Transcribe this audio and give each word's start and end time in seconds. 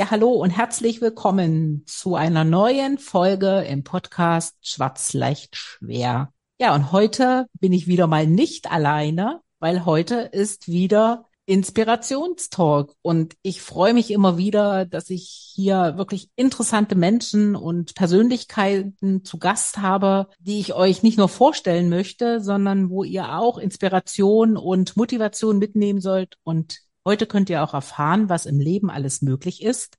Ja, 0.00 0.10
hallo 0.10 0.30
und 0.30 0.48
herzlich 0.48 1.02
willkommen 1.02 1.82
zu 1.84 2.14
einer 2.14 2.42
neuen 2.42 2.96
Folge 2.96 3.66
im 3.68 3.84
Podcast 3.84 4.56
Schwarz 4.62 5.12
leicht 5.12 5.56
schwer. 5.56 6.32
Ja, 6.58 6.74
und 6.74 6.90
heute 6.90 7.44
bin 7.60 7.74
ich 7.74 7.86
wieder 7.86 8.06
mal 8.06 8.26
nicht 8.26 8.72
alleine, 8.72 9.42
weil 9.58 9.84
heute 9.84 10.14
ist 10.32 10.68
wieder 10.68 11.26
Inspirationstalk 11.44 12.94
und 13.02 13.34
ich 13.42 13.60
freue 13.60 13.92
mich 13.92 14.10
immer 14.10 14.38
wieder, 14.38 14.86
dass 14.86 15.10
ich 15.10 15.52
hier 15.54 15.98
wirklich 15.98 16.30
interessante 16.34 16.94
Menschen 16.94 17.54
und 17.54 17.94
Persönlichkeiten 17.94 19.22
zu 19.22 19.36
Gast 19.38 19.82
habe, 19.82 20.28
die 20.38 20.60
ich 20.60 20.72
euch 20.72 21.02
nicht 21.02 21.18
nur 21.18 21.28
vorstellen 21.28 21.90
möchte, 21.90 22.40
sondern 22.40 22.88
wo 22.88 23.04
ihr 23.04 23.36
auch 23.36 23.58
Inspiration 23.58 24.56
und 24.56 24.96
Motivation 24.96 25.58
mitnehmen 25.58 26.00
sollt 26.00 26.38
und 26.42 26.89
Heute 27.06 27.26
könnt 27.26 27.48
ihr 27.50 27.62
auch 27.62 27.74
erfahren, 27.74 28.28
was 28.28 28.46
im 28.46 28.60
Leben 28.60 28.90
alles 28.90 29.22
möglich 29.22 29.62
ist, 29.62 29.96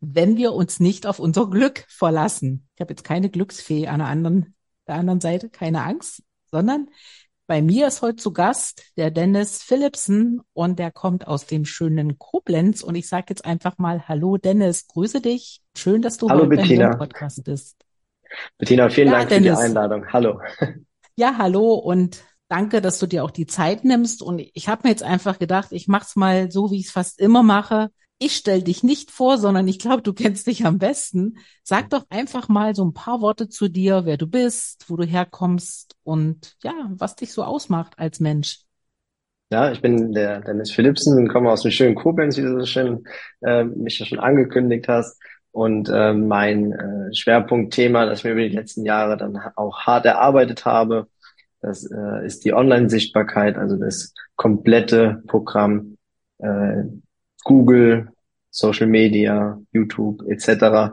wenn 0.00 0.36
wir 0.36 0.52
uns 0.52 0.80
nicht 0.80 1.06
auf 1.06 1.18
unser 1.18 1.48
Glück 1.48 1.86
verlassen. 1.88 2.68
Ich 2.74 2.80
habe 2.80 2.92
jetzt 2.92 3.04
keine 3.04 3.30
Glücksfee 3.30 3.86
an 3.86 4.00
der 4.00 4.08
anderen, 4.08 4.54
der 4.86 4.96
anderen 4.96 5.20
Seite, 5.20 5.48
keine 5.48 5.82
Angst, 5.82 6.22
sondern 6.50 6.88
bei 7.46 7.60
mir 7.62 7.86
ist 7.88 8.00
heute 8.02 8.16
zu 8.16 8.32
Gast 8.32 8.82
der 8.96 9.10
Dennis 9.10 9.62
Philipsen 9.62 10.40
und 10.54 10.78
der 10.78 10.90
kommt 10.90 11.26
aus 11.26 11.46
dem 11.46 11.64
schönen 11.66 12.18
Koblenz 12.18 12.82
und 12.82 12.94
ich 12.94 13.06
sage 13.08 13.26
jetzt 13.30 13.44
einfach 13.44 13.76
mal 13.78 14.08
Hallo 14.08 14.38
Dennis, 14.38 14.86
grüße 14.88 15.20
dich. 15.20 15.60
Schön, 15.76 16.00
dass 16.02 16.16
du 16.16 16.28
Hallo, 16.28 16.42
heute 16.42 16.56
Bettina. 16.56 16.92
im 16.92 16.98
Podcast 16.98 17.44
bist. 17.44 17.76
Bettina, 18.58 18.88
vielen 18.88 19.08
Ja, 19.08 19.18
Dank 19.18 19.28
für 19.30 19.40
Dennis. 19.40 19.58
die 19.58 19.64
Einladung. 19.64 20.06
Hallo. 20.12 20.40
Ja, 21.16 21.36
hallo 21.38 21.74
und 21.74 22.24
danke, 22.54 22.80
dass 22.80 23.00
du 23.00 23.06
dir 23.06 23.24
auch 23.24 23.32
die 23.32 23.46
Zeit 23.46 23.84
nimmst. 23.84 24.22
Und 24.22 24.40
ich 24.54 24.68
habe 24.68 24.82
mir 24.84 24.90
jetzt 24.90 25.02
einfach 25.02 25.40
gedacht, 25.40 25.72
ich 25.72 25.88
mach's 25.88 26.14
mal 26.14 26.52
so, 26.52 26.70
wie 26.70 26.78
ich 26.78 26.86
es 26.86 26.92
fast 26.92 27.20
immer 27.20 27.42
mache. 27.42 27.90
Ich 28.18 28.36
stell 28.36 28.62
dich 28.62 28.84
nicht 28.84 29.10
vor, 29.10 29.38
sondern 29.38 29.66
ich 29.66 29.80
glaube, 29.80 30.02
du 30.02 30.12
kennst 30.12 30.46
dich 30.46 30.64
am 30.64 30.78
besten. 30.78 31.38
Sag 31.64 31.90
doch 31.90 32.04
einfach 32.10 32.48
mal 32.48 32.76
so 32.76 32.84
ein 32.84 32.94
paar 32.94 33.20
Worte 33.20 33.48
zu 33.48 33.68
dir, 33.68 34.02
wer 34.04 34.16
du 34.16 34.28
bist, 34.28 34.84
wo 34.88 34.96
du 34.96 35.04
herkommst 35.04 35.96
und 36.04 36.54
ja, 36.62 36.72
was 36.90 37.16
dich 37.16 37.32
so 37.32 37.42
ausmacht 37.42 37.94
als 37.98 38.20
Mensch. 38.20 38.60
Ja, 39.50 39.72
ich 39.72 39.82
bin 39.82 40.12
der 40.12 40.40
Dennis 40.40 40.70
Philipsen 40.70 41.18
und 41.18 41.28
komme 41.28 41.50
aus 41.50 41.62
dem 41.62 41.72
schönen 41.72 41.96
Koblenz, 41.96 42.36
wie 42.36 42.42
du 42.42 42.60
so 42.60 42.66
schön 42.66 43.04
äh, 43.42 43.64
mich 43.64 43.98
ja 43.98 44.06
schon 44.06 44.20
angekündigt 44.20 44.86
hast. 44.86 45.20
Und 45.50 45.88
äh, 45.88 46.12
mein 46.12 46.72
äh, 46.72 47.14
Schwerpunktthema, 47.14 48.06
das 48.06 48.20
ich 48.20 48.24
mir 48.24 48.32
über 48.32 48.42
die 48.42 48.56
letzten 48.56 48.84
Jahre 48.84 49.16
dann 49.16 49.36
auch 49.56 49.80
hart 49.80 50.06
erarbeitet 50.06 50.64
habe, 50.64 51.08
das 51.64 51.90
äh, 51.90 52.26
ist 52.26 52.44
die 52.44 52.52
Online-Sichtbarkeit, 52.52 53.56
also 53.56 53.76
das 53.76 54.12
komplette 54.36 55.22
Programm 55.26 55.96
äh, 56.38 56.84
Google, 57.44 58.08
Social 58.50 58.86
Media, 58.86 59.58
YouTube 59.72 60.22
etc. 60.28 60.92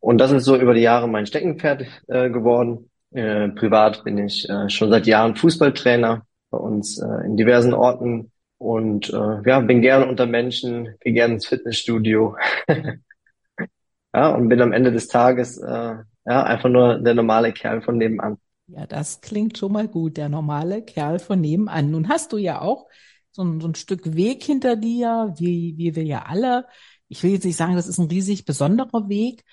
Und 0.00 0.18
das 0.18 0.30
ist 0.30 0.44
so 0.44 0.56
über 0.56 0.74
die 0.74 0.82
Jahre 0.82 1.08
mein 1.08 1.26
Steckenpferd 1.26 1.86
äh, 2.08 2.30
geworden. 2.30 2.90
Äh, 3.12 3.48
privat 3.48 4.04
bin 4.04 4.18
ich 4.18 4.48
äh, 4.48 4.68
schon 4.68 4.90
seit 4.90 5.06
Jahren 5.06 5.36
Fußballtrainer 5.36 6.26
bei 6.50 6.58
uns 6.58 7.00
äh, 7.00 7.24
in 7.26 7.36
diversen 7.36 7.72
Orten 7.72 8.30
und 8.58 9.10
äh, 9.10 9.48
ja, 9.48 9.60
bin 9.60 9.80
gerne 9.80 10.06
unter 10.06 10.26
Menschen, 10.26 10.96
gehe 11.00 11.14
gerne 11.14 11.34
ins 11.34 11.46
Fitnessstudio. 11.46 12.36
ja, 14.14 14.28
und 14.34 14.48
bin 14.48 14.60
am 14.60 14.72
Ende 14.72 14.92
des 14.92 15.08
Tages 15.08 15.58
äh, 15.58 15.94
ja 16.26 16.42
einfach 16.42 16.68
nur 16.68 16.98
der 16.98 17.14
normale 17.14 17.52
Kerl 17.52 17.80
von 17.80 17.96
nebenan. 17.96 18.38
Ja, 18.66 18.86
das 18.86 19.20
klingt 19.20 19.58
schon 19.58 19.72
mal 19.72 19.88
gut, 19.88 20.16
der 20.16 20.28
normale 20.28 20.82
Kerl 20.82 21.18
von 21.18 21.40
nebenan. 21.40 21.90
Nun 21.90 22.08
hast 22.08 22.32
du 22.32 22.38
ja 22.38 22.60
auch 22.62 22.86
so 23.30 23.42
ein, 23.42 23.60
so 23.60 23.68
ein 23.68 23.74
Stück 23.74 24.14
Weg 24.14 24.42
hinter 24.42 24.76
dir, 24.76 25.34
wie, 25.36 25.74
wie 25.76 25.94
wir 25.94 26.04
ja 26.04 26.22
alle. 26.26 26.66
Ich 27.08 27.22
will 27.22 27.32
jetzt 27.32 27.44
nicht 27.44 27.56
sagen, 27.56 27.74
das 27.74 27.86
ist 27.86 27.98
ein 27.98 28.08
riesig 28.08 28.44
besonderer 28.46 29.08
Weg, 29.08 29.44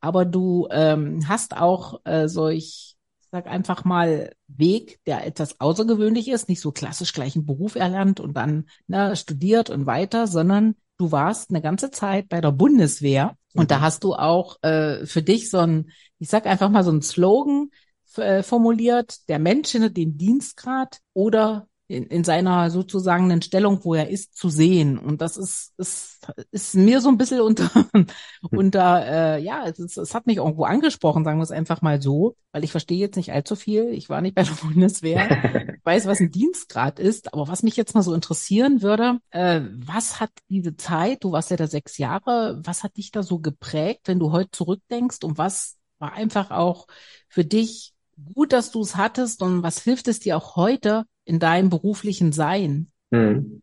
aber 0.00 0.24
du 0.24 0.68
ähm, 0.70 1.26
hast 1.28 1.56
auch 1.56 2.00
äh, 2.04 2.28
solch, 2.28 2.96
ich 3.20 3.28
sag 3.30 3.46
einfach 3.46 3.84
mal, 3.84 4.32
Weg, 4.48 5.00
der 5.06 5.26
etwas 5.26 5.60
außergewöhnlich 5.60 6.28
ist, 6.28 6.48
nicht 6.48 6.60
so 6.60 6.70
klassisch 6.70 7.14
gleich 7.14 7.36
einen 7.36 7.46
Beruf 7.46 7.74
erlernt 7.74 8.20
und 8.20 8.36
dann 8.36 8.68
ne, 8.86 9.16
studiert 9.16 9.70
und 9.70 9.86
weiter, 9.86 10.26
sondern 10.26 10.74
du 10.98 11.10
warst 11.10 11.50
eine 11.50 11.62
ganze 11.62 11.90
Zeit 11.90 12.28
bei 12.28 12.40
der 12.40 12.52
Bundeswehr 12.52 13.36
und 13.54 13.70
da 13.70 13.80
hast 13.80 14.04
du 14.04 14.14
auch 14.14 14.62
äh, 14.62 15.06
für 15.06 15.22
dich 15.22 15.48
so 15.48 15.58
ein, 15.58 15.90
ich 16.18 16.28
sag 16.28 16.46
einfach 16.46 16.68
mal 16.68 16.84
so 16.84 16.90
ein 16.90 17.02
Slogan 17.02 17.70
äh, 18.16 18.42
formuliert, 18.42 19.28
der 19.28 19.38
Mensch 19.38 19.70
hinter 19.70 19.90
dem 19.90 20.16
Dienstgrad 20.16 21.00
oder 21.12 21.68
in, 21.88 22.04
in 22.06 22.22
seiner 22.22 22.70
sozusagen 22.70 23.40
Stellung, 23.40 23.82
wo 23.82 23.94
er 23.94 24.10
ist, 24.10 24.36
zu 24.36 24.50
sehen. 24.50 24.98
Und 24.98 25.22
das 25.22 25.38
ist, 25.38 25.72
ist, 25.78 26.26
ist 26.50 26.74
mir 26.74 27.00
so 27.00 27.08
ein 27.08 27.16
bisschen 27.16 27.40
unter, 27.40 27.70
unter 28.50 29.06
äh, 29.06 29.42
ja, 29.42 29.64
es, 29.66 29.78
ist, 29.78 29.96
es 29.96 30.14
hat 30.14 30.26
mich 30.26 30.36
irgendwo 30.36 30.64
angesprochen, 30.64 31.24
sagen 31.24 31.38
wir 31.38 31.44
es 31.44 31.50
einfach 31.50 31.80
mal 31.80 32.00
so, 32.02 32.36
weil 32.52 32.62
ich 32.62 32.72
verstehe 32.72 32.98
jetzt 32.98 33.16
nicht 33.16 33.32
allzu 33.32 33.56
viel. 33.56 33.88
Ich 33.88 34.10
war 34.10 34.20
nicht 34.20 34.34
bei 34.34 34.42
der 34.42 34.52
Bundeswehr. 34.62 35.74
Ich 35.78 35.84
weiß, 35.84 36.06
was 36.06 36.20
ein 36.20 36.30
Dienstgrad 36.30 36.98
ist, 36.98 37.32
aber 37.32 37.48
was 37.48 37.62
mich 37.62 37.76
jetzt 37.76 37.94
mal 37.94 38.02
so 38.02 38.12
interessieren 38.12 38.82
würde, 38.82 39.18
äh, 39.30 39.62
was 39.74 40.20
hat 40.20 40.30
diese 40.50 40.76
Zeit, 40.76 41.24
du 41.24 41.32
warst 41.32 41.50
ja 41.50 41.56
da 41.56 41.66
sechs 41.66 41.96
Jahre, 41.96 42.60
was 42.62 42.84
hat 42.84 42.98
dich 42.98 43.12
da 43.12 43.22
so 43.22 43.38
geprägt, 43.38 44.02
wenn 44.04 44.18
du 44.18 44.30
heute 44.30 44.50
zurückdenkst 44.50 45.24
und 45.24 45.38
was 45.38 45.76
war 45.98 46.12
einfach 46.12 46.50
auch 46.50 46.86
für 47.28 47.46
dich 47.46 47.94
gut, 48.34 48.52
dass 48.52 48.70
du 48.70 48.80
es 48.80 48.96
hattest 48.96 49.42
und 49.42 49.62
was 49.62 49.82
hilft 49.82 50.08
es 50.08 50.20
dir 50.20 50.36
auch 50.36 50.56
heute 50.56 51.04
in 51.24 51.38
deinem 51.38 51.70
beruflichen 51.70 52.32
Sein? 52.32 52.88
Hm. 53.12 53.62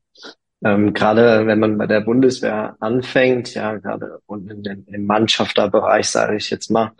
Ähm, 0.63 0.93
gerade 0.93 1.45
wenn 1.45 1.59
man 1.59 1.77
bei 1.77 1.85
der 1.85 2.01
Bundeswehr 2.01 2.75
anfängt, 2.79 3.53
ja, 3.53 3.75
gerade 3.75 4.19
dem, 4.29 4.85
im 4.87 5.05
Mannschafterbereich, 5.05 6.09
sage 6.09 6.37
ich 6.37 6.49
jetzt 6.49 6.71
mal, 6.71 6.93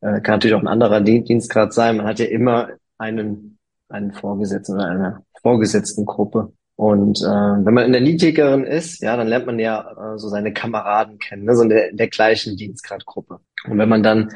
äh, 0.00 0.20
kann 0.20 0.34
natürlich 0.34 0.54
auch 0.54 0.60
ein 0.60 0.68
anderer 0.68 1.00
Dien- 1.00 1.24
Dienstgrad 1.24 1.72
sein. 1.72 1.98
Man 1.98 2.06
hat 2.06 2.18
ja 2.18 2.26
immer 2.26 2.70
einen, 2.98 3.58
einen 3.88 4.12
Vorgesetzten 4.12 4.74
oder 4.74 4.86
eine 4.86 5.22
Vorgesetztengruppe. 5.42 6.52
Und 6.76 7.20
äh, 7.20 7.24
wenn 7.24 7.74
man 7.74 7.84
in 7.84 7.92
der 7.92 8.00
niedrigeren 8.00 8.64
ist, 8.64 9.00
ja, 9.00 9.16
dann 9.16 9.28
lernt 9.28 9.46
man 9.46 9.60
ja 9.60 10.14
äh, 10.14 10.18
so 10.18 10.28
seine 10.28 10.52
Kameraden 10.52 11.18
kennen, 11.18 11.44
ne, 11.44 11.54
so 11.54 11.62
in 11.62 11.68
der, 11.68 11.90
in 11.90 11.96
der 11.96 12.08
gleichen 12.08 12.56
Dienstgradgruppe. 12.56 13.38
Und 13.68 13.78
wenn 13.78 13.88
man 13.88 14.02
dann 14.02 14.30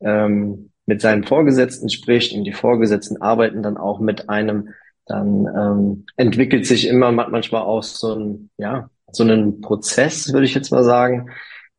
ähm, 0.00 0.70
mit 0.86 1.00
seinen 1.00 1.24
Vorgesetzten 1.24 1.88
spricht 1.88 2.34
und 2.34 2.44
die 2.44 2.52
Vorgesetzten 2.52 3.20
arbeiten 3.22 3.62
dann 3.62 3.76
auch 3.76 4.00
mit 4.00 4.28
einem, 4.28 4.70
dann 5.06 5.46
ähm, 5.46 6.06
entwickelt 6.16 6.66
sich 6.66 6.86
immer 6.88 7.12
ma- 7.12 7.28
manchmal 7.28 7.62
auch 7.62 7.82
so 7.82 8.14
ein, 8.14 8.50
ja, 8.58 8.90
so 9.10 9.22
einen 9.22 9.60
Prozess, 9.60 10.32
würde 10.32 10.46
ich 10.46 10.54
jetzt 10.54 10.70
mal 10.72 10.84
sagen, 10.84 11.30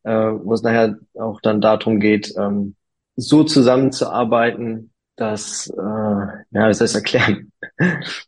äh, 0.04 0.10
wo 0.12 0.54
es 0.54 0.62
nachher 0.62 0.96
auch 1.14 1.40
dann 1.40 1.60
darum 1.60 2.00
geht, 2.00 2.34
ähm, 2.38 2.74
so 3.16 3.44
zusammenzuarbeiten, 3.44 4.90
dass, 5.16 5.68
äh, 5.68 5.72
ja, 5.80 6.68
wie 6.68 6.74
soll 6.74 6.84
ich 6.86 6.92
es 6.92 6.94
erklären? 6.94 7.50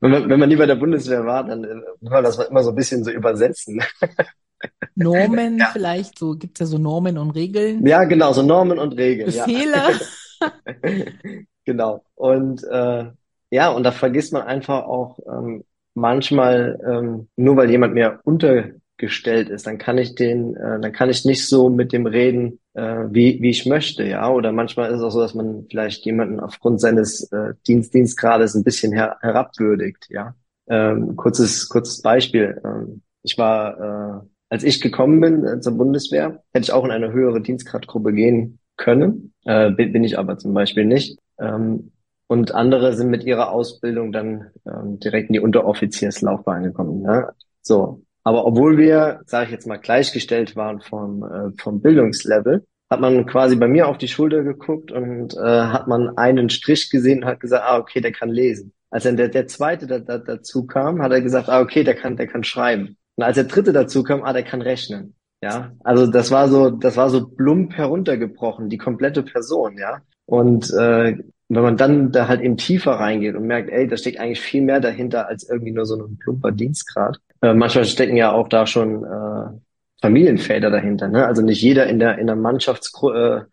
wenn, 0.01 0.11
man, 0.11 0.29
wenn 0.29 0.41
man 0.41 0.49
nie 0.49 0.57
bei 0.57 0.67
der 0.67 0.77
Bundeswehr 0.77 1.25
war, 1.27 1.45
dann 1.45 1.65
äh, 1.65 1.75
muss 2.01 2.11
man 2.11 2.25
das 2.25 2.39
immer 2.39 2.63
so 2.63 2.71
ein 2.71 2.77
bisschen 2.77 3.05
so 3.05 3.11
übersetzen. 3.11 3.81
Normen 4.95 5.59
Ja. 5.59 5.71
vielleicht, 5.73 6.19
so 6.19 6.35
gibt's 6.37 6.61
ja 6.61 6.67
so 6.67 6.79
Normen 6.79 7.19
und 7.19 7.31
Regeln, 7.31 7.87
Ja, 7.87 8.05
genau, 8.05 8.33
so 8.33 8.43
Normen 8.43 8.79
und 8.79 8.93
Regeln. 8.97 9.31
Ja. 9.31 9.47
Genau. 11.65 12.03
Und 12.15 12.65
äh, 12.65 13.05
ja, 13.51 13.71
und 13.71 13.83
da 13.83 13.93
vergisst 13.93 14.33
man 14.33 14.43
einfach 14.43 14.85
auch 14.85 15.19
ähm, 15.27 15.65
manchmal, 15.93 16.81
ähm, 16.87 17.29
nur 17.37 17.57
weil 17.59 17.71
jemand 17.71 17.93
mir 17.93 18.21
untergestellt 18.25 19.51
ist, 19.51 19.67
dann 19.67 19.77
kann 19.77 19.99
ich 19.99 20.15
den, 20.15 20.57
äh, 20.57 20.81
dann 20.81 20.93
kann 20.93 21.11
ich 21.11 21.27
nicht 21.27 21.47
so 21.47 21.69
mit 21.69 21.93
dem 21.93 22.07
reden, 22.07 22.59
äh, 22.73 23.05
wie, 23.11 23.43
wie 23.43 23.51
ich 23.51 23.67
möchte, 23.67 24.05
ja. 24.05 24.31
Oder 24.31 24.51
manchmal 24.53 24.91
ist 24.91 24.97
es 24.97 25.03
auch 25.03 25.11
so, 25.11 25.21
dass 25.21 25.35
man 25.35 25.67
vielleicht 25.71 26.07
jemanden 26.07 26.41
aufgrund 26.41 26.81
seines 26.81 27.31
äh, 27.33 27.53
Dienst, 27.67 27.93
Dienstgrades 27.93 28.55
ein 28.55 28.65
bisschen 28.65 28.93
her 28.95 29.19
herabwürdigt, 29.21 30.07
ja. 30.09 30.35
Ähm, 30.69 31.17
kurzes, 31.17 31.69
kurzes 31.69 32.01
Beispiel. 32.01 32.61
Ähm, 32.65 33.03
ich 33.23 33.37
war, 33.37 34.23
äh, 34.23 34.27
als 34.49 34.65
ich 34.65 34.81
gekommen 34.81 35.21
bin 35.21 35.45
äh, 35.45 35.61
zur 35.61 35.77
Bundeswehr, 35.77 36.43
hätte 36.55 36.65
ich 36.65 36.73
auch 36.73 36.85
in 36.87 36.93
eine 36.93 37.13
höhere 37.13 37.43
Dienstgradgruppe 37.43 38.15
gehen 38.15 38.59
können, 38.79 39.35
äh, 39.45 39.71
bin, 39.71 40.03
ich 40.05 40.19
aber 40.19 40.39
zum 40.39 40.55
Beispiel 40.55 40.87
nicht. 40.87 41.19
Ähm, 41.39 41.93
und 42.29 42.55
andere 42.55 42.95
sind 42.95 43.11
mit 43.11 43.25
ihrer 43.25 43.51
Ausbildung 43.51 44.13
dann 44.13 44.51
ähm, 44.67 44.99
direkt 45.01 45.29
in 45.29 45.35
die 45.35 45.41
Unteroffizierslaufbahn 45.41 46.63
gekommen. 46.63 47.03
Ne? 47.03 47.29
So, 47.63 48.03
Aber 48.23 48.47
obwohl 48.47 48.79
wir, 48.79 49.21
sage 49.27 49.47
ich 49.47 49.53
jetzt 49.53 49.67
mal, 49.67 49.79
gleichgestellt 49.79 50.57
waren 50.57 50.81
vom, 50.81 51.23
äh, 51.23 51.51
vom 51.61 51.81
Bildungslevel, 51.81 52.67
hat 52.91 53.01
man 53.01 53.27
quasi 53.27 53.57
bei 53.57 53.69
mir 53.69 53.89
auf 53.89 53.99
die 53.99 54.09
Schulter 54.09 54.43
geguckt 54.43 54.93
und 54.93 55.35
äh, 55.35 55.41
hat 55.41 55.89
man 55.89 56.17
einen 56.17 56.49
Strich 56.49 56.91
gesehen 56.91 57.23
und 57.23 57.29
hat 57.29 57.41
gesagt, 57.41 57.65
ah, 57.67 57.79
okay, 57.79 58.01
der 58.01 58.13
kann 58.13 58.31
lesen. 58.31 58.73
Als 58.91 59.05
dann 59.05 59.19
der, 59.19 59.29
der 59.29 59.47
zweite 59.47 59.87
da, 59.87 59.99
da, 59.99 60.19
dazu 60.19 60.67
kam, 60.67 61.03
hat 61.03 61.13
er 61.13 61.21
gesagt, 61.21 61.49
ah, 61.49 61.61
okay, 61.61 61.85
der 61.85 61.95
kann, 61.95 62.17
der 62.17 62.27
kann 62.27 62.45
schreiben. 62.45 62.97
Und 63.17 63.25
als 63.25 63.35
der 63.35 63.45
dritte 63.45 63.73
dazu 63.73 64.03
kam, 64.03 64.23
ah, 64.23 64.33
der 64.33 64.45
kann 64.45 64.63
rechnen. 64.63 65.15
Ja, 65.41 65.73
also 65.85 66.07
das 66.07 66.31
war 66.31 66.49
so, 66.49 66.71
das 66.71 66.97
war 66.97 67.11
so 67.11 67.29
plump 67.29 67.75
heruntergebrochen, 67.75 68.69
die 68.69 68.79
komplette 68.79 69.23
Person, 69.23 69.79
ja. 69.79 70.01
Und 70.27 70.71
äh, 70.71 71.17
wenn 71.49 71.63
man 71.63 71.77
dann 71.77 72.13
da 72.13 72.29
halt 72.29 72.41
eben 72.41 72.57
tiefer 72.57 72.93
reingeht 72.93 73.35
und 73.35 73.47
merkt, 73.47 73.71
ey, 73.71 73.87
da 73.87 73.97
steckt 73.97 74.19
eigentlich 74.19 74.41
viel 74.41 74.63
mehr 74.63 74.81
dahinter 74.81 75.29
als 75.29 75.49
irgendwie 75.49 75.73
nur 75.73 75.87
so 75.87 75.97
ein 75.97 76.19
plumper 76.19 76.53
Dienstgrad. 76.53 77.19
Äh, 77.41 77.55
manchmal 77.55 77.85
stecken 77.85 78.17
ja 78.17 78.33
auch 78.33 78.49
da 78.49 78.67
schon 78.67 79.05
äh, 79.05 79.59
Familienväter 80.01 80.71
dahinter. 80.71 81.09
Ne? 81.09 81.27
Also 81.27 81.43
nicht 81.43 81.61
jeder 81.61 81.87
in 81.87 81.99
der 81.99 82.19
in 82.19 82.29
der 82.29 82.37
Mannschafts 82.37 82.93
äh, 83.03 83.09
äh, 83.09 83.45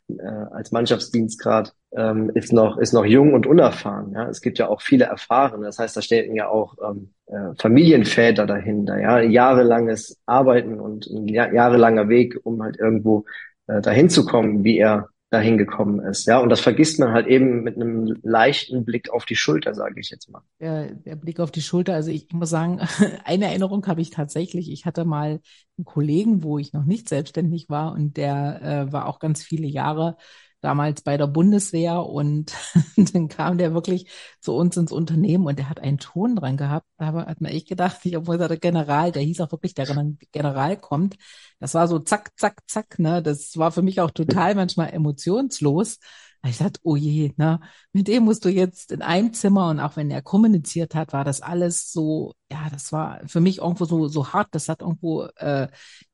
als 0.52 0.72
Mannschaftsdienstgrad 0.72 1.74
ähm, 1.98 2.32
ist 2.36 2.54
noch 2.54 2.78
ist 2.78 2.94
noch 2.94 3.06
jung 3.06 3.34
und 3.34 3.48
unerfahren. 3.48 4.12
Ja, 4.14 4.30
es 4.30 4.42
gibt 4.42 4.60
ja 4.60 4.68
auch 4.68 4.82
viele 4.82 5.06
Erfahrene. 5.06 5.66
Das 5.66 5.80
heißt, 5.80 5.98
da 5.98 6.02
stecken 6.02 6.36
ja 6.36 6.48
auch 6.48 6.76
ähm, 6.88 7.12
äh, 7.26 7.56
Familienväter 7.60 8.46
dahinter. 8.46 9.00
Ja, 9.00 9.20
jahrelanges 9.22 10.20
Arbeiten 10.28 10.80
und 10.80 11.08
ein 11.08 11.28
jahrelanger 11.28 12.10
Weg, 12.10 12.40
um 12.44 12.62
halt 12.62 12.80
irgendwo 12.80 13.26
äh, 13.68 13.82
dahin 13.82 14.10
zu 14.10 14.26
kommen, 14.26 14.64
wie 14.64 14.78
er 14.78 15.10
dahin 15.32 15.58
gekommen 15.58 16.00
ist. 16.00 16.26
Ja, 16.28 16.40
und 16.40 16.50
das 16.50 16.62
vergisst 16.62 17.00
man 17.00 17.12
halt 17.12 17.28
eben 17.28 17.64
mit 17.64 17.76
einem 17.76 18.16
leichten 18.22 18.86
Blick 18.86 19.10
auf 19.10 19.26
die 19.26 19.36
Schulter, 19.36 19.74
sage 19.74 20.00
ich 20.00 20.10
jetzt 20.10 20.30
mal. 20.30 20.42
Der, 20.60 20.94
der 20.94 21.16
Blick 21.16 21.40
auf 21.40 21.52
die 21.52 21.62
Schulter, 21.62 21.94
also 21.94 22.12
ich, 22.12 22.28
ich 22.28 22.34
muss 22.34 22.50
sagen, 22.50 22.80
eine 23.26 23.46
Erinnerung 23.46 23.86
habe 23.88 24.02
ich 24.02 24.12
tatsächlich. 24.12 24.72
Ich 24.72 24.86
hatte 24.86 25.04
mal 25.04 25.40
einen 25.78 25.86
Kollegen, 25.86 26.44
wo 26.44 26.60
ich 26.60 26.74
noch 26.74 26.86
nicht 26.86 27.10
selbstständig 27.10 27.70
war 27.70 27.94
und 27.94 28.18
der 28.18 28.62
äh, 28.62 28.92
war 28.94 29.08
auch 29.08 29.20
ganz 29.20 29.44
viele 29.44 29.68
Jahre 29.68 30.16
damals 30.62 31.02
bei 31.02 31.18
der 31.18 31.28
Bundeswehr 31.28 32.04
und 32.04 32.54
dann 33.14 33.28
kam 33.28 33.58
der 33.58 33.74
wirklich 33.74 34.10
zu 34.40 34.54
uns 34.54 34.78
ins 34.78 34.92
Unternehmen 34.92 35.46
und 35.46 35.60
der 35.60 35.70
hat 35.70 35.80
einen 35.80 35.98
Ton 36.00 36.36
dran 36.36 36.58
gehabt. 36.58 36.88
Da 36.98 37.14
hat 37.14 37.42
man 37.42 37.52
echt 37.52 37.68
gedacht, 37.68 38.00
ich, 38.04 38.18
obwohl 38.18 38.42
er 38.42 38.48
der 38.48 38.58
General, 38.58 39.12
der 39.12 39.22
hieß 39.24 39.42
auch 39.42 39.52
wirklich, 39.52 39.74
der 39.74 39.88
General 40.32 40.78
kommt. 40.78 41.16
Das 41.60 41.74
war 41.74 41.88
so 41.88 42.00
zack, 42.00 42.32
zack, 42.38 42.62
zack, 42.68 43.00
ne? 43.00 43.22
Das 43.22 43.58
war 43.58 43.72
für 43.72 43.82
mich 43.82 44.02
auch 44.02 44.12
total 44.12 44.56
manchmal 44.56 44.92
emotionslos. 44.94 46.00
Ich 46.48 46.58
dachte, 46.60 46.80
oh 46.84 46.96
je, 46.96 47.34
ne, 47.38 47.60
mit 47.92 48.08
dem 48.08 48.24
musst 48.24 48.46
du 48.46 48.50
jetzt 48.50 48.92
in 48.92 49.02
einem 49.02 49.34
Zimmer 49.34 49.70
und 49.70 49.80
auch 49.80 49.96
wenn 49.96 50.12
er 50.12 50.22
kommuniziert 50.22 50.94
hat, 50.94 51.12
war 51.12 51.24
das 51.24 51.42
alles 51.42 51.92
so, 51.92 52.34
ja, 52.52 52.70
das 52.72 52.92
war 52.92 53.22
für 53.28 53.42
mich 53.42 53.60
irgendwo 53.60 53.86
so 53.86 54.08
so 54.08 54.32
hart. 54.32 54.50
Das 54.52 54.70
hat 54.70 54.82
irgendwo 54.82 55.24
äh, 55.38 55.68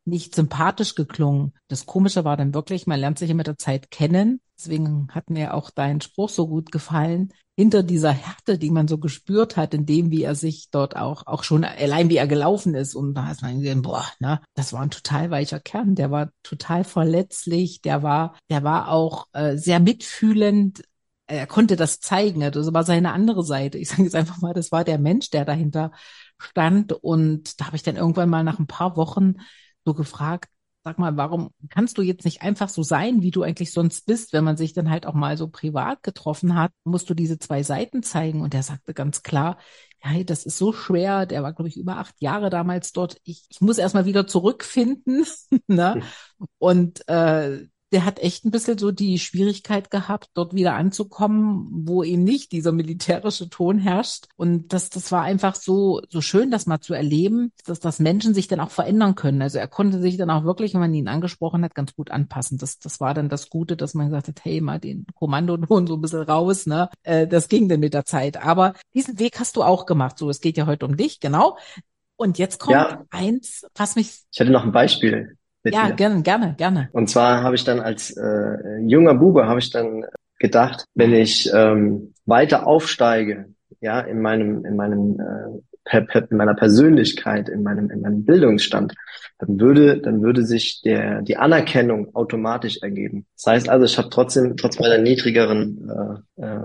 nicht 0.06 0.36
sympathisch 0.36 0.96
geklungen. 0.96 1.54
Das 1.68 1.86
Komische 1.86 2.26
war 2.26 2.38
dann 2.38 2.54
wirklich, 2.54 2.88
man 2.88 3.00
lernt 3.00 3.20
sich 3.20 3.30
ja 3.30 3.36
mit 3.36 3.48
der 3.48 3.58
Zeit 3.58 3.92
kennen. 3.92 4.42
Deswegen 4.58 5.08
hat 5.12 5.30
mir 5.30 5.54
auch 5.54 5.70
dein 5.70 6.02
Spruch 6.02 6.30
so 6.30 6.48
gut 6.48 6.72
gefallen. 6.72 7.34
Hinter 7.56 7.84
dieser 7.84 8.12
Härte, 8.12 8.58
die 8.58 8.72
man 8.72 8.88
so 8.88 8.98
gespürt 8.98 9.58
hat, 9.58 9.74
in 9.74 9.86
dem, 9.86 10.10
wie 10.10 10.24
er 10.24 10.36
sich 10.36 10.70
dort 10.72 10.96
auch, 10.96 11.28
auch 11.28 11.44
schon 11.44 11.64
allein 11.64 12.10
wie 12.10 12.18
er 12.18 12.28
gelaufen 12.28 12.74
ist. 12.76 12.96
Und 12.96 13.14
da 13.14 13.28
hat 13.28 13.42
man 13.42 13.60
gesehen, 13.60 13.82
boah, 13.82 14.06
ne, 14.20 14.42
das 14.56 14.74
war 14.74 14.82
ein 14.82 14.90
total 14.90 15.30
weicher 15.30 15.60
Kern. 15.60 15.96
Der 15.96 16.10
war 16.10 16.32
total 16.44 16.84
verletzlich. 16.84 17.82
Der 17.82 18.02
war, 18.04 18.36
der 18.50 18.64
war 18.64 18.90
auch 18.90 19.28
äh, 19.34 19.58
sehr 19.58 19.80
mitfühlend. 19.80 20.84
Er 21.28 21.48
konnte 21.48 21.76
das 21.76 22.00
zeigen. 22.00 22.42
Das 22.42 22.74
war 22.74 22.84
seine 22.84 23.14
andere 23.14 23.44
Seite. 23.44 23.78
Ich 23.78 23.90
sage 23.90 24.04
jetzt 24.04 24.16
einfach 24.16 24.42
mal, 24.42 24.54
das 24.54 24.72
war 24.72 24.84
der 24.84 24.98
Mensch, 24.98 25.30
der 25.30 25.46
dahinter 25.46 25.92
stand. 26.40 26.94
Und 26.94 27.60
da 27.60 27.68
habe 27.68 27.76
ich 27.76 27.84
dann 27.84 27.96
irgendwann 27.98 28.30
mal 28.30 28.44
nach 28.44 28.60
ein 28.60 28.68
paar 28.68 28.98
Wochen 28.98 29.36
so 29.86 29.94
gefragt, 29.94 30.50
sag 30.84 30.98
mal, 30.98 31.16
warum 31.16 31.52
kannst 31.70 31.98
du 31.98 32.02
jetzt 32.02 32.26
nicht 32.26 32.42
einfach 32.42 32.70
so 32.70 32.82
sein, 32.82 33.22
wie 33.22 33.32
du 33.32 33.44
eigentlich 33.44 33.72
sonst 33.72 34.06
bist, 34.08 34.34
wenn 34.34 34.44
man 34.44 34.58
sich 34.58 34.74
dann 34.74 34.90
halt 34.90 35.06
auch 35.06 35.14
mal 35.14 35.38
so 35.38 35.48
privat 35.48 36.02
getroffen 36.02 36.56
hat, 36.56 36.72
musst 36.84 37.10
du 37.10 37.14
diese 37.14 37.38
zwei 37.38 37.62
Seiten 37.62 38.02
zeigen. 38.02 38.42
Und 38.42 38.54
er 38.56 38.64
sagte 38.64 38.94
ganz 38.94 39.22
klar, 39.22 39.58
ja, 40.04 40.24
das 40.24 40.46
ist 40.46 40.58
so 40.58 40.74
schwer. 40.74 41.26
Der 41.28 41.44
war, 41.44 41.54
glaube 41.54 41.70
ich, 41.70 41.78
über 41.78 41.98
acht 41.98 42.16
Jahre 42.20 42.50
damals 42.50 42.94
dort. 42.94 43.18
Ich, 43.24 43.46
ich 43.50 43.62
muss 43.62 43.78
erst 43.78 43.94
mal 43.94 44.06
wieder 44.06 44.26
zurückfinden. 44.26 45.26
ne? 45.68 46.02
Und 46.58 47.08
äh, 47.08 47.68
der 47.92 48.06
hat 48.06 48.20
echt 48.20 48.46
ein 48.46 48.52
bisschen 48.52 48.78
so 48.78 48.92
die 48.92 49.20
Schwierigkeit 49.20 49.92
gehabt, 49.92 50.30
dort 50.34 50.54
wieder 50.54 50.76
anzukommen, 50.76 51.68
wo 51.72 52.04
eben 52.04 52.24
nicht 52.24 52.52
dieser 52.54 52.72
militärische 52.72 53.50
Ton 53.50 53.80
herrscht. 53.80 54.28
Und 54.38 54.72
das, 54.72 54.90
das 54.90 55.12
war 55.12 55.24
einfach 55.24 55.56
so, 55.56 56.02
so 56.10 56.22
schön, 56.22 56.52
das 56.52 56.66
mal 56.66 56.80
zu 56.80 56.94
erleben, 56.94 57.52
dass, 57.66 57.80
dass 57.82 58.00
Menschen 58.00 58.34
sich 58.34 58.48
dann 58.48 58.62
auch 58.62 58.72
verändern 58.72 59.16
können. 59.16 59.42
Also 59.42 59.58
er 59.58 59.68
konnte 59.68 60.00
sich 60.00 60.16
dann 60.16 60.30
auch 60.30 60.46
wirklich, 60.46 60.74
wenn 60.74 60.80
man 60.80 60.94
ihn 60.94 61.10
angesprochen 61.10 61.64
hat, 61.64 61.76
ganz 61.76 61.94
gut 61.94 62.12
anpassen. 62.12 62.58
Das, 62.58 62.80
das 62.80 63.02
war 63.02 63.14
dann 63.14 63.28
das 63.28 63.50
Gute, 63.50 63.76
dass 63.76 63.94
man 63.94 64.08
gesagt 64.08 64.30
hat, 64.30 64.46
hey, 64.46 64.62
mal 64.62 64.80
den 64.80 65.06
Kommandoton 65.16 65.86
so 65.88 65.96
ein 65.96 66.02
bisschen 66.02 66.22
raus, 66.24 66.66
ne? 66.66 66.90
Äh, 67.04 67.28
das 67.28 67.50
ging 67.50 67.68
dann 67.68 67.82
mit 67.82 67.94
der 67.94 68.06
Zeit. 68.06 68.38
Aber 68.38 68.74
diesen 68.94 69.20
Weg 69.20 69.40
hast 69.40 69.58
du 69.58 69.64
auch 69.64 69.86
gemacht. 69.86 70.18
So, 70.18 70.30
es 70.30 70.40
geht 70.40 70.58
ja 70.58 70.66
heute 70.66 70.86
um 70.86 70.96
dich, 70.96 71.20
genau. 71.20 71.58
Und 72.16 72.38
jetzt 72.38 72.60
kommt 72.60 72.76
ja. 72.76 73.04
eins, 73.10 73.66
was 73.76 73.96
mich. 73.96 74.22
Ich 74.32 74.40
hatte 74.40 74.52
noch 74.52 74.64
ein 74.64 74.72
Beispiel 74.72 75.38
ja, 75.64 75.88
dir. 75.88 75.96
gerne, 75.96 76.22
gerne, 76.22 76.56
gerne. 76.58 76.90
Und 76.92 77.10
zwar 77.10 77.44
habe 77.44 77.56
ich 77.56 77.64
dann 77.64 77.80
als 77.80 78.12
äh, 78.12 78.80
junger 78.86 79.14
Bube 79.14 79.48
habe 79.48 79.60
ich 79.60 79.70
dann 79.72 80.06
gedacht, 80.40 80.86
wenn 80.96 81.14
ich 81.14 81.50
ähm, 81.54 82.14
weiter 82.26 82.66
aufsteige, 82.66 83.54
ja, 83.80 84.00
in 84.00 84.22
meinem 84.22 84.66
in 84.66 84.76
meinem 84.76 85.20
äh, 85.20 85.71
in 85.92 86.38
meiner 86.38 86.54
Persönlichkeit, 86.54 87.50
in 87.50 87.64
meinem 87.64 87.90
in 87.90 88.02
meinem 88.02 88.24
Bildungsstand, 88.24 88.94
dann 89.40 89.60
würde 89.60 90.00
dann 90.00 90.22
würde 90.22 90.46
sich 90.46 90.82
der 90.84 91.22
die 91.22 91.38
Anerkennung 91.38 92.16
automatisch 92.16 92.80
ergeben. 92.82 93.26
Das 93.36 93.48
heißt 93.48 93.70
also, 93.70 93.86
ich 93.86 93.98
habe 93.98 94.10
trotzdem 94.10 94.56
trotz 94.58 94.80
meiner 94.80 95.00
niedrigeren 95.00 96.24
äh, 96.38 96.44
äh, 96.44 96.60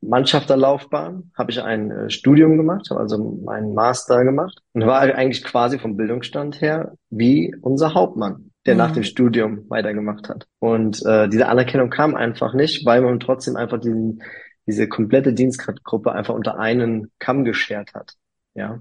Mannschafterlaufbahn 0.00 1.32
habe 1.36 1.50
ich 1.50 1.62
ein 1.62 1.90
äh, 1.90 2.10
Studium 2.10 2.56
gemacht, 2.56 2.88
habe 2.90 3.00
also 3.00 3.40
meinen 3.44 3.74
Master 3.74 4.24
gemacht 4.24 4.60
und 4.72 4.86
war 4.86 5.00
eigentlich 5.00 5.44
quasi 5.44 5.78
vom 5.78 5.96
Bildungsstand 5.96 6.60
her 6.60 6.94
wie 7.10 7.54
unser 7.60 7.94
Hauptmann 7.94 8.52
der 8.66 8.74
mhm. 8.74 8.78
nach 8.78 8.92
dem 8.92 9.02
Studium 9.02 9.68
weitergemacht 9.68 10.28
hat. 10.28 10.46
Und 10.58 11.04
äh, 11.04 11.28
diese 11.28 11.48
Anerkennung 11.48 11.90
kam 11.90 12.14
einfach 12.14 12.54
nicht, 12.54 12.86
weil 12.86 13.00
man 13.00 13.20
trotzdem 13.20 13.56
einfach 13.56 13.80
diesen, 13.80 14.22
diese 14.66 14.88
komplette 14.88 15.32
Dienstgradgruppe 15.32 16.12
einfach 16.12 16.34
unter 16.34 16.58
einen 16.58 17.10
Kamm 17.18 17.44
geschert 17.44 17.94
hat. 17.94 18.14
Ja. 18.54 18.80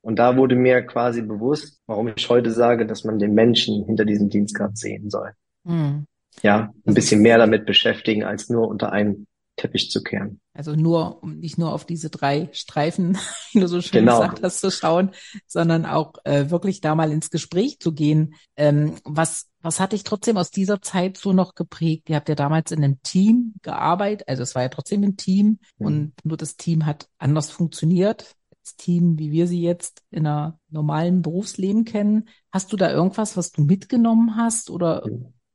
Und 0.00 0.18
da 0.18 0.36
wurde 0.36 0.54
mir 0.54 0.82
quasi 0.82 1.22
bewusst, 1.22 1.80
warum 1.86 2.12
ich 2.14 2.28
heute 2.28 2.50
sage, 2.50 2.86
dass 2.86 3.04
man 3.04 3.18
den 3.18 3.32
Menschen 3.32 3.86
hinter 3.86 4.04
diesem 4.04 4.28
Dienstgrad 4.28 4.76
sehen 4.76 5.08
soll. 5.08 5.32
Mhm. 5.64 6.06
Ja, 6.42 6.74
ein 6.84 6.94
bisschen 6.94 7.22
mehr 7.22 7.38
damit 7.38 7.64
beschäftigen, 7.64 8.24
als 8.24 8.50
nur 8.50 8.68
unter 8.68 8.92
einen 8.92 9.26
Teppich 9.56 9.90
zu 9.90 10.02
kehren. 10.02 10.40
Also 10.52 10.74
nur, 10.74 11.22
um 11.22 11.38
nicht 11.38 11.58
nur 11.58 11.72
auf 11.72 11.84
diese 11.84 12.10
drei 12.10 12.48
Streifen, 12.52 13.16
wie 13.52 13.60
du 13.60 13.68
so 13.68 13.80
schön 13.80 14.00
genau. 14.00 14.20
gesagt 14.20 14.42
hast, 14.42 14.60
zu 14.60 14.70
schauen, 14.70 15.10
sondern 15.46 15.86
auch 15.86 16.14
äh, 16.24 16.50
wirklich 16.50 16.80
da 16.80 16.94
mal 16.94 17.12
ins 17.12 17.30
Gespräch 17.30 17.78
zu 17.78 17.92
gehen. 17.92 18.34
Ähm, 18.56 18.96
was, 19.04 19.48
was 19.60 19.80
hat 19.80 19.92
dich 19.92 20.02
trotzdem 20.02 20.36
aus 20.36 20.50
dieser 20.50 20.82
Zeit 20.82 21.16
so 21.16 21.32
noch 21.32 21.54
geprägt? 21.54 22.10
Ihr 22.10 22.16
habt 22.16 22.28
ja 22.28 22.34
damals 22.34 22.72
in 22.72 22.82
einem 22.82 23.00
Team 23.02 23.54
gearbeitet, 23.62 24.28
also 24.28 24.42
es 24.42 24.54
war 24.54 24.62
ja 24.62 24.68
trotzdem 24.68 25.02
ein 25.04 25.16
Team 25.16 25.58
mhm. 25.78 25.86
und 25.86 26.12
nur 26.24 26.36
das 26.36 26.56
Team 26.56 26.84
hat 26.84 27.08
anders 27.18 27.50
funktioniert. 27.50 28.34
Team, 28.64 29.18
wie 29.18 29.30
wir 29.30 29.46
sie 29.46 29.62
jetzt 29.62 30.02
in 30.10 30.26
einer 30.26 30.58
normalen 30.70 31.22
Berufsleben 31.22 31.84
kennen. 31.84 32.28
Hast 32.52 32.72
du 32.72 32.76
da 32.76 32.90
irgendwas, 32.90 33.36
was 33.36 33.52
du 33.52 33.62
mitgenommen 33.62 34.36
hast 34.36 34.70
oder 34.70 35.04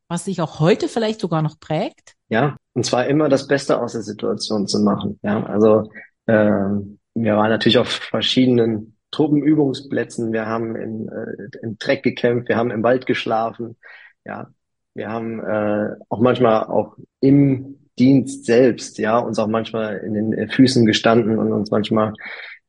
was 0.08 0.26
dich 0.26 0.42
auch 0.42 0.60
heute 0.60 0.88
vielleicht 0.88 1.20
sogar 1.20 1.42
noch 1.42 1.60
prägt? 1.60 2.16
Ja, 2.30 2.58
und 2.74 2.86
zwar 2.86 3.08
immer 3.08 3.30
das 3.30 3.48
Beste 3.48 3.82
aus 3.82 3.94
der 3.94 4.02
Situation 4.02 4.68
zu 4.68 4.80
machen. 4.80 5.20
Ja, 5.24 5.44
also 5.44 5.92
ähm, 6.28 7.00
wir 7.14 7.36
waren 7.36 7.50
natürlich 7.50 7.78
auf 7.78 7.90
verschiedenen 7.90 8.98
Truppenübungsplätzen. 9.12 10.32
Wir 10.32 10.46
haben 10.46 10.76
in, 10.76 11.10
äh, 11.10 11.58
im 11.62 11.78
Dreck 11.78 12.04
gekämpft, 12.04 12.50
wir 12.50 12.58
haben 12.58 12.72
im 12.72 12.84
Wald 12.84 13.06
geschlafen. 13.06 13.78
Ja, 14.26 14.50
wir 14.94 15.10
haben 15.10 15.40
äh, 15.40 15.96
auch 16.10 16.20
manchmal 16.20 16.66
auch 16.66 16.98
im 17.20 17.80
Dienst 17.98 18.46
selbst, 18.46 18.98
ja, 18.98 19.20
uns 19.20 19.40
auch 19.40 19.48
manchmal 19.48 19.98
in 19.98 20.14
den 20.14 20.50
Füßen 20.50 20.86
gestanden 20.86 21.38
und 21.38 21.52
uns 21.52 21.70
manchmal 21.70 22.14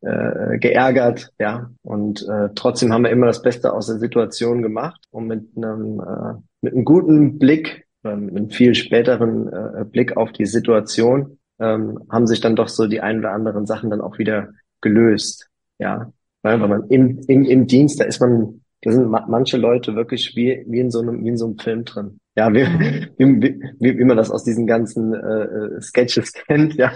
äh, 0.03 0.59
geärgert, 0.59 1.33
ja. 1.39 1.71
Und 1.83 2.27
äh, 2.29 2.51
trotzdem 2.55 2.93
haben 2.93 3.05
wir 3.05 3.11
immer 3.11 3.27
das 3.27 3.43
Beste 3.43 3.73
aus 3.73 3.87
der 3.87 3.99
Situation 3.99 4.63
gemacht 4.63 5.01
und 5.11 5.27
mit 5.27 5.57
einem 5.57 6.01
äh, 6.01 6.41
mit 6.63 6.75
einem 6.75 6.85
guten 6.85 7.39
Blick, 7.39 7.87
äh, 8.05 8.17
mit 8.17 8.37
einem 8.37 8.51
viel 8.51 8.75
späteren 8.75 9.49
äh, 9.49 9.85
Blick 9.85 10.17
auf 10.17 10.33
die 10.33 10.47
Situation, 10.47 11.39
ähm, 11.59 12.01
haben 12.11 12.27
sich 12.27 12.41
dann 12.41 12.57
doch 12.57 12.69
so 12.69 12.87
die 12.87 13.01
ein 13.01 13.19
oder 13.19 13.33
anderen 13.33 13.67
Sachen 13.67 13.91
dann 13.91 14.01
auch 14.01 14.19
wieder 14.19 14.51
gelöst, 14.81 15.49
ja. 15.79 16.13
Weil, 16.43 16.59
weil 16.61 16.69
man 16.69 16.89
im, 16.89 17.21
im, 17.29 17.45
im 17.45 17.67
Dienst, 17.67 18.01
da 18.01 18.05
ist 18.05 18.21
man 18.21 18.61
da 18.83 18.93
sind 18.93 19.11
ma 19.11 19.27
manche 19.29 19.57
Leute 19.57 19.95
wirklich 19.95 20.35
wie, 20.37 20.65
wie 20.67 20.81
in 20.81 20.91
so 20.91 21.01
einem, 21.01 21.25
wie 21.25 21.29
in 21.29 21.37
so 21.37 21.47
einem 21.47 21.59
Film 21.59 21.85
drin. 21.85 22.20
Ja, 22.37 22.53
wie, 22.55 22.65
mhm. 22.65 23.43
wie, 23.43 23.61
wie, 23.81 23.99
wie 23.99 24.05
man 24.05 24.17
das 24.17 24.31
aus 24.31 24.45
diesen 24.45 24.67
ganzen 24.67 25.13
äh, 25.15 25.77
äh, 25.77 25.81
Sketches 25.81 26.33
kennt, 26.47 26.75
ja, 26.75 26.93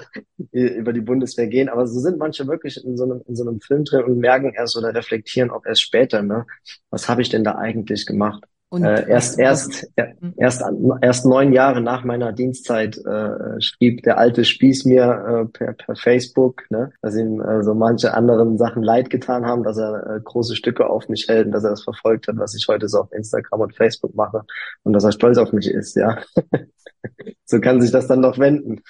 über 0.53 0.93
die 0.93 1.01
Bundeswehr 1.01 1.49
gehen. 1.49 1.69
Aber 1.69 1.87
so 1.87 1.99
sind 2.01 2.19
manche 2.19 2.47
wirklich 2.47 2.83
in 2.85 2.97
so 2.97 3.05
einem, 3.05 3.23
in 3.27 3.35
so 3.35 3.47
einem 3.47 3.61
Film 3.61 3.85
drin 3.85 4.05
und 4.05 4.19
merken 4.19 4.53
erst 4.55 4.77
oder 4.77 4.95
reflektieren 4.95 5.51
auch 5.51 5.67
erst 5.67 5.83
später, 5.83 6.23
ne, 6.23 6.47
was 6.91 7.09
habe 7.09 7.23
ich 7.23 7.31
denn 7.31 7.45
da 7.45 7.57
eigentlich 7.57 8.07
gemacht? 8.07 8.45
Und 8.71 8.85
äh, 8.85 9.09
erst, 9.09 9.39
erst, 9.39 9.87
hm. 9.97 10.35
erst, 10.37 10.65
erst 11.01 11.27
neun 11.27 11.53
Jahre 11.53 11.81
nach 11.81 12.03
meiner 12.05 12.33
Dienstzeit 12.33 12.99
äh, 12.99 13.61
schrieb 13.61 14.03
der 14.03 14.19
alte 14.19 14.45
Spieß 14.45 14.85
mir 14.85 15.05
äh, 15.05 15.45
per, 15.47 15.75
per 15.75 15.95
Facebook, 15.95 16.63
ne, 16.71 16.91
dass 17.01 17.15
ihm 17.15 17.41
äh, 17.41 17.63
so 17.63 17.75
manche 17.75 18.15
anderen 18.15 18.59
Sachen 18.59 18.83
leid 18.83 19.11
getan 19.11 19.47
haben, 19.47 19.63
dass 19.63 19.79
er 19.79 20.17
äh, 20.17 20.21
große 20.21 20.57
Stücke 20.57 20.91
auf 20.91 21.09
mich 21.09 21.29
hält 21.29 21.47
und 21.47 21.53
dass 21.53 21.63
er 21.63 21.71
das 21.71 21.85
verfolgt 21.85 22.27
hat, 22.27 22.37
was 22.37 22.55
ich 22.55 22.67
heute 22.67 22.89
so 22.89 23.01
auf 23.01 23.13
Instagram 23.13 23.61
und 23.61 23.77
Facebook 23.77 24.15
mache 24.17 24.43
und 24.83 24.93
dass 24.93 25.05
er 25.05 25.13
stolz 25.13 25.39
auf 25.39 25.53
mich 25.53 25.69
ist, 25.71 25.95
ja. 25.95 26.19
so 27.45 27.61
kann 27.61 27.81
sich 27.81 27.91
das 27.91 28.07
dann 28.09 28.23
doch 28.23 28.39
wenden. 28.39 28.81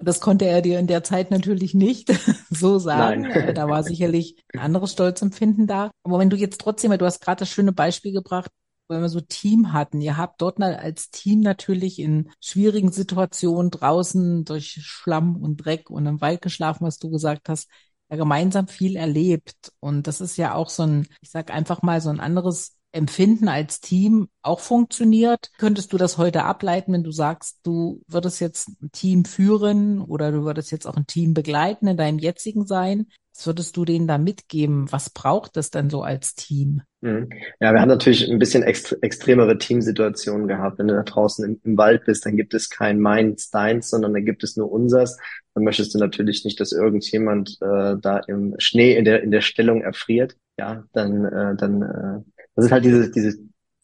Das 0.00 0.20
konnte 0.20 0.46
er 0.46 0.62
dir 0.62 0.78
in 0.78 0.86
der 0.86 1.04
Zeit 1.04 1.30
natürlich 1.30 1.74
nicht 1.74 2.10
so 2.50 2.78
sagen. 2.78 3.22
Nein. 3.22 3.54
Da 3.54 3.68
war 3.68 3.82
sicherlich 3.82 4.42
ein 4.52 4.60
anderes 4.60 4.92
Stolzempfinden 4.92 5.66
da. 5.66 5.90
Aber 6.04 6.18
wenn 6.18 6.30
du 6.30 6.36
jetzt 6.36 6.60
trotzdem, 6.60 6.96
du 6.96 7.04
hast 7.04 7.20
gerade 7.20 7.40
das 7.40 7.48
schöne 7.48 7.72
Beispiel 7.72 8.12
gebracht, 8.12 8.50
wenn 8.94 9.02
wir 9.02 9.08
so 9.08 9.20
Team 9.20 9.72
hatten. 9.72 10.00
Ihr 10.00 10.16
habt 10.16 10.40
dort 10.40 10.60
als 10.60 11.10
Team 11.10 11.40
natürlich 11.40 11.98
in 11.98 12.30
schwierigen 12.40 12.92
Situationen 12.92 13.70
draußen 13.70 14.44
durch 14.44 14.78
Schlamm 14.82 15.36
und 15.36 15.58
Dreck 15.58 15.90
und 15.90 16.06
im 16.06 16.20
Wald 16.20 16.42
geschlafen, 16.42 16.86
was 16.86 16.98
du 16.98 17.10
gesagt 17.10 17.48
hast, 17.48 17.68
ja 18.10 18.16
gemeinsam 18.16 18.68
viel 18.68 18.96
erlebt. 18.96 19.72
Und 19.80 20.06
das 20.06 20.20
ist 20.20 20.36
ja 20.36 20.54
auch 20.54 20.68
so 20.68 20.84
ein, 20.84 21.08
ich 21.20 21.30
sag 21.30 21.50
einfach 21.52 21.82
mal, 21.82 22.00
so 22.00 22.10
ein 22.10 22.20
anderes 22.20 22.76
Empfinden 22.92 23.48
als 23.48 23.80
Team 23.80 24.28
auch 24.42 24.60
funktioniert. 24.60 25.50
Könntest 25.58 25.92
du 25.92 25.98
das 25.98 26.16
heute 26.16 26.44
ableiten, 26.44 26.92
wenn 26.92 27.02
du 27.02 27.10
sagst, 27.10 27.58
du 27.64 28.02
würdest 28.06 28.40
jetzt 28.40 28.68
ein 28.80 28.92
Team 28.92 29.24
führen 29.24 30.00
oder 30.00 30.30
du 30.30 30.44
würdest 30.44 30.70
jetzt 30.70 30.86
auch 30.86 30.96
ein 30.96 31.06
Team 31.06 31.34
begleiten 31.34 31.88
in 31.88 31.96
deinem 31.96 32.20
jetzigen 32.20 32.66
Sein? 32.66 33.08
Was 33.36 33.48
würdest 33.48 33.76
du 33.76 33.84
denen 33.84 34.06
da 34.06 34.16
mitgeben? 34.16 34.90
Was 34.92 35.10
braucht 35.10 35.56
es 35.56 35.70
denn 35.72 35.90
so 35.90 36.02
als 36.02 36.36
Team? 36.36 36.82
Mhm. 37.00 37.30
Ja, 37.58 37.72
wir 37.72 37.80
haben 37.80 37.88
natürlich 37.88 38.30
ein 38.30 38.38
bisschen 38.38 38.62
ext 38.62 38.96
extremere 39.02 39.58
Teamsituationen 39.58 40.46
gehabt. 40.46 40.78
Wenn 40.78 40.86
du 40.86 40.94
da 40.94 41.02
draußen 41.02 41.44
im, 41.44 41.60
im, 41.64 41.76
Wald 41.76 42.04
bist, 42.04 42.24
dann 42.24 42.36
gibt 42.36 42.54
es 42.54 42.70
kein 42.70 43.00
meins, 43.00 43.50
deins, 43.50 43.90
sondern 43.90 44.14
dann 44.14 44.24
gibt 44.24 44.44
es 44.44 44.56
nur 44.56 44.70
unsers. 44.70 45.18
Dann 45.54 45.64
möchtest 45.64 45.94
du 45.94 45.98
natürlich 45.98 46.44
nicht, 46.44 46.60
dass 46.60 46.70
irgendjemand 46.70 47.58
äh, 47.60 47.96
da 48.00 48.20
im 48.28 48.54
Schnee 48.58 48.96
in 48.96 49.04
der 49.04 49.24
in 49.24 49.32
der 49.32 49.40
Stellung 49.40 49.82
erfriert. 49.82 50.36
Ja, 50.56 50.84
dann 50.92 51.24
äh, 51.24 51.56
dann 51.56 51.82
äh, 51.82 52.40
das 52.54 52.66
ist 52.66 52.72
halt 52.72 52.84
diese 52.84 53.10
diese 53.10 53.36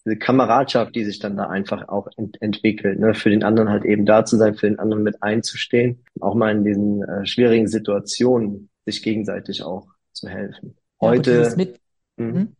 diese 0.06 0.16
Kameradschaft, 0.16 0.94
die 0.94 1.04
sich 1.04 1.18
dann 1.18 1.36
da 1.36 1.48
einfach 1.48 1.88
auch 1.88 2.08
ent 2.16 2.40
entwickelt, 2.40 3.00
ne? 3.00 3.14
für 3.14 3.30
den 3.30 3.42
anderen 3.42 3.68
halt 3.68 3.84
eben 3.84 4.06
da 4.06 4.24
zu 4.24 4.36
sein, 4.36 4.54
für 4.54 4.68
den 4.68 4.78
anderen 4.78 5.02
mit 5.02 5.22
einzustehen, 5.22 6.04
auch 6.20 6.34
mal 6.34 6.52
in 6.52 6.64
diesen 6.64 7.02
äh, 7.02 7.26
schwierigen 7.26 7.66
Situationen 7.66 8.69
sich 8.84 9.02
gegenseitig 9.02 9.62
auch 9.62 9.88
zu 10.12 10.28
helfen. 10.28 10.76
Heute, 11.00 11.42
ja, 11.42 11.56
mit, 11.56 11.80
hm? 12.16 12.34
hm? 12.34 12.56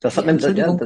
das 0.00 0.16
hat 0.16 0.26
man, 0.26 0.38
ja, 0.38 0.78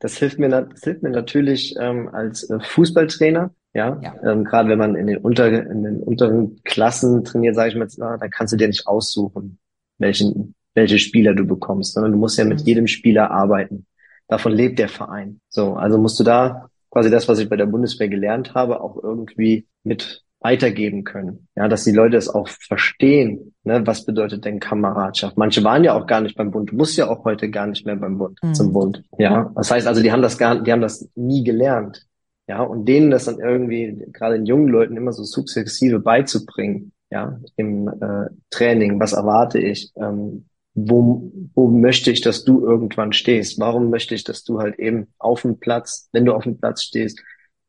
das 0.00 0.16
hilft 0.16 0.38
mir, 0.38 0.48
das 0.48 0.82
hilft 0.82 1.02
mir 1.02 1.10
natürlich 1.10 1.74
ähm, 1.78 2.08
als 2.08 2.48
äh, 2.50 2.60
Fußballtrainer. 2.60 3.54
Ja, 3.74 3.98
ja. 4.02 4.14
Ähm, 4.22 4.44
gerade 4.44 4.68
wenn 4.68 4.78
man 4.78 4.96
in 4.96 5.06
den 5.06 5.18
unter 5.18 5.48
in 5.48 5.82
den 5.82 6.02
unteren 6.02 6.62
Klassen 6.62 7.24
trainiert, 7.24 7.54
sage 7.54 7.70
ich 7.70 7.76
mal, 7.76 7.88
na, 7.96 8.18
da 8.18 8.28
kannst 8.28 8.52
du 8.52 8.58
dir 8.58 8.68
nicht 8.68 8.86
aussuchen, 8.86 9.58
welchen 9.96 10.54
welche 10.74 10.98
Spieler 10.98 11.34
du 11.34 11.44
bekommst, 11.44 11.94
sondern 11.94 12.12
du 12.12 12.18
musst 12.18 12.38
ja 12.38 12.44
mit 12.44 12.60
mhm. 12.60 12.66
jedem 12.66 12.86
Spieler 12.86 13.30
arbeiten. 13.30 13.86
Davon 14.28 14.52
lebt 14.52 14.78
der 14.78 14.88
Verein. 14.88 15.40
So, 15.48 15.74
also 15.74 15.98
musst 15.98 16.18
du 16.18 16.24
da 16.24 16.70
quasi 16.90 17.10
das, 17.10 17.28
was 17.28 17.38
ich 17.38 17.48
bei 17.48 17.56
der 17.56 17.66
Bundeswehr 17.66 18.08
gelernt 18.08 18.54
habe, 18.54 18.80
auch 18.80 19.02
irgendwie 19.02 19.66
mit 19.82 20.22
weitergeben 20.42 21.04
können. 21.04 21.48
Ja, 21.56 21.68
dass 21.68 21.84
die 21.84 21.92
Leute 21.92 22.16
es 22.16 22.28
auch 22.28 22.48
verstehen, 22.48 23.54
ne, 23.64 23.86
was 23.86 24.04
bedeutet 24.04 24.44
denn 24.44 24.60
Kameradschaft. 24.60 25.38
Manche 25.38 25.62
waren 25.64 25.84
ja 25.84 25.94
auch 25.94 26.06
gar 26.06 26.20
nicht 26.20 26.36
beim 26.36 26.50
Bund, 26.50 26.70
du 26.70 26.76
musst 26.76 26.96
ja 26.96 27.08
auch 27.08 27.24
heute 27.24 27.50
gar 27.50 27.66
nicht 27.66 27.86
mehr 27.86 27.96
beim 27.96 28.18
Bund, 28.18 28.38
mhm. 28.42 28.54
zum 28.54 28.72
Bund. 28.72 29.04
Ja, 29.18 29.52
das 29.54 29.70
heißt 29.70 29.86
also, 29.86 30.02
die 30.02 30.12
haben 30.12 30.22
das 30.22 30.38
gar, 30.38 30.60
die 30.60 30.72
haben 30.72 30.80
das 30.80 31.08
nie 31.14 31.44
gelernt. 31.44 32.06
Ja, 32.48 32.62
und 32.62 32.86
denen 32.86 33.10
das 33.10 33.26
dann 33.26 33.38
irgendwie, 33.38 34.04
gerade 34.12 34.34
den 34.34 34.46
jungen 34.46 34.68
Leuten 34.68 34.96
immer 34.96 35.12
so 35.12 35.22
sukzessive 35.22 36.00
beizubringen, 36.00 36.92
ja, 37.10 37.38
im 37.56 37.88
äh, 37.88 38.30
Training, 38.50 38.98
was 38.98 39.12
erwarte 39.12 39.60
ich, 39.60 39.92
ähm, 39.96 40.46
wo, 40.74 41.30
wo 41.54 41.68
möchte 41.68 42.10
ich, 42.10 42.22
dass 42.22 42.44
du 42.44 42.64
irgendwann 42.64 43.12
stehst? 43.12 43.60
Warum 43.60 43.90
möchte 43.90 44.14
ich, 44.14 44.24
dass 44.24 44.42
du 44.42 44.58
halt 44.58 44.78
eben 44.78 45.08
auf 45.18 45.42
dem 45.42 45.58
Platz, 45.58 46.08
wenn 46.12 46.24
du 46.24 46.32
auf 46.32 46.44
dem 46.44 46.58
Platz 46.58 46.82
stehst, 46.82 47.22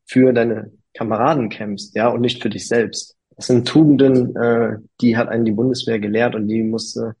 für 0.06 0.32
deine 0.32 0.72
Kameraden 0.94 1.48
kämpfst, 1.48 1.94
ja, 1.94 2.08
und 2.08 2.20
nicht 2.20 2.42
für 2.42 2.50
dich 2.50 2.66
selbst. 2.66 3.16
Das 3.36 3.48
sind 3.48 3.66
Tugenden, 3.66 4.34
äh, 4.36 4.78
die 5.00 5.16
hat 5.16 5.28
einen 5.28 5.44
die 5.44 5.52
Bundeswehr 5.52 5.98
gelehrt 5.98 6.34
und 6.34 6.46
die 6.46 6.62
musste, 6.62 7.16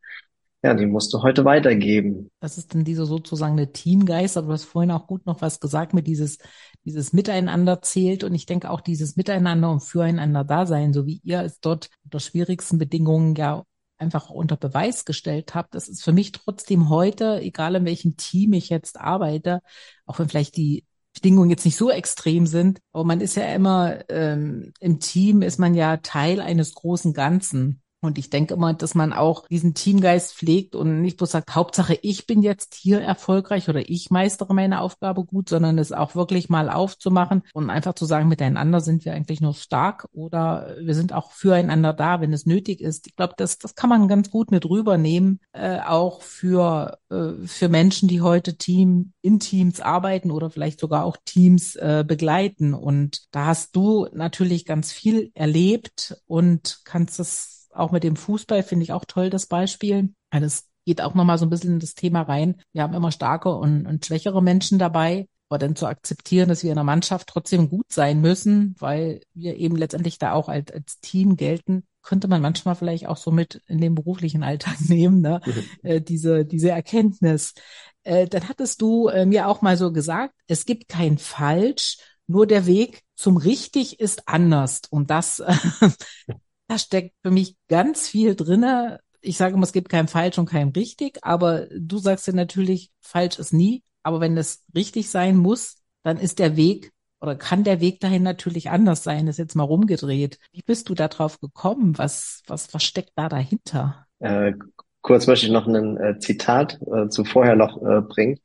ja, 0.62 0.72
die 0.74 0.86
musste 0.86 1.22
heute 1.22 1.44
weitergeben. 1.44 2.30
Das 2.40 2.56
ist 2.56 2.72
dann 2.74 2.84
diese 2.84 3.04
sozusagen 3.04 3.54
eine 3.54 3.72
Teamgeist, 3.72 4.36
aber 4.36 4.48
du 4.48 4.52
hast 4.52 4.64
vorhin 4.64 4.92
auch 4.92 5.06
gut 5.06 5.26
noch 5.26 5.42
was 5.42 5.60
gesagt 5.60 5.92
mit 5.92 6.06
dieses, 6.06 6.38
dieses 6.84 7.12
Miteinander 7.12 7.82
zählt 7.82 8.22
und 8.22 8.34
ich 8.34 8.46
denke 8.46 8.70
auch 8.70 8.80
dieses 8.80 9.16
Miteinander 9.16 9.70
und 9.70 9.80
füreinander 9.80 10.44
da 10.44 10.66
sein, 10.66 10.92
so 10.92 11.06
wie 11.06 11.20
ihr 11.24 11.42
es 11.42 11.58
dort 11.60 11.90
unter 12.04 12.20
schwierigsten 12.20 12.78
Bedingungen 12.78 13.34
ja 13.34 13.64
einfach 13.98 14.30
unter 14.30 14.56
Beweis 14.56 15.04
gestellt 15.04 15.54
habt. 15.54 15.74
Das 15.74 15.88
ist 15.88 16.02
für 16.02 16.12
mich 16.12 16.32
trotzdem 16.32 16.88
heute, 16.88 17.40
egal 17.40 17.74
in 17.74 17.84
welchem 17.84 18.16
Team 18.16 18.52
ich 18.52 18.68
jetzt 18.68 19.00
arbeite, 19.00 19.60
auch 20.06 20.18
wenn 20.18 20.28
vielleicht 20.28 20.56
die 20.56 20.84
Bedingungen 21.14 21.50
jetzt 21.50 21.64
nicht 21.64 21.76
so 21.76 21.90
extrem 21.90 22.46
sind, 22.46 22.80
aber 22.92 23.04
man 23.04 23.20
ist 23.20 23.36
ja 23.36 23.46
immer 23.54 23.98
ähm, 24.10 24.72
im 24.80 25.00
Team 25.00 25.42
ist 25.42 25.58
man 25.58 25.74
ja 25.74 25.98
Teil 25.98 26.40
eines 26.40 26.74
großen 26.74 27.14
Ganzen. 27.14 27.80
Und 28.04 28.18
ich 28.18 28.30
denke 28.30 28.54
immer, 28.54 28.74
dass 28.74 28.94
man 28.94 29.12
auch 29.12 29.48
diesen 29.48 29.74
Teamgeist 29.74 30.34
pflegt 30.34 30.74
und 30.74 31.00
nicht 31.00 31.16
bloß 31.16 31.30
sagt, 31.30 31.54
Hauptsache 31.54 31.98
ich 32.02 32.26
bin 32.26 32.42
jetzt 32.42 32.74
hier 32.74 33.00
erfolgreich 33.00 33.68
oder 33.68 33.88
ich 33.88 34.10
meistere 34.10 34.54
meine 34.54 34.80
Aufgabe 34.80 35.24
gut, 35.24 35.48
sondern 35.48 35.78
es 35.78 35.92
auch 35.92 36.14
wirklich 36.14 36.48
mal 36.48 36.68
aufzumachen 36.68 37.42
und 37.54 37.70
einfach 37.70 37.94
zu 37.94 38.04
sagen, 38.04 38.28
miteinander 38.28 38.80
sind 38.80 39.04
wir 39.04 39.14
eigentlich 39.14 39.40
nur 39.40 39.54
stark 39.54 40.08
oder 40.12 40.76
wir 40.80 40.94
sind 40.94 41.12
auch 41.12 41.32
füreinander 41.32 41.92
da, 41.92 42.20
wenn 42.20 42.32
es 42.32 42.46
nötig 42.46 42.80
ist. 42.80 43.06
Ich 43.06 43.16
glaube, 43.16 43.34
das, 43.36 43.58
das 43.58 43.74
kann 43.74 43.90
man 43.90 44.08
ganz 44.08 44.30
gut 44.30 44.50
mit 44.50 44.68
rübernehmen, 44.68 45.40
äh, 45.52 45.78
auch 45.80 46.22
für, 46.22 46.98
äh, 47.10 47.46
für 47.46 47.68
Menschen, 47.68 48.08
die 48.08 48.20
heute 48.20 48.56
Team 48.56 49.12
in 49.22 49.40
Teams 49.40 49.80
arbeiten 49.80 50.30
oder 50.30 50.50
vielleicht 50.50 50.80
sogar 50.80 51.04
auch 51.04 51.16
Teams 51.24 51.76
äh, 51.76 52.04
begleiten. 52.06 52.74
Und 52.74 53.22
da 53.30 53.46
hast 53.46 53.74
du 53.76 54.06
natürlich 54.12 54.66
ganz 54.66 54.92
viel 54.92 55.30
erlebt 55.34 56.20
und 56.26 56.80
kannst 56.84 57.18
es 57.20 57.63
auch 57.74 57.90
mit 57.90 58.04
dem 58.04 58.16
Fußball 58.16 58.62
finde 58.62 58.84
ich 58.84 58.92
auch 58.92 59.04
toll, 59.04 59.30
das 59.30 59.46
Beispiel. 59.46 60.14
Das 60.30 60.68
geht 60.84 61.00
auch 61.00 61.14
nochmal 61.14 61.38
so 61.38 61.46
ein 61.46 61.50
bisschen 61.50 61.74
in 61.74 61.80
das 61.80 61.94
Thema 61.94 62.22
rein. 62.22 62.60
Wir 62.72 62.82
haben 62.82 62.94
immer 62.94 63.12
starke 63.12 63.54
und, 63.54 63.86
und 63.86 64.04
schwächere 64.04 64.42
Menschen 64.42 64.78
dabei. 64.78 65.28
Aber 65.48 65.58
dann 65.58 65.76
zu 65.76 65.86
akzeptieren, 65.86 66.48
dass 66.48 66.62
wir 66.62 66.70
in 66.70 66.76
der 66.76 66.84
Mannschaft 66.84 67.28
trotzdem 67.28 67.68
gut 67.68 67.92
sein 67.92 68.20
müssen, 68.20 68.74
weil 68.78 69.20
wir 69.34 69.56
eben 69.56 69.76
letztendlich 69.76 70.18
da 70.18 70.32
auch 70.32 70.48
als, 70.48 70.72
als 70.72 71.00
Team 71.00 71.36
gelten, 71.36 71.84
könnte 72.02 72.28
man 72.28 72.42
manchmal 72.42 72.74
vielleicht 72.74 73.06
auch 73.06 73.16
so 73.16 73.30
mit 73.30 73.62
in 73.66 73.78
den 73.80 73.94
beruflichen 73.94 74.42
Alltag 74.42 74.76
nehmen, 74.88 75.20
ne? 75.20 75.40
Äh, 75.82 76.00
diese, 76.00 76.44
diese 76.44 76.70
Erkenntnis. 76.70 77.54
Äh, 78.02 78.26
dann 78.26 78.48
hattest 78.48 78.80
du 78.80 79.08
äh, 79.08 79.26
mir 79.26 79.48
auch 79.48 79.62
mal 79.62 79.76
so 79.76 79.92
gesagt, 79.92 80.34
es 80.46 80.64
gibt 80.64 80.88
kein 80.88 81.18
Falsch, 81.18 81.98
nur 82.26 82.46
der 82.46 82.66
Weg 82.66 83.02
zum 83.14 83.36
Richtig 83.36 84.00
ist 84.00 84.28
anders. 84.28 84.82
Und 84.90 85.10
das 85.10 85.42
da 86.66 86.78
steckt 86.78 87.14
für 87.22 87.30
mich 87.30 87.56
ganz 87.68 88.08
viel 88.08 88.34
drinne. 88.34 89.00
Ich 89.20 89.36
sage 89.36 89.54
immer, 89.54 89.64
es 89.64 89.72
gibt 89.72 89.88
kein 89.88 90.08
falsch 90.08 90.38
und 90.38 90.46
kein 90.46 90.68
richtig, 90.68 91.18
aber 91.22 91.66
du 91.76 91.98
sagst 91.98 92.26
ja 92.26 92.32
natürlich, 92.32 92.90
falsch 93.00 93.38
ist 93.38 93.52
nie. 93.52 93.82
Aber 94.02 94.20
wenn 94.20 94.36
es 94.36 94.64
richtig 94.74 95.10
sein 95.10 95.36
muss, 95.36 95.76
dann 96.02 96.18
ist 96.18 96.38
der 96.38 96.56
Weg 96.56 96.92
oder 97.20 97.36
kann 97.36 97.64
der 97.64 97.80
Weg 97.80 98.00
dahin 98.00 98.22
natürlich 98.22 98.68
anders 98.68 99.02
sein. 99.02 99.24
Das 99.24 99.36
ist 99.36 99.38
jetzt 99.38 99.56
mal 99.56 99.64
rumgedreht. 99.64 100.38
Wie 100.52 100.60
bist 100.60 100.90
du 100.90 100.94
da 100.94 101.08
drauf 101.08 101.40
gekommen? 101.40 101.96
Was, 101.96 102.42
was, 102.46 102.74
was 102.74 102.84
steckt 102.84 103.12
da 103.16 103.30
dahinter? 103.30 104.06
Äh, 104.18 104.52
kurz 105.00 105.26
möchte 105.26 105.46
ich 105.46 105.52
noch 105.52 105.66
ein 105.66 105.96
äh, 105.96 106.18
Zitat 106.18 106.78
äh, 106.82 107.08
zu 107.08 107.24
vorher 107.24 107.56
noch 107.56 107.80
äh, 107.80 108.02
bringen. 108.02 108.38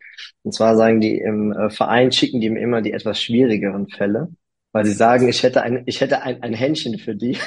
Und 0.44 0.54
zwar 0.54 0.78
sagen 0.78 1.02
die 1.02 1.18
im 1.18 1.52
äh, 1.52 1.70
Verein 1.70 2.14
schicken 2.14 2.40
die 2.40 2.50
mir 2.50 2.62
immer 2.62 2.82
die 2.82 2.94
etwas 2.94 3.22
schwierigeren 3.22 3.90
Fälle 3.90 4.30
weil 4.72 4.86
sie 4.86 4.94
sagen, 4.94 5.28
ich 5.28 5.44
hätte 5.44 5.62
ein, 5.62 5.84
ich 5.86 6.02
hätte 6.02 6.22
ein, 6.22 6.42
ein 6.44 6.54
Händchen 6.54 6.98
für 7.00 7.16
die. 7.16 7.38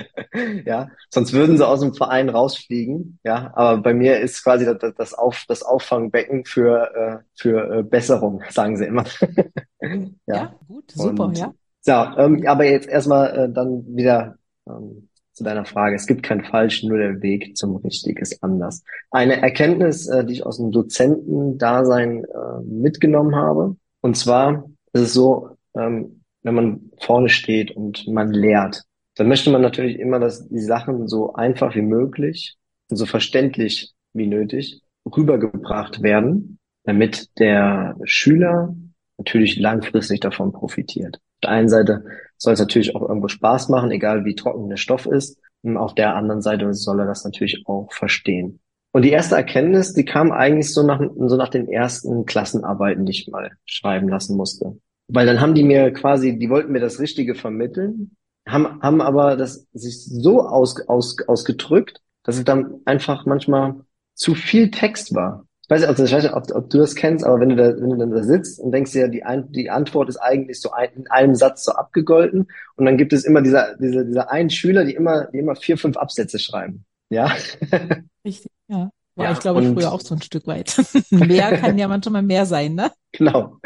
ja, 0.64 0.88
sonst 1.10 1.32
würden 1.32 1.56
sie 1.56 1.66
aus 1.66 1.80
dem 1.80 1.94
Verein 1.94 2.28
rausfliegen. 2.28 3.18
Ja, 3.24 3.52
aber 3.54 3.82
bei 3.82 3.94
mir 3.94 4.20
ist 4.20 4.42
quasi 4.42 4.64
das, 4.64 4.94
das, 4.96 5.14
Auf, 5.14 5.44
das 5.48 5.62
Auffangbecken 5.62 6.44
für, 6.44 6.90
äh, 6.94 7.24
für 7.34 7.78
äh, 7.78 7.82
Besserung, 7.82 8.42
sagen 8.50 8.76
sie 8.76 8.86
immer. 8.86 9.04
ja. 9.80 10.08
ja. 10.26 10.54
gut, 10.66 10.90
super, 10.90 11.24
Und, 11.26 11.38
ja. 11.38 11.54
Ja, 11.86 12.16
ähm, 12.18 12.44
aber 12.46 12.64
jetzt 12.64 12.88
erstmal 12.88 13.38
äh, 13.38 13.52
dann 13.52 13.84
wieder 13.94 14.36
ähm, 14.68 15.08
zu 15.32 15.44
deiner 15.44 15.64
Frage. 15.64 15.94
Es 15.94 16.06
gibt 16.06 16.22
kein 16.22 16.44
falsch, 16.44 16.82
nur 16.82 16.98
der 16.98 17.22
Weg 17.22 17.56
zum 17.56 17.76
richtig 17.76 18.18
ist 18.18 18.42
anders. 18.42 18.82
Eine 19.10 19.40
Erkenntnis, 19.40 20.08
äh, 20.08 20.24
die 20.24 20.32
ich 20.32 20.46
aus 20.46 20.56
dem 20.56 20.72
Dozentendasein 20.72 22.24
äh, 22.24 22.62
mitgenommen 22.64 23.36
habe. 23.36 23.76
Und 24.00 24.16
zwar 24.16 24.68
ist 24.94 25.02
es 25.02 25.14
so, 25.14 25.50
ähm, 25.76 26.22
wenn 26.46 26.54
man 26.54 26.92
vorne 27.00 27.28
steht 27.28 27.72
und 27.72 28.06
man 28.06 28.32
lehrt, 28.32 28.84
dann 29.16 29.26
möchte 29.26 29.50
man 29.50 29.62
natürlich 29.62 29.98
immer, 29.98 30.20
dass 30.20 30.48
die 30.48 30.60
Sachen 30.60 31.08
so 31.08 31.34
einfach 31.34 31.74
wie 31.74 31.82
möglich 31.82 32.56
und 32.88 32.96
so 32.96 33.04
verständlich 33.04 33.92
wie 34.12 34.28
nötig 34.28 34.80
rübergebracht 35.04 36.02
werden, 36.02 36.58
damit 36.84 37.36
der 37.40 37.96
Schüler 38.04 38.76
natürlich 39.18 39.56
langfristig 39.56 40.20
davon 40.20 40.52
profitiert. 40.52 41.16
Auf 41.16 41.40
der 41.42 41.50
einen 41.50 41.68
Seite 41.68 42.04
soll 42.36 42.52
es 42.52 42.60
natürlich 42.60 42.94
auch 42.94 43.02
irgendwo 43.02 43.28
Spaß 43.28 43.68
machen, 43.68 43.90
egal 43.90 44.24
wie 44.24 44.36
trocken 44.36 44.68
der 44.68 44.76
Stoff 44.76 45.06
ist. 45.06 45.40
Und 45.62 45.76
auf 45.76 45.94
der 45.96 46.14
anderen 46.14 46.42
Seite 46.42 46.72
soll 46.74 47.00
er 47.00 47.06
das 47.06 47.24
natürlich 47.24 47.64
auch 47.66 47.92
verstehen. 47.92 48.60
Und 48.92 49.02
die 49.02 49.10
erste 49.10 49.34
Erkenntnis, 49.34 49.94
die 49.94 50.04
kam 50.04 50.30
eigentlich 50.30 50.72
so 50.72 50.84
nach, 50.84 51.00
so 51.00 51.36
nach 51.36 51.48
den 51.48 51.68
ersten 51.68 52.24
Klassenarbeiten, 52.24 53.04
die 53.04 53.12
ich 53.12 53.28
mal 53.28 53.50
schreiben 53.64 54.08
lassen 54.08 54.36
musste. 54.36 54.78
Weil 55.08 55.26
dann 55.26 55.40
haben 55.40 55.54
die 55.54 55.62
mir 55.62 55.92
quasi, 55.92 56.38
die 56.38 56.50
wollten 56.50 56.72
mir 56.72 56.80
das 56.80 56.98
Richtige 56.98 57.34
vermitteln, 57.34 58.16
haben, 58.48 58.80
haben 58.82 59.00
aber 59.00 59.36
das 59.36 59.66
sich 59.72 60.04
so 60.04 60.42
aus, 60.42 60.80
aus, 60.88 61.16
ausgedrückt, 61.26 62.00
dass 62.22 62.38
es 62.38 62.44
dann 62.44 62.80
einfach 62.84 63.26
manchmal 63.26 63.76
zu 64.14 64.34
viel 64.34 64.70
Text 64.70 65.14
war 65.14 65.46
ich 65.66 65.70
weiß, 65.70 65.82
also 65.82 66.04
ich 66.04 66.12
weiß 66.12 66.22
nicht, 66.22 66.34
ob, 66.34 66.44
ob 66.54 66.70
du 66.70 66.78
das 66.78 66.94
kennst, 66.94 67.24
aber 67.24 67.40
wenn 67.40 67.48
du 67.48 67.56
da, 67.56 67.76
wenn 67.76 67.90
du 67.90 67.96
dann 67.96 68.12
da 68.12 68.22
sitzt 68.22 68.60
und 68.60 68.70
denkst 68.70 68.92
dir, 68.92 69.08
die, 69.08 69.24
ein, 69.24 69.50
die 69.50 69.68
Antwort 69.68 70.08
ist 70.08 70.18
eigentlich 70.18 70.60
so 70.60 70.70
ein, 70.70 70.90
in 70.94 71.10
einem 71.10 71.34
Satz 71.34 71.64
so 71.64 71.72
abgegolten 71.72 72.46
und 72.76 72.84
dann 72.84 72.96
gibt 72.96 73.12
es 73.12 73.24
immer 73.24 73.42
dieser, 73.42 73.76
dieser, 73.76 74.04
dieser 74.04 74.30
einen 74.30 74.48
Schüler, 74.48 74.84
die 74.84 74.94
immer, 74.94 75.24
die 75.32 75.38
immer 75.38 75.56
vier, 75.56 75.76
fünf 75.76 75.96
Absätze 75.96 76.38
schreiben. 76.38 76.84
Ja. 77.10 77.34
Richtig, 78.24 78.52
ja. 78.68 78.90
War 79.16 79.24
ja, 79.24 79.32
ich 79.32 79.40
glaube 79.40 79.58
und, 79.60 79.74
früher 79.74 79.92
auch 79.92 80.02
so 80.02 80.14
ein 80.14 80.22
Stück 80.22 80.46
weit. 80.46 80.76
mehr 81.10 81.56
kann 81.56 81.78
ja 81.78 81.88
manchmal 81.88 82.22
mehr 82.22 82.46
sein, 82.46 82.74
ne? 82.74 82.92
Genau. 83.10 83.58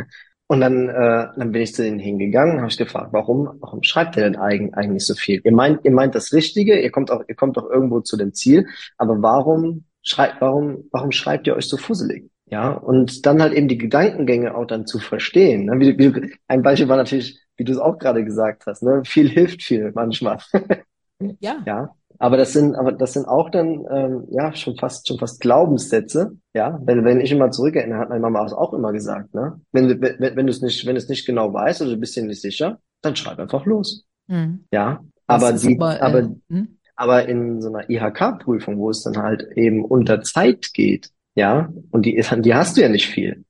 Und 0.50 0.61
dann, 0.62 0.88
äh, 0.88 1.28
dann 1.37 1.52
bin 1.52 1.62
ich 1.62 1.76
zu 1.76 1.85
denen 1.85 2.00
hingegangen, 2.00 2.59
habe 2.59 2.69
ich 2.69 2.76
gefragt, 2.76 3.12
warum, 3.12 3.50
warum 3.61 3.85
schreibt 3.85 4.16
ihr 4.16 4.25
denn 4.25 4.35
eigentlich, 4.35 4.75
eigentlich 4.75 5.07
so 5.07 5.14
viel? 5.14 5.40
Ihr 5.45 5.52
meint, 5.52 5.85
ihr 5.85 5.92
meint 5.92 6.16
das 6.16 6.33
Richtige, 6.33 6.80
ihr 6.80 6.90
kommt 6.90 7.12
auch, 7.12 7.23
ihr 7.28 7.37
kommt 7.37 7.57
auch 7.57 7.71
irgendwo 7.71 8.00
zu 8.00 8.16
dem 8.16 8.35
Ziel, 8.35 8.66
aber 8.99 9.23
warum 9.23 9.85
schreibt, 10.02 10.40
warum, 10.40 10.88
warum 10.90 11.12
schreibt 11.12 11.47
ihr 11.47 11.54
euch 11.54 11.69
so 11.69 11.76
fusselig? 11.76 12.28
Ja, 12.47 12.71
und 12.73 13.26
dann 13.26 13.40
halt 13.40 13.52
eben 13.52 13.69
die 13.69 13.78
Gedankengänge 13.78 14.57
auch 14.57 14.64
dann 14.64 14.88
zu 14.88 14.99
verstehen. 14.99 15.66
Ne? 15.66 15.78
Wie, 15.78 15.97
wie, 15.97 16.35
ein 16.49 16.62
Beispiel 16.62 16.88
war 16.88 16.97
natürlich, 16.97 17.38
wie 17.57 17.62
du 17.62 17.71
es 17.71 17.78
auch 17.78 18.00
gerade 18.00 18.25
gesagt 18.25 18.66
hast, 18.66 18.83
ne? 18.83 19.02
viel 19.04 19.28
hilft 19.28 19.62
viel 19.62 19.92
manchmal. 19.95 20.38
ja. 21.38 21.62
Ja. 21.64 21.95
Aber 22.23 22.37
das 22.37 22.53
sind, 22.53 22.75
aber 22.75 22.93
das 22.93 23.15
sind 23.15 23.27
auch 23.27 23.49
dann 23.49 23.87
ähm, 23.91 24.27
ja 24.31 24.55
schon 24.55 24.77
fast 24.77 25.09
schon 25.09 25.19
fast 25.19 25.41
Glaubenssätze. 25.41 26.37
Ja, 26.53 26.79
wenn 26.85 27.03
wenn 27.03 27.19
ich 27.19 27.33
immer 27.33 27.50
zurückerinnere, 27.50 27.99
hat 27.99 28.11
meine 28.11 28.21
Mama 28.21 28.45
auch 28.45 28.75
immer 28.75 28.93
gesagt, 28.93 29.35
ne? 29.35 29.59
Wenn 29.73 30.03
wenn, 30.03 30.37
wenn 30.37 30.47
du 30.47 30.50
es 30.53 30.61
nicht 30.61 30.85
wenn 30.85 30.97
du 30.97 30.99
es 31.00 31.09
nicht 31.09 31.25
genau 31.25 31.53
weißt 31.53 31.81
oder 31.81 31.93
du 31.93 31.97
bist 31.97 32.15
dir 32.15 32.23
nicht 32.23 32.43
sicher, 32.43 32.79
dann 33.00 33.17
schreib 33.17 33.39
einfach 33.39 33.65
los. 33.65 34.05
Hm. 34.29 34.67
Ja, 34.71 35.03
aber 35.27 35.55
die 35.55 35.81
aber, 35.81 35.97
äh, 35.97 36.00
aber 36.00 36.31
hm? 36.50 36.77
Aber 36.95 37.27
in 37.27 37.62
so 37.62 37.73
einer 37.73 37.89
IHK-Prüfung, 37.89 38.77
wo 38.77 38.91
es 38.91 39.03
dann 39.03 39.17
halt 39.17 39.49
eben 39.57 39.83
unter 39.83 40.21
Zeit 40.21 40.75
geht, 40.75 41.09
ja, 41.35 41.73
und 41.91 42.05
die 42.05 42.15
ist, 42.15 42.37
die 42.41 42.55
hast 42.55 42.77
du 42.77 42.83
ja 42.83 42.91
nicht 42.91 43.09
viel. 43.09 43.47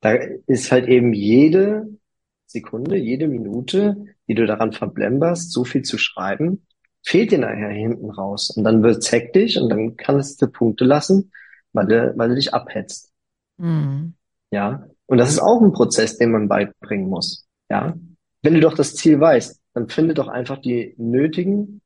Da 0.00 0.14
ist 0.48 0.72
halt 0.72 0.88
eben 0.88 1.12
jede 1.12 1.86
Sekunde, 2.46 2.96
jede 2.96 3.28
Minute, 3.28 4.06
die 4.26 4.34
du 4.34 4.44
daran 4.46 4.72
verblemberst, 4.72 5.52
so 5.52 5.62
viel 5.62 5.82
zu 5.82 5.98
schreiben, 5.98 6.66
fehlt 7.08 7.32
dir 7.32 7.38
nachher 7.38 7.70
hinten 7.70 8.10
raus. 8.10 8.50
Und 8.50 8.64
dann 8.64 8.82
wird's 8.82 9.10
hektisch 9.10 9.56
und 9.56 9.70
dann 9.70 9.96
kannst 9.96 10.42
du 10.42 10.46
Punkte 10.46 10.84
lassen, 10.84 11.32
weil 11.72 11.86
du, 11.86 12.12
weil 12.16 12.28
du 12.28 12.34
dich 12.34 12.52
abhetzt. 12.52 13.10
Mhm. 13.56 14.14
Ja. 14.50 14.86
Und 15.06 15.16
das 15.16 15.30
ist 15.30 15.38
auch 15.38 15.62
ein 15.62 15.72
Prozess, 15.72 16.18
den 16.18 16.32
man 16.32 16.48
beibringen 16.48 17.08
muss. 17.08 17.46
Ja. 17.70 17.96
Wenn 18.42 18.54
du 18.54 18.60
doch 18.60 18.74
das 18.74 18.94
Ziel 18.94 19.18
weißt, 19.18 19.58
dann 19.72 19.88
finde 19.88 20.12
doch 20.12 20.28
einfach 20.28 20.58
die 20.58 20.94
nötigen 20.98 21.80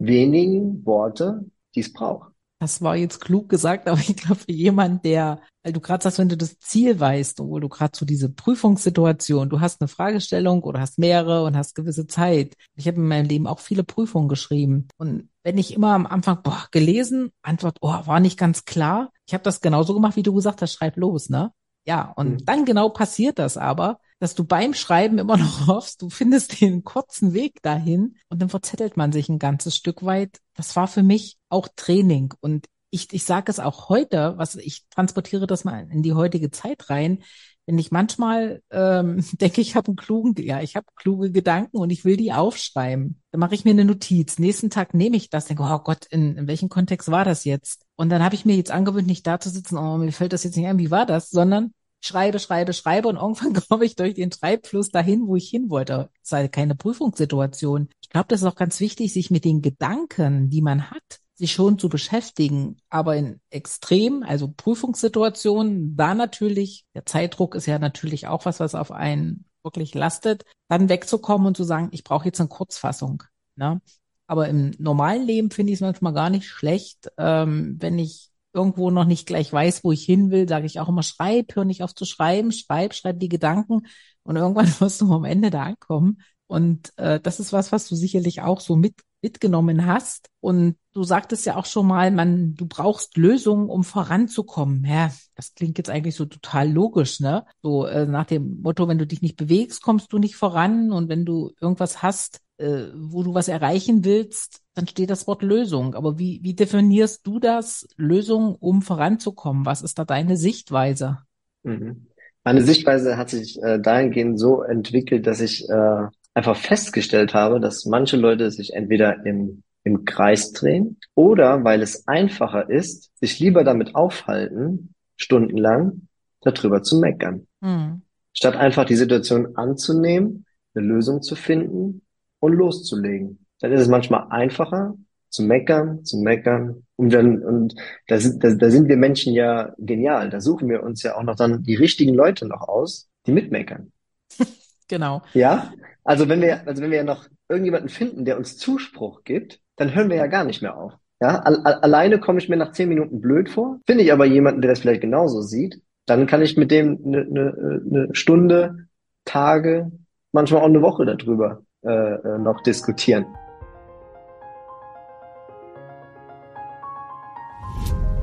wenigen 0.00 0.84
Worte, 0.84 1.44
die 1.76 1.80
es 1.80 1.92
braucht. 1.92 2.32
Das 2.64 2.80
war 2.80 2.96
jetzt 2.96 3.20
klug 3.20 3.50
gesagt, 3.50 3.86
aber 3.88 4.00
ich 4.00 4.16
glaube, 4.16 4.36
für 4.36 4.52
jemand, 4.52 5.04
der, 5.04 5.40
weil 5.62 5.74
du 5.74 5.80
gerade 5.80 6.02
sagst, 6.02 6.18
wenn 6.18 6.30
du 6.30 6.36
das 6.36 6.58
Ziel 6.60 6.98
weißt, 6.98 7.38
obwohl 7.40 7.60
du 7.60 7.68
gerade 7.68 7.92
so 7.94 8.06
diese 8.06 8.30
Prüfungssituation, 8.30 9.50
du 9.50 9.60
hast 9.60 9.82
eine 9.82 9.88
Fragestellung 9.88 10.62
oder 10.62 10.80
hast 10.80 10.98
mehrere 10.98 11.44
und 11.44 11.58
hast 11.58 11.74
gewisse 11.74 12.06
Zeit. 12.06 12.54
Ich 12.74 12.86
habe 12.88 12.96
in 12.96 13.06
meinem 13.06 13.26
Leben 13.26 13.46
auch 13.46 13.60
viele 13.60 13.84
Prüfungen 13.84 14.28
geschrieben. 14.28 14.88
Und 14.96 15.28
wenn 15.42 15.58
ich 15.58 15.74
immer 15.74 15.92
am 15.92 16.06
Anfang, 16.06 16.42
boah, 16.42 16.66
gelesen, 16.70 17.32
Antwort, 17.42 17.76
oh, 17.82 17.92
war 18.06 18.20
nicht 18.20 18.38
ganz 18.38 18.64
klar. 18.64 19.12
Ich 19.26 19.34
habe 19.34 19.44
das 19.44 19.60
genauso 19.60 19.92
gemacht, 19.92 20.16
wie 20.16 20.22
du 20.22 20.32
gesagt 20.32 20.62
hast, 20.62 20.72
schreib 20.72 20.96
los, 20.96 21.28
ne? 21.28 21.52
Ja, 21.86 22.12
und 22.16 22.30
mhm. 22.30 22.44
dann 22.46 22.64
genau 22.64 22.88
passiert 22.88 23.38
das 23.38 23.58
aber, 23.58 23.98
dass 24.24 24.34
du 24.34 24.44
beim 24.44 24.72
Schreiben 24.72 25.18
immer 25.18 25.36
noch 25.36 25.66
hoffst, 25.66 26.00
du 26.00 26.08
findest 26.08 26.58
den 26.62 26.82
kurzen 26.82 27.34
Weg 27.34 27.60
dahin 27.60 28.16
und 28.30 28.40
dann 28.40 28.48
verzettelt 28.48 28.96
man 28.96 29.12
sich 29.12 29.28
ein 29.28 29.38
ganzes 29.38 29.76
Stück 29.76 30.02
weit. 30.02 30.40
Das 30.54 30.74
war 30.76 30.88
für 30.88 31.02
mich 31.02 31.36
auch 31.50 31.68
Training 31.76 32.32
und 32.40 32.64
ich, 32.88 33.12
ich 33.12 33.24
sage 33.24 33.52
es 33.52 33.60
auch 33.60 33.90
heute, 33.90 34.32
was 34.38 34.56
ich 34.56 34.86
transportiere 34.88 35.46
das 35.46 35.64
mal 35.64 35.90
in 35.90 36.02
die 36.02 36.14
heutige 36.14 36.50
Zeit 36.50 36.88
rein. 36.88 37.22
Wenn 37.66 37.76
ich 37.76 37.90
manchmal 37.90 38.62
ähm, 38.70 39.22
denke, 39.32 39.60
ich 39.60 39.76
habe 39.76 39.88
einen 39.88 39.96
klugen, 39.96 40.34
ja, 40.42 40.62
ich 40.62 40.74
habe 40.74 40.86
kluge 40.96 41.30
Gedanken 41.30 41.76
und 41.76 41.90
ich 41.90 42.06
will 42.06 42.16
die 42.16 42.32
aufschreiben, 42.32 43.20
dann 43.30 43.40
mache 43.40 43.54
ich 43.54 43.66
mir 43.66 43.72
eine 43.72 43.84
Notiz. 43.84 44.38
Nächsten 44.38 44.70
Tag 44.70 44.94
nehme 44.94 45.16
ich 45.16 45.28
das, 45.28 45.44
denke, 45.44 45.64
oh 45.64 45.78
Gott, 45.80 46.06
in, 46.06 46.38
in 46.38 46.46
welchem 46.46 46.70
Kontext 46.70 47.10
war 47.10 47.26
das 47.26 47.44
jetzt? 47.44 47.84
Und 47.96 48.08
dann 48.08 48.24
habe 48.24 48.36
ich 48.36 48.46
mir 48.46 48.56
jetzt 48.56 48.70
angewöhnt, 48.70 49.06
nicht 49.06 49.26
da 49.26 49.38
zu 49.38 49.50
sitzen, 49.50 49.76
oh, 49.76 49.98
mir 49.98 50.12
fällt 50.12 50.32
das 50.32 50.44
jetzt 50.44 50.56
nicht 50.56 50.66
ein, 50.66 50.78
wie 50.78 50.90
war 50.90 51.04
das, 51.04 51.28
sondern 51.28 51.74
schreibe, 52.06 52.38
schreibe, 52.38 52.72
schreibe 52.72 53.08
und 53.08 53.16
irgendwann 53.16 53.54
komme 53.68 53.84
ich 53.84 53.96
durch 53.96 54.14
den 54.14 54.30
Treibfluss 54.30 54.90
dahin, 54.90 55.26
wo 55.26 55.36
ich 55.36 55.48
hin 55.48 55.70
wollte. 55.70 56.10
Ist 56.22 56.32
halt 56.32 56.52
keine 56.52 56.74
Prüfungssituation. 56.74 57.88
Ich 58.02 58.10
glaube, 58.10 58.26
das 58.28 58.42
ist 58.42 58.46
auch 58.46 58.56
ganz 58.56 58.80
wichtig, 58.80 59.12
sich 59.12 59.30
mit 59.30 59.44
den 59.44 59.62
Gedanken, 59.62 60.50
die 60.50 60.62
man 60.62 60.90
hat, 60.90 61.20
sich 61.34 61.52
schon 61.52 61.78
zu 61.78 61.88
beschäftigen, 61.88 62.76
aber 62.90 63.16
in 63.16 63.40
extrem, 63.50 64.22
also 64.22 64.52
Prüfungssituationen, 64.56 65.96
da 65.96 66.14
natürlich, 66.14 66.84
der 66.94 67.06
Zeitdruck 67.06 67.54
ist 67.54 67.66
ja 67.66 67.78
natürlich 67.78 68.28
auch 68.28 68.44
was, 68.44 68.60
was 68.60 68.74
auf 68.74 68.92
einen 68.92 69.46
wirklich 69.64 69.94
lastet, 69.94 70.44
dann 70.68 70.88
wegzukommen 70.88 71.46
und 71.46 71.56
zu 71.56 71.64
sagen, 71.64 71.88
ich 71.90 72.04
brauche 72.04 72.26
jetzt 72.26 72.38
eine 72.40 72.48
Kurzfassung. 72.48 73.24
Ne? 73.56 73.80
Aber 74.26 74.48
im 74.48 74.72
normalen 74.78 75.26
Leben 75.26 75.50
finde 75.50 75.72
ich 75.72 75.78
es 75.78 75.80
manchmal 75.80 76.12
gar 76.12 76.30
nicht 76.30 76.48
schlecht, 76.48 77.10
ähm, 77.18 77.76
wenn 77.80 77.98
ich 77.98 78.30
irgendwo 78.54 78.90
noch 78.90 79.04
nicht 79.04 79.26
gleich 79.26 79.52
weiß, 79.52 79.84
wo 79.84 79.92
ich 79.92 80.04
hin 80.04 80.30
will, 80.30 80.48
sage 80.48 80.66
ich 80.66 80.80
auch 80.80 80.88
immer, 80.88 81.02
schreib, 81.02 81.54
hör 81.56 81.64
nicht 81.64 81.82
auf 81.82 81.94
zu 81.94 82.04
schreiben, 82.04 82.52
schreib, 82.52 82.94
schreib 82.94 83.18
die 83.20 83.28
Gedanken 83.28 83.82
und 84.22 84.36
irgendwann 84.36 84.66
wirst 84.80 85.00
du 85.00 85.12
am 85.12 85.24
Ende 85.24 85.50
da 85.50 85.64
ankommen. 85.64 86.18
Und 86.46 86.92
äh, 86.98 87.20
das 87.20 87.40
ist 87.40 87.52
was, 87.52 87.72
was 87.72 87.88
du 87.88 87.96
sicherlich 87.96 88.42
auch 88.42 88.60
so 88.60 88.76
mit, 88.76 88.94
mitgenommen 89.24 89.86
hast. 89.86 90.28
Und 90.40 90.76
du 90.92 91.02
sagtest 91.02 91.46
ja 91.46 91.56
auch 91.56 91.64
schon 91.64 91.86
mal, 91.86 92.10
man, 92.10 92.54
du 92.54 92.66
brauchst 92.66 93.16
Lösungen, 93.16 93.70
um 93.70 93.82
voranzukommen. 93.82 94.84
Ja, 94.84 95.10
das 95.34 95.54
klingt 95.54 95.78
jetzt 95.78 95.88
eigentlich 95.88 96.14
so 96.14 96.26
total 96.26 96.70
logisch, 96.70 97.20
ne? 97.20 97.46
So 97.62 97.86
äh, 97.86 98.04
nach 98.04 98.26
dem 98.26 98.60
Motto, 98.60 98.86
wenn 98.86 98.98
du 98.98 99.06
dich 99.06 99.22
nicht 99.22 99.38
bewegst, 99.38 99.82
kommst 99.82 100.12
du 100.12 100.18
nicht 100.18 100.36
voran. 100.36 100.92
Und 100.92 101.08
wenn 101.08 101.24
du 101.24 101.52
irgendwas 101.58 102.02
hast, 102.02 102.40
äh, 102.58 102.88
wo 102.94 103.22
du 103.22 103.32
was 103.32 103.48
erreichen 103.48 104.04
willst, 104.04 104.60
dann 104.74 104.86
steht 104.86 105.08
das 105.08 105.26
Wort 105.26 105.42
Lösung. 105.42 105.94
Aber 105.94 106.18
wie, 106.18 106.40
wie 106.42 106.54
definierst 106.54 107.26
du 107.26 107.40
das, 107.40 107.88
Lösung, 107.96 108.54
um 108.56 108.82
voranzukommen? 108.82 109.64
Was 109.64 109.80
ist 109.80 109.98
da 109.98 110.04
deine 110.04 110.36
Sichtweise? 110.36 111.20
Mhm. 111.62 112.08
Meine 112.44 112.60
Sichtweise 112.60 113.16
hat 113.16 113.30
sich 113.30 113.58
äh, 113.62 113.80
dahingehend 113.80 114.38
so 114.38 114.60
entwickelt, 114.60 115.26
dass 115.26 115.40
ich 115.40 115.66
äh, 115.70 116.08
einfach 116.34 116.56
festgestellt 116.56 117.32
habe, 117.32 117.60
dass 117.60 117.86
manche 117.86 118.16
Leute 118.16 118.50
sich 118.50 118.74
entweder 118.74 119.24
im, 119.24 119.62
im 119.84 120.04
Kreis 120.04 120.52
drehen 120.52 120.98
oder 121.14 121.64
weil 121.64 121.80
es 121.80 122.06
einfacher 122.08 122.68
ist, 122.68 123.10
sich 123.18 123.38
lieber 123.38 123.64
damit 123.64 123.94
aufhalten, 123.94 124.94
stundenlang 125.16 126.08
darüber 126.40 126.82
zu 126.82 126.98
meckern. 126.98 127.46
Mhm. 127.60 128.02
Statt 128.32 128.56
einfach 128.56 128.84
die 128.84 128.96
Situation 128.96 129.56
anzunehmen, 129.56 130.44
eine 130.74 130.86
Lösung 130.86 131.22
zu 131.22 131.36
finden 131.36 132.02
und 132.40 132.52
loszulegen. 132.52 133.46
Dann 133.60 133.72
ist 133.72 133.82
es 133.82 133.88
manchmal 133.88 134.26
einfacher 134.30 134.96
zu 135.30 135.42
meckern, 135.42 136.04
zu 136.04 136.18
meckern. 136.18 136.84
Und 136.96 137.12
dann, 137.12 137.42
und 137.42 137.74
da 138.08 138.18
sind, 138.18 138.42
da, 138.42 138.54
da 138.54 138.70
sind 138.70 138.88
wir 138.88 138.96
Menschen 138.96 139.34
ja 139.34 139.72
genial. 139.78 140.30
Da 140.30 140.40
suchen 140.40 140.68
wir 140.68 140.82
uns 140.82 141.02
ja 141.02 141.16
auch 141.16 141.22
noch 141.22 141.36
dann 141.36 141.62
die 141.62 141.76
richtigen 141.76 142.14
Leute 142.14 142.46
noch 142.46 142.68
aus, 142.68 143.08
die 143.26 143.32
mitmeckern. 143.32 143.92
genau. 144.88 145.22
Ja? 145.32 145.72
Also 146.04 146.28
wenn 146.28 146.40
wir, 146.40 146.56
mhm. 146.56 146.68
also 146.68 146.82
wenn 146.82 146.90
wir 146.90 146.98
ja 146.98 147.04
noch 147.04 147.26
irgendjemanden 147.48 147.88
finden, 147.88 148.24
der 148.24 148.36
uns 148.36 148.58
Zuspruch 148.58 149.24
gibt, 149.24 149.60
dann 149.76 149.94
hören 149.94 150.10
wir 150.10 150.16
ja 150.16 150.26
gar 150.26 150.44
nicht 150.44 150.62
mehr 150.62 150.76
auf. 150.76 150.92
Ja, 151.20 151.38
alleine 151.38 152.20
komme 152.20 152.38
ich 152.38 152.48
mir 152.48 152.56
nach 152.56 152.72
zehn 152.72 152.88
Minuten 152.88 153.20
blöd 153.20 153.48
vor. 153.48 153.80
Finde 153.86 154.04
ich 154.04 154.12
aber 154.12 154.26
jemanden, 154.26 154.60
der 154.60 154.70
das 154.70 154.80
vielleicht 154.80 155.00
genauso 155.00 155.40
sieht, 155.40 155.80
dann 156.06 156.26
kann 156.26 156.42
ich 156.42 156.56
mit 156.56 156.70
dem 156.70 157.00
eine, 157.04 157.20
eine, 157.20 157.82
eine 157.90 158.08
Stunde, 158.14 158.88
Tage, 159.24 159.90
manchmal 160.32 160.60
auch 160.60 160.66
eine 160.66 160.82
Woche 160.82 161.06
darüber 161.06 161.62
äh, 161.82 161.88
äh 161.88 162.38
noch 162.38 162.60
diskutieren. 162.62 163.24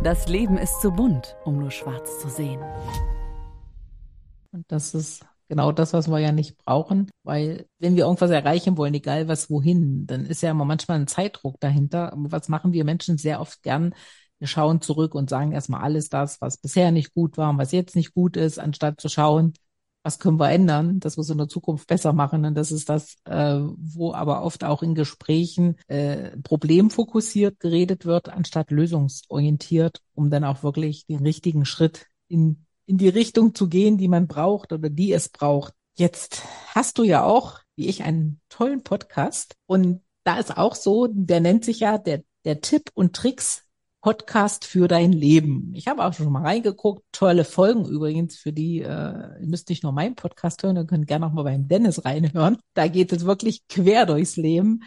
Das 0.03 0.27
Leben 0.27 0.57
ist 0.57 0.81
zu 0.81 0.91
bunt, 0.91 1.37
um 1.43 1.57
nur 1.57 1.71
schwarz 1.71 2.19
zu 2.19 2.27
sehen. 2.27 2.61
Und 4.51 4.65
das 4.71 4.93
ist 4.93 5.25
genau 5.51 5.73
das, 5.73 5.91
was 5.91 6.07
wir 6.07 6.19
ja 6.19 6.31
nicht 6.31 6.57
brauchen, 6.63 7.11
weil 7.23 7.65
wenn 7.77 7.97
wir 7.97 8.05
irgendwas 8.05 8.31
erreichen 8.31 8.77
wollen, 8.77 8.93
egal 8.93 9.27
was 9.27 9.49
wohin, 9.49 10.07
dann 10.07 10.25
ist 10.25 10.41
ja 10.41 10.51
immer 10.51 10.63
manchmal 10.63 10.97
ein 10.97 11.07
Zeitdruck 11.07 11.59
dahinter. 11.59 12.13
Was 12.15 12.47
machen 12.47 12.71
wir 12.71 12.85
Menschen 12.85 13.17
sehr 13.17 13.41
oft 13.41 13.61
gern? 13.61 13.93
Wir 14.39 14.47
schauen 14.47 14.79
zurück 14.79 15.13
und 15.13 15.29
sagen 15.29 15.51
erstmal 15.51 15.81
alles 15.81 16.07
das, 16.07 16.39
was 16.39 16.55
bisher 16.55 16.91
nicht 16.91 17.13
gut 17.13 17.37
war 17.37 17.49
und 17.49 17.57
was 17.57 17.73
jetzt 17.73 17.97
nicht 17.97 18.13
gut 18.13 18.37
ist, 18.37 18.59
anstatt 18.59 19.01
zu 19.01 19.09
schauen, 19.09 19.53
was 20.03 20.19
können 20.19 20.39
wir 20.39 20.49
ändern, 20.49 21.01
dass 21.01 21.17
wir 21.17 21.21
es 21.23 21.29
in 21.29 21.37
der 21.37 21.49
Zukunft 21.49 21.85
besser 21.85 22.13
machen. 22.13 22.45
Und 22.45 22.55
das 22.55 22.71
ist 22.71 22.87
das, 22.87 23.17
äh, 23.25 23.59
wo 23.59 24.13
aber 24.13 24.43
oft 24.43 24.63
auch 24.63 24.81
in 24.83 24.95
Gesprächen 24.95 25.75
äh, 25.87 26.37
problemfokussiert 26.43 27.59
geredet 27.59 28.05
wird, 28.05 28.29
anstatt 28.29 28.71
lösungsorientiert, 28.71 29.99
um 30.13 30.29
dann 30.29 30.45
auch 30.45 30.63
wirklich 30.63 31.05
den 31.07 31.23
richtigen 31.23 31.65
Schritt 31.65 32.07
in, 32.29 32.65
in 32.91 32.97
die 32.97 33.07
Richtung 33.07 33.55
zu 33.55 33.69
gehen, 33.69 33.97
die 33.97 34.09
man 34.09 34.27
braucht 34.27 34.73
oder 34.73 34.89
die 34.89 35.13
es 35.13 35.29
braucht. 35.29 35.73
Jetzt 35.95 36.43
hast 36.75 36.97
du 36.97 37.03
ja 37.03 37.23
auch, 37.23 37.59
wie 37.77 37.87
ich, 37.87 38.03
einen 38.03 38.41
tollen 38.49 38.83
Podcast. 38.83 39.55
Und 39.65 40.01
da 40.25 40.37
ist 40.37 40.57
auch 40.57 40.75
so, 40.75 41.07
der 41.09 41.39
nennt 41.39 41.63
sich 41.63 41.79
ja 41.79 41.97
der, 41.97 42.21
der 42.43 42.59
Tipp 42.59 42.91
und 42.93 43.15
Tricks 43.15 43.63
Podcast 44.01 44.65
für 44.65 44.89
dein 44.89 45.13
Leben. 45.13 45.71
Ich 45.73 45.87
habe 45.87 46.03
auch 46.03 46.11
schon 46.11 46.33
mal 46.33 46.41
reingeguckt. 46.41 47.05
Tolle 47.13 47.45
Folgen 47.45 47.85
übrigens 47.85 48.37
für 48.37 48.51
die, 48.51 48.81
äh, 48.81 49.39
müsst 49.39 49.69
nicht 49.69 49.83
nur 49.83 49.93
meinen 49.93 50.15
Podcast 50.15 50.61
hören, 50.61 50.75
ihr 50.75 50.85
könnt 50.85 51.07
gerne 51.07 51.27
auch 51.27 51.31
mal 51.31 51.43
beim 51.43 51.69
Dennis 51.69 52.03
reinhören. 52.03 52.57
Da 52.73 52.89
geht 52.89 53.13
es 53.13 53.23
wirklich 53.23 53.65
quer 53.69 54.05
durchs 54.05 54.35
Leben. 54.35 54.83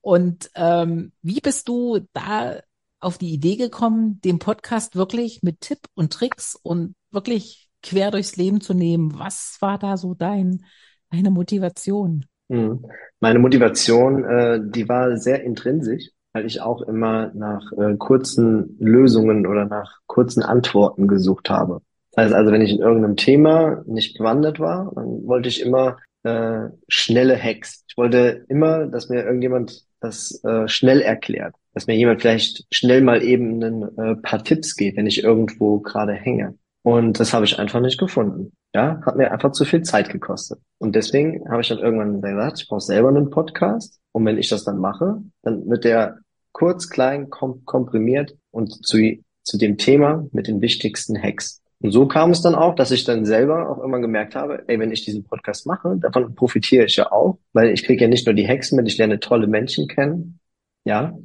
Und 0.00 0.48
ähm, 0.54 1.10
wie 1.22 1.40
bist 1.40 1.66
du 1.66 2.06
da 2.12 2.60
auf 3.00 3.18
die 3.18 3.32
Idee 3.32 3.56
gekommen, 3.56 4.20
den 4.24 4.38
Podcast 4.38 4.96
wirklich 4.96 5.40
mit 5.42 5.60
Tipp 5.60 5.78
und 5.94 6.12
Tricks 6.12 6.58
und 6.60 6.94
wirklich 7.10 7.68
quer 7.82 8.10
durchs 8.10 8.36
Leben 8.36 8.60
zu 8.60 8.74
nehmen? 8.74 9.18
Was 9.18 9.58
war 9.60 9.78
da 9.78 9.96
so 9.96 10.14
dein, 10.14 10.64
deine 11.10 11.30
Motivation? 11.30 12.26
Hm. 12.50 12.84
Meine 13.20 13.38
Motivation, 13.38 14.24
äh, 14.24 14.60
die 14.64 14.88
war 14.88 15.16
sehr 15.16 15.44
intrinsisch 15.44 16.10
weil 16.32 16.46
ich 16.46 16.60
auch 16.60 16.82
immer 16.82 17.32
nach 17.34 17.72
äh, 17.72 17.96
kurzen 17.96 18.76
Lösungen 18.78 19.46
oder 19.46 19.64
nach 19.64 19.98
kurzen 20.06 20.42
Antworten 20.42 21.08
gesucht 21.08 21.50
habe. 21.50 21.80
Das 22.12 22.26
heißt 22.26 22.34
also, 22.34 22.52
wenn 22.52 22.62
ich 22.62 22.72
in 22.72 22.80
irgendeinem 22.80 23.16
Thema 23.16 23.82
nicht 23.86 24.18
bewandert 24.18 24.60
war, 24.60 24.92
dann 24.94 25.26
wollte 25.26 25.48
ich 25.48 25.60
immer 25.60 25.98
äh, 26.22 26.68
schnelle 26.88 27.36
Hacks. 27.36 27.84
Ich 27.88 27.96
wollte 27.96 28.44
immer, 28.48 28.86
dass 28.86 29.08
mir 29.08 29.24
irgendjemand 29.24 29.84
das 30.00 30.42
äh, 30.44 30.68
schnell 30.68 31.00
erklärt, 31.00 31.54
dass 31.78 31.86
mir 31.86 31.94
jemand 31.94 32.20
vielleicht 32.20 32.66
schnell 32.72 33.02
mal 33.02 33.22
eben 33.22 33.62
ein 33.62 33.98
äh, 33.98 34.16
paar 34.16 34.42
Tipps 34.42 34.74
gibt, 34.74 34.96
wenn 34.96 35.06
ich 35.06 35.22
irgendwo 35.22 35.78
gerade 35.78 36.12
hänge. 36.12 36.58
Und 36.82 37.20
das 37.20 37.32
habe 37.32 37.44
ich 37.44 37.56
einfach 37.60 37.80
nicht 37.80 38.00
gefunden. 38.00 38.50
Ja, 38.74 39.00
hat 39.06 39.14
mir 39.14 39.30
einfach 39.30 39.52
zu 39.52 39.64
viel 39.64 39.82
Zeit 39.82 40.10
gekostet. 40.10 40.58
Und 40.78 40.96
deswegen 40.96 41.48
habe 41.48 41.62
ich 41.62 41.68
dann 41.68 41.78
irgendwann 41.78 42.20
gesagt, 42.20 42.60
ich 42.60 42.68
brauche 42.68 42.80
selber 42.80 43.10
einen 43.10 43.30
Podcast. 43.30 44.00
Und 44.10 44.26
wenn 44.26 44.38
ich 44.38 44.48
das 44.48 44.64
dann 44.64 44.78
mache, 44.78 45.22
dann 45.42 45.70
wird 45.70 45.84
der 45.84 46.18
kurz, 46.50 46.90
klein, 46.90 47.30
kom 47.30 47.64
komprimiert 47.64 48.36
und 48.50 48.84
zu, 48.84 48.98
zu 49.44 49.56
dem 49.56 49.76
Thema 49.76 50.26
mit 50.32 50.48
den 50.48 50.60
wichtigsten 50.60 51.16
Hacks. 51.16 51.62
Und 51.78 51.92
so 51.92 52.08
kam 52.08 52.32
es 52.32 52.42
dann 52.42 52.56
auch, 52.56 52.74
dass 52.74 52.90
ich 52.90 53.04
dann 53.04 53.24
selber 53.24 53.70
auch 53.70 53.84
immer 53.84 54.00
gemerkt 54.00 54.34
habe, 54.34 54.64
ey, 54.66 54.80
wenn 54.80 54.90
ich 54.90 55.04
diesen 55.04 55.22
Podcast 55.22 55.64
mache, 55.64 55.96
davon 56.00 56.34
profitiere 56.34 56.86
ich 56.86 56.96
ja 56.96 57.12
auch, 57.12 57.38
weil 57.52 57.68
ich 57.68 57.84
kriege 57.84 58.02
ja 58.02 58.08
nicht 58.08 58.26
nur 58.26 58.34
die 58.34 58.48
Hacks 58.48 58.72
mit, 58.72 58.88
ich 58.88 58.98
lerne 58.98 59.20
tolle 59.20 59.46
Menschen 59.46 59.86
kennen, 59.86 60.40
ja, 60.84 61.16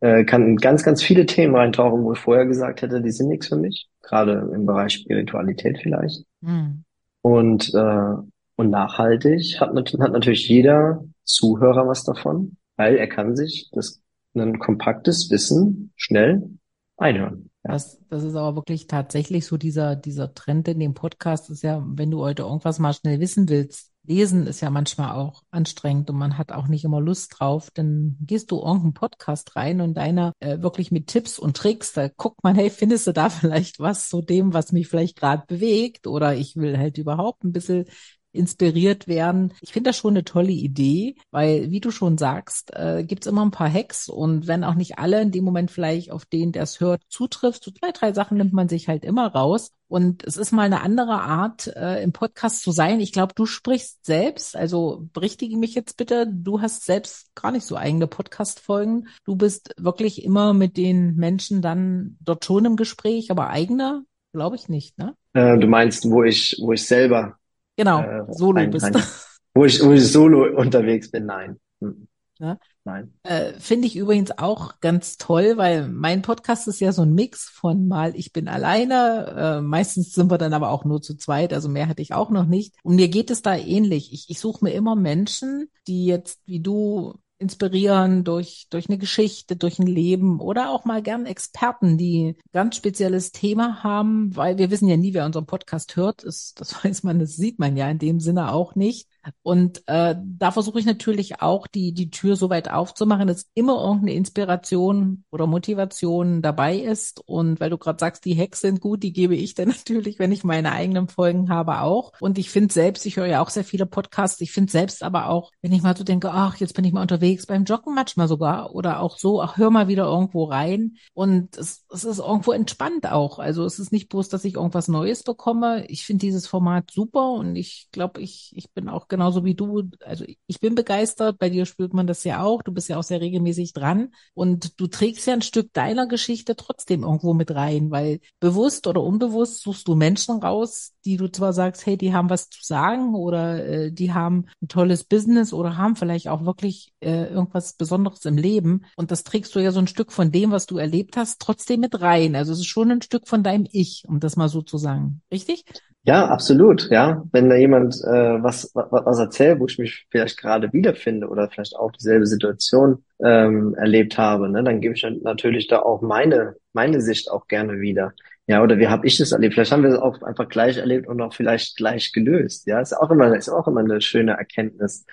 äh, 0.00 0.24
kann 0.24 0.56
ganz, 0.56 0.82
ganz 0.82 1.02
viele 1.02 1.26
Themen 1.26 1.54
reintauchen, 1.54 2.04
wo 2.04 2.12
ich 2.12 2.18
vorher 2.18 2.46
gesagt 2.46 2.82
hätte, 2.82 3.00
die 3.00 3.10
sind 3.10 3.28
nichts 3.28 3.48
für 3.48 3.56
mich, 3.56 3.88
gerade 4.02 4.50
im 4.54 4.66
Bereich 4.66 4.92
Spiritualität 4.92 5.78
vielleicht. 5.82 6.24
Mhm. 6.40 6.84
Und, 7.22 7.72
äh, 7.74 8.14
und 8.56 8.70
nachhaltig 8.70 9.60
hat, 9.60 9.70
hat 9.74 10.12
natürlich 10.12 10.48
jeder 10.48 11.04
Zuhörer 11.24 11.88
was 11.88 12.04
davon, 12.04 12.56
weil 12.76 12.96
er 12.96 13.08
kann 13.08 13.34
sich 13.34 13.70
das 13.72 14.00
ein 14.34 14.58
kompaktes 14.58 15.30
Wissen 15.30 15.92
schnell 15.96 16.50
einhören. 16.96 17.50
Ja. 17.64 17.72
Das, 17.72 17.98
das 18.08 18.24
ist 18.24 18.34
aber 18.34 18.56
wirklich 18.56 18.86
tatsächlich 18.86 19.46
so 19.46 19.56
dieser, 19.56 19.96
dieser 19.96 20.34
Trend 20.34 20.68
in 20.68 20.80
dem 20.80 20.94
Podcast 20.94 21.50
ist 21.50 21.62
ja, 21.62 21.82
wenn 21.86 22.10
du 22.10 22.20
heute 22.20 22.42
irgendwas 22.42 22.78
mal 22.78 22.92
schnell 22.92 23.20
wissen 23.20 23.48
willst, 23.48 23.93
lesen 24.06 24.46
ist 24.46 24.60
ja 24.60 24.70
manchmal 24.70 25.12
auch 25.12 25.42
anstrengend 25.50 26.10
und 26.10 26.16
man 26.16 26.38
hat 26.38 26.52
auch 26.52 26.68
nicht 26.68 26.84
immer 26.84 27.00
Lust 27.00 27.36
drauf, 27.38 27.70
dann 27.72 28.16
gehst 28.20 28.50
du 28.50 28.56
irgendeinen 28.56 28.94
Podcast 28.94 29.56
rein 29.56 29.80
und 29.80 29.94
deiner 29.94 30.32
äh, 30.40 30.60
wirklich 30.60 30.90
mit 30.90 31.06
Tipps 31.06 31.38
und 31.38 31.56
Tricks, 31.56 31.92
da 31.92 32.08
guckt 32.08 32.42
man, 32.42 32.54
hey, 32.54 32.70
findest 32.70 33.06
du 33.06 33.12
da 33.12 33.28
vielleicht 33.30 33.80
was 33.80 34.08
zu 34.08 34.22
dem, 34.22 34.52
was 34.52 34.72
mich 34.72 34.88
vielleicht 34.88 35.16
gerade 35.16 35.44
bewegt? 35.46 36.06
Oder 36.06 36.34
ich 36.36 36.56
will 36.56 36.78
halt 36.78 36.98
überhaupt 36.98 37.44
ein 37.44 37.52
bisschen 37.52 37.86
inspiriert 38.34 39.08
werden. 39.08 39.52
Ich 39.60 39.72
finde 39.72 39.90
das 39.90 39.96
schon 39.96 40.14
eine 40.14 40.24
tolle 40.24 40.52
Idee, 40.52 41.16
weil, 41.30 41.70
wie 41.70 41.80
du 41.80 41.90
schon 41.90 42.18
sagst, 42.18 42.72
äh, 42.74 43.04
gibt's 43.04 43.26
immer 43.26 43.44
ein 43.44 43.50
paar 43.50 43.72
Hacks 43.72 44.08
und 44.08 44.46
wenn 44.46 44.64
auch 44.64 44.74
nicht 44.74 44.98
alle 44.98 45.20
in 45.22 45.30
dem 45.30 45.44
Moment 45.44 45.70
vielleicht 45.70 46.10
auf 46.10 46.24
den, 46.24 46.52
der 46.52 46.62
es 46.62 46.80
hört, 46.80 47.02
zutrifft, 47.08 47.64
so 47.64 47.70
zwei, 47.70 47.92
drei 47.92 48.12
Sachen 48.12 48.38
nimmt 48.38 48.52
man 48.52 48.68
sich 48.68 48.88
halt 48.88 49.04
immer 49.04 49.28
raus. 49.28 49.70
Und 49.86 50.24
es 50.24 50.36
ist 50.36 50.50
mal 50.50 50.62
eine 50.62 50.80
andere 50.80 51.20
Art, 51.20 51.68
äh, 51.68 52.02
im 52.02 52.12
Podcast 52.12 52.62
zu 52.62 52.72
sein. 52.72 53.00
Ich 53.00 53.12
glaube, 53.12 53.34
du 53.36 53.46
sprichst 53.46 54.04
selbst, 54.04 54.56
also 54.56 55.06
berichtige 55.12 55.56
mich 55.56 55.74
jetzt 55.74 55.96
bitte, 55.96 56.26
du 56.28 56.60
hast 56.60 56.84
selbst 56.84 57.32
gar 57.34 57.52
nicht 57.52 57.64
so 57.64 57.76
eigene 57.76 58.06
Podcast-Folgen. 58.06 59.06
Du 59.24 59.36
bist 59.36 59.74
wirklich 59.78 60.24
immer 60.24 60.52
mit 60.52 60.76
den 60.76 61.14
Menschen 61.16 61.62
dann 61.62 62.16
dort 62.20 62.44
schon 62.44 62.64
im 62.64 62.76
Gespräch, 62.76 63.30
aber 63.30 63.50
eigener, 63.50 64.02
glaube 64.32 64.56
ich 64.56 64.68
nicht, 64.68 64.98
ne? 64.98 65.14
Äh, 65.34 65.58
du 65.58 65.66
meinst, 65.66 66.10
wo 66.10 66.24
ich, 66.24 66.58
wo 66.60 66.72
ich 66.72 66.86
selber 66.86 67.38
Genau, 67.76 68.00
äh, 68.00 68.24
Solo 68.30 68.60
rein, 68.60 68.70
bist. 68.70 68.84
Rein, 68.84 69.02
wo 69.54 69.64
ich, 69.64 69.82
wo 69.84 69.92
ich 69.92 70.10
solo 70.10 70.56
unterwegs 70.56 71.10
bin, 71.10 71.26
nein. 71.26 71.58
Hm. 71.80 72.08
Ja? 72.38 72.58
Nein. 72.84 73.14
Äh, 73.22 73.54
Finde 73.58 73.86
ich 73.86 73.96
übrigens 73.96 74.36
auch 74.36 74.80
ganz 74.80 75.16
toll, 75.16 75.56
weil 75.56 75.88
mein 75.88 76.20
Podcast 76.20 76.68
ist 76.68 76.80
ja 76.80 76.92
so 76.92 77.02
ein 77.02 77.14
Mix 77.14 77.48
von 77.48 77.88
mal 77.88 78.14
ich 78.14 78.32
bin 78.32 78.48
alleine, 78.48 79.58
äh, 79.58 79.60
meistens 79.62 80.12
sind 80.12 80.30
wir 80.30 80.36
dann 80.36 80.52
aber 80.52 80.70
auch 80.70 80.84
nur 80.84 81.00
zu 81.00 81.16
zweit, 81.16 81.54
also 81.54 81.68
mehr 81.68 81.88
hatte 81.88 82.02
ich 82.02 82.12
auch 82.12 82.30
noch 82.30 82.44
nicht. 82.44 82.74
Und 82.82 82.96
mir 82.96 83.08
geht 83.08 83.30
es 83.30 83.40
da 83.40 83.56
ähnlich. 83.56 84.12
Ich, 84.12 84.28
ich 84.28 84.38
suche 84.38 84.64
mir 84.64 84.72
immer 84.72 84.96
Menschen, 84.96 85.70
die 85.86 86.04
jetzt 86.04 86.40
wie 86.46 86.60
du 86.60 87.14
inspirieren 87.44 88.24
durch, 88.24 88.66
durch 88.70 88.88
eine 88.88 88.98
Geschichte, 88.98 89.56
durch 89.56 89.78
ein 89.78 89.86
Leben 89.86 90.40
oder 90.40 90.70
auch 90.70 90.84
mal 90.84 91.02
gern 91.02 91.26
Experten, 91.26 91.98
die 91.98 92.36
ganz 92.52 92.76
spezielles 92.76 93.32
Thema 93.32 93.84
haben, 93.84 94.34
weil 94.34 94.58
wir 94.58 94.70
wissen 94.70 94.88
ja 94.88 94.96
nie, 94.96 95.14
wer 95.14 95.26
unseren 95.26 95.46
Podcast 95.46 95.96
hört. 95.96 96.24
Das 96.24 96.54
weiß 96.84 97.02
man, 97.02 97.18
das 97.18 97.36
sieht 97.36 97.58
man 97.58 97.76
ja 97.76 97.88
in 97.88 97.98
dem 97.98 98.20
Sinne 98.20 98.52
auch 98.52 98.74
nicht. 98.74 99.08
Und 99.42 99.82
äh, 99.86 100.14
da 100.22 100.50
versuche 100.50 100.78
ich 100.78 100.86
natürlich 100.86 101.40
auch, 101.42 101.66
die, 101.66 101.92
die 101.92 102.10
Tür 102.10 102.36
so 102.36 102.50
weit 102.50 102.70
aufzumachen, 102.70 103.26
dass 103.26 103.46
immer 103.54 103.80
irgendeine 103.80 104.14
Inspiration 104.14 105.24
oder 105.30 105.46
Motivation 105.46 106.42
dabei 106.42 106.76
ist. 106.76 107.22
Und 107.26 107.60
weil 107.60 107.70
du 107.70 107.78
gerade 107.78 107.98
sagst, 107.98 108.24
die 108.24 108.38
Hacks 108.38 108.60
sind 108.60 108.80
gut, 108.80 109.02
die 109.02 109.12
gebe 109.12 109.34
ich 109.34 109.54
dann 109.54 109.68
natürlich, 109.84 110.18
wenn 110.18 110.32
ich 110.32 110.44
meine 110.44 110.72
eigenen 110.72 111.08
Folgen 111.08 111.50
habe, 111.50 111.80
auch. 111.80 112.12
Und 112.20 112.38
ich 112.38 112.50
finde 112.50 112.72
selbst, 112.72 113.06
ich 113.06 113.16
höre 113.16 113.26
ja 113.26 113.40
auch 113.40 113.50
sehr 113.50 113.64
viele 113.64 113.86
Podcasts, 113.86 114.40
ich 114.40 114.52
finde 114.52 114.70
selbst 114.70 115.02
aber 115.02 115.28
auch, 115.28 115.50
wenn 115.62 115.72
ich 115.72 115.82
mal 115.82 115.96
so 115.96 116.04
denke, 116.04 116.30
ach, 116.30 116.56
jetzt 116.56 116.74
bin 116.74 116.84
ich 116.84 116.92
mal 116.92 117.02
unterwegs 117.02 117.46
beim 117.46 117.64
Joggen 117.64 117.94
manchmal 117.94 118.28
sogar 118.28 118.74
oder 118.74 119.00
auch 119.00 119.18
so, 119.18 119.42
ach, 119.42 119.56
hör 119.56 119.70
mal 119.70 119.88
wieder 119.88 120.04
irgendwo 120.04 120.44
rein. 120.44 120.96
Und 121.14 121.56
es, 121.56 121.84
es 121.92 122.04
ist 122.04 122.18
irgendwo 122.18 122.52
entspannt 122.52 123.10
auch. 123.10 123.38
Also 123.38 123.64
es 123.64 123.78
ist 123.78 123.92
nicht 123.92 124.08
bloß, 124.08 124.28
dass 124.28 124.44
ich 124.44 124.54
irgendwas 124.54 124.88
Neues 124.88 125.22
bekomme. 125.22 125.86
Ich 125.88 126.04
finde 126.04 126.20
dieses 126.20 126.46
Format 126.46 126.90
super 126.90 127.32
und 127.32 127.56
ich 127.56 127.88
glaube, 127.92 128.20
ich, 128.20 128.52
ich 128.54 128.72
bin 128.72 128.88
auch 128.88 129.08
genauso 129.14 129.44
wie 129.44 129.54
du. 129.54 129.90
Also 130.04 130.24
ich 130.48 130.58
bin 130.58 130.74
begeistert, 130.74 131.38
bei 131.38 131.48
dir 131.48 131.66
spürt 131.66 131.94
man 131.94 132.08
das 132.08 132.24
ja 132.24 132.42
auch. 132.42 132.62
Du 132.62 132.72
bist 132.72 132.88
ja 132.88 132.98
auch 132.98 133.04
sehr 133.04 133.20
regelmäßig 133.20 133.72
dran 133.72 134.12
und 134.34 134.80
du 134.80 134.88
trägst 134.88 135.26
ja 135.28 135.34
ein 135.34 135.42
Stück 135.42 135.72
deiner 135.72 136.08
Geschichte 136.08 136.56
trotzdem 136.56 137.04
irgendwo 137.04 137.32
mit 137.32 137.54
rein, 137.54 137.92
weil 137.92 138.18
bewusst 138.40 138.88
oder 138.88 139.02
unbewusst 139.02 139.62
suchst 139.62 139.86
du 139.86 139.94
Menschen 139.94 140.40
raus, 140.42 140.94
die 141.04 141.16
du 141.16 141.30
zwar 141.30 141.52
sagst, 141.52 141.86
hey, 141.86 141.96
die 141.96 142.12
haben 142.12 142.28
was 142.28 142.48
zu 142.48 142.58
sagen 142.64 143.14
oder 143.14 143.64
äh, 143.64 143.92
die 143.92 144.12
haben 144.12 144.46
ein 144.60 144.66
tolles 144.66 145.04
Business 145.04 145.52
oder 145.52 145.76
haben 145.76 145.94
vielleicht 145.94 146.26
auch 146.26 146.44
wirklich 146.44 146.92
äh, 146.98 147.26
irgendwas 147.26 147.74
Besonderes 147.74 148.24
im 148.24 148.36
Leben 148.36 148.84
und 148.96 149.12
das 149.12 149.22
trägst 149.22 149.54
du 149.54 149.60
ja 149.60 149.70
so 149.70 149.78
ein 149.78 149.86
Stück 149.86 150.10
von 150.10 150.32
dem, 150.32 150.50
was 150.50 150.66
du 150.66 150.78
erlebt 150.78 151.16
hast, 151.16 151.40
trotzdem 151.40 151.80
mit 151.80 152.00
rein. 152.00 152.34
Also 152.34 152.52
es 152.52 152.58
ist 152.58 152.66
schon 152.66 152.90
ein 152.90 153.02
Stück 153.02 153.28
von 153.28 153.44
deinem 153.44 153.68
Ich, 153.70 154.04
um 154.08 154.18
das 154.18 154.34
mal 154.34 154.48
so 154.48 154.60
zu 154.60 154.76
sagen. 154.76 155.22
Richtig? 155.30 155.64
Ja, 156.06 156.26
absolut. 156.28 156.90
Ja, 156.90 157.24
wenn 157.32 157.48
da 157.48 157.56
jemand 157.56 157.94
äh, 158.04 158.42
was, 158.42 158.70
was 158.74 158.90
was 159.06 159.18
erzählt, 159.18 159.58
wo 159.58 159.64
ich 159.66 159.78
mich 159.78 160.06
vielleicht 160.10 160.38
gerade 160.38 160.70
wiederfinde 160.72 161.28
oder 161.28 161.48
vielleicht 161.48 161.74
auch 161.76 161.92
dieselbe 161.92 162.26
Situation 162.26 163.02
ähm, 163.24 163.74
erlebt 163.74 164.18
habe, 164.18 164.50
ne, 164.50 164.62
dann 164.62 164.82
gebe 164.82 164.94
ich 164.94 165.06
natürlich 165.22 165.66
da 165.66 165.78
auch 165.80 166.02
meine 166.02 166.56
meine 166.74 167.00
Sicht 167.00 167.30
auch 167.30 167.46
gerne 167.48 167.80
wieder. 167.80 168.12
Ja, 168.46 168.62
oder 168.62 168.78
wie 168.78 168.88
habe 168.88 169.06
ich 169.06 169.16
das 169.16 169.32
erlebt? 169.32 169.54
Vielleicht 169.54 169.72
haben 169.72 169.82
wir 169.82 169.90
es 169.92 169.98
auch 169.98 170.20
einfach 170.20 170.48
gleich 170.50 170.76
erlebt 170.76 171.06
und 171.08 171.22
auch 171.22 171.32
vielleicht 171.32 171.76
gleich 171.78 172.12
gelöst. 172.12 172.66
Ja, 172.66 172.80
ist 172.80 172.92
auch 172.92 173.10
immer 173.10 173.34
ist 173.34 173.48
auch 173.48 173.66
immer 173.66 173.80
eine 173.80 174.02
schöne 174.02 174.32
Erkenntnis, 174.32 175.06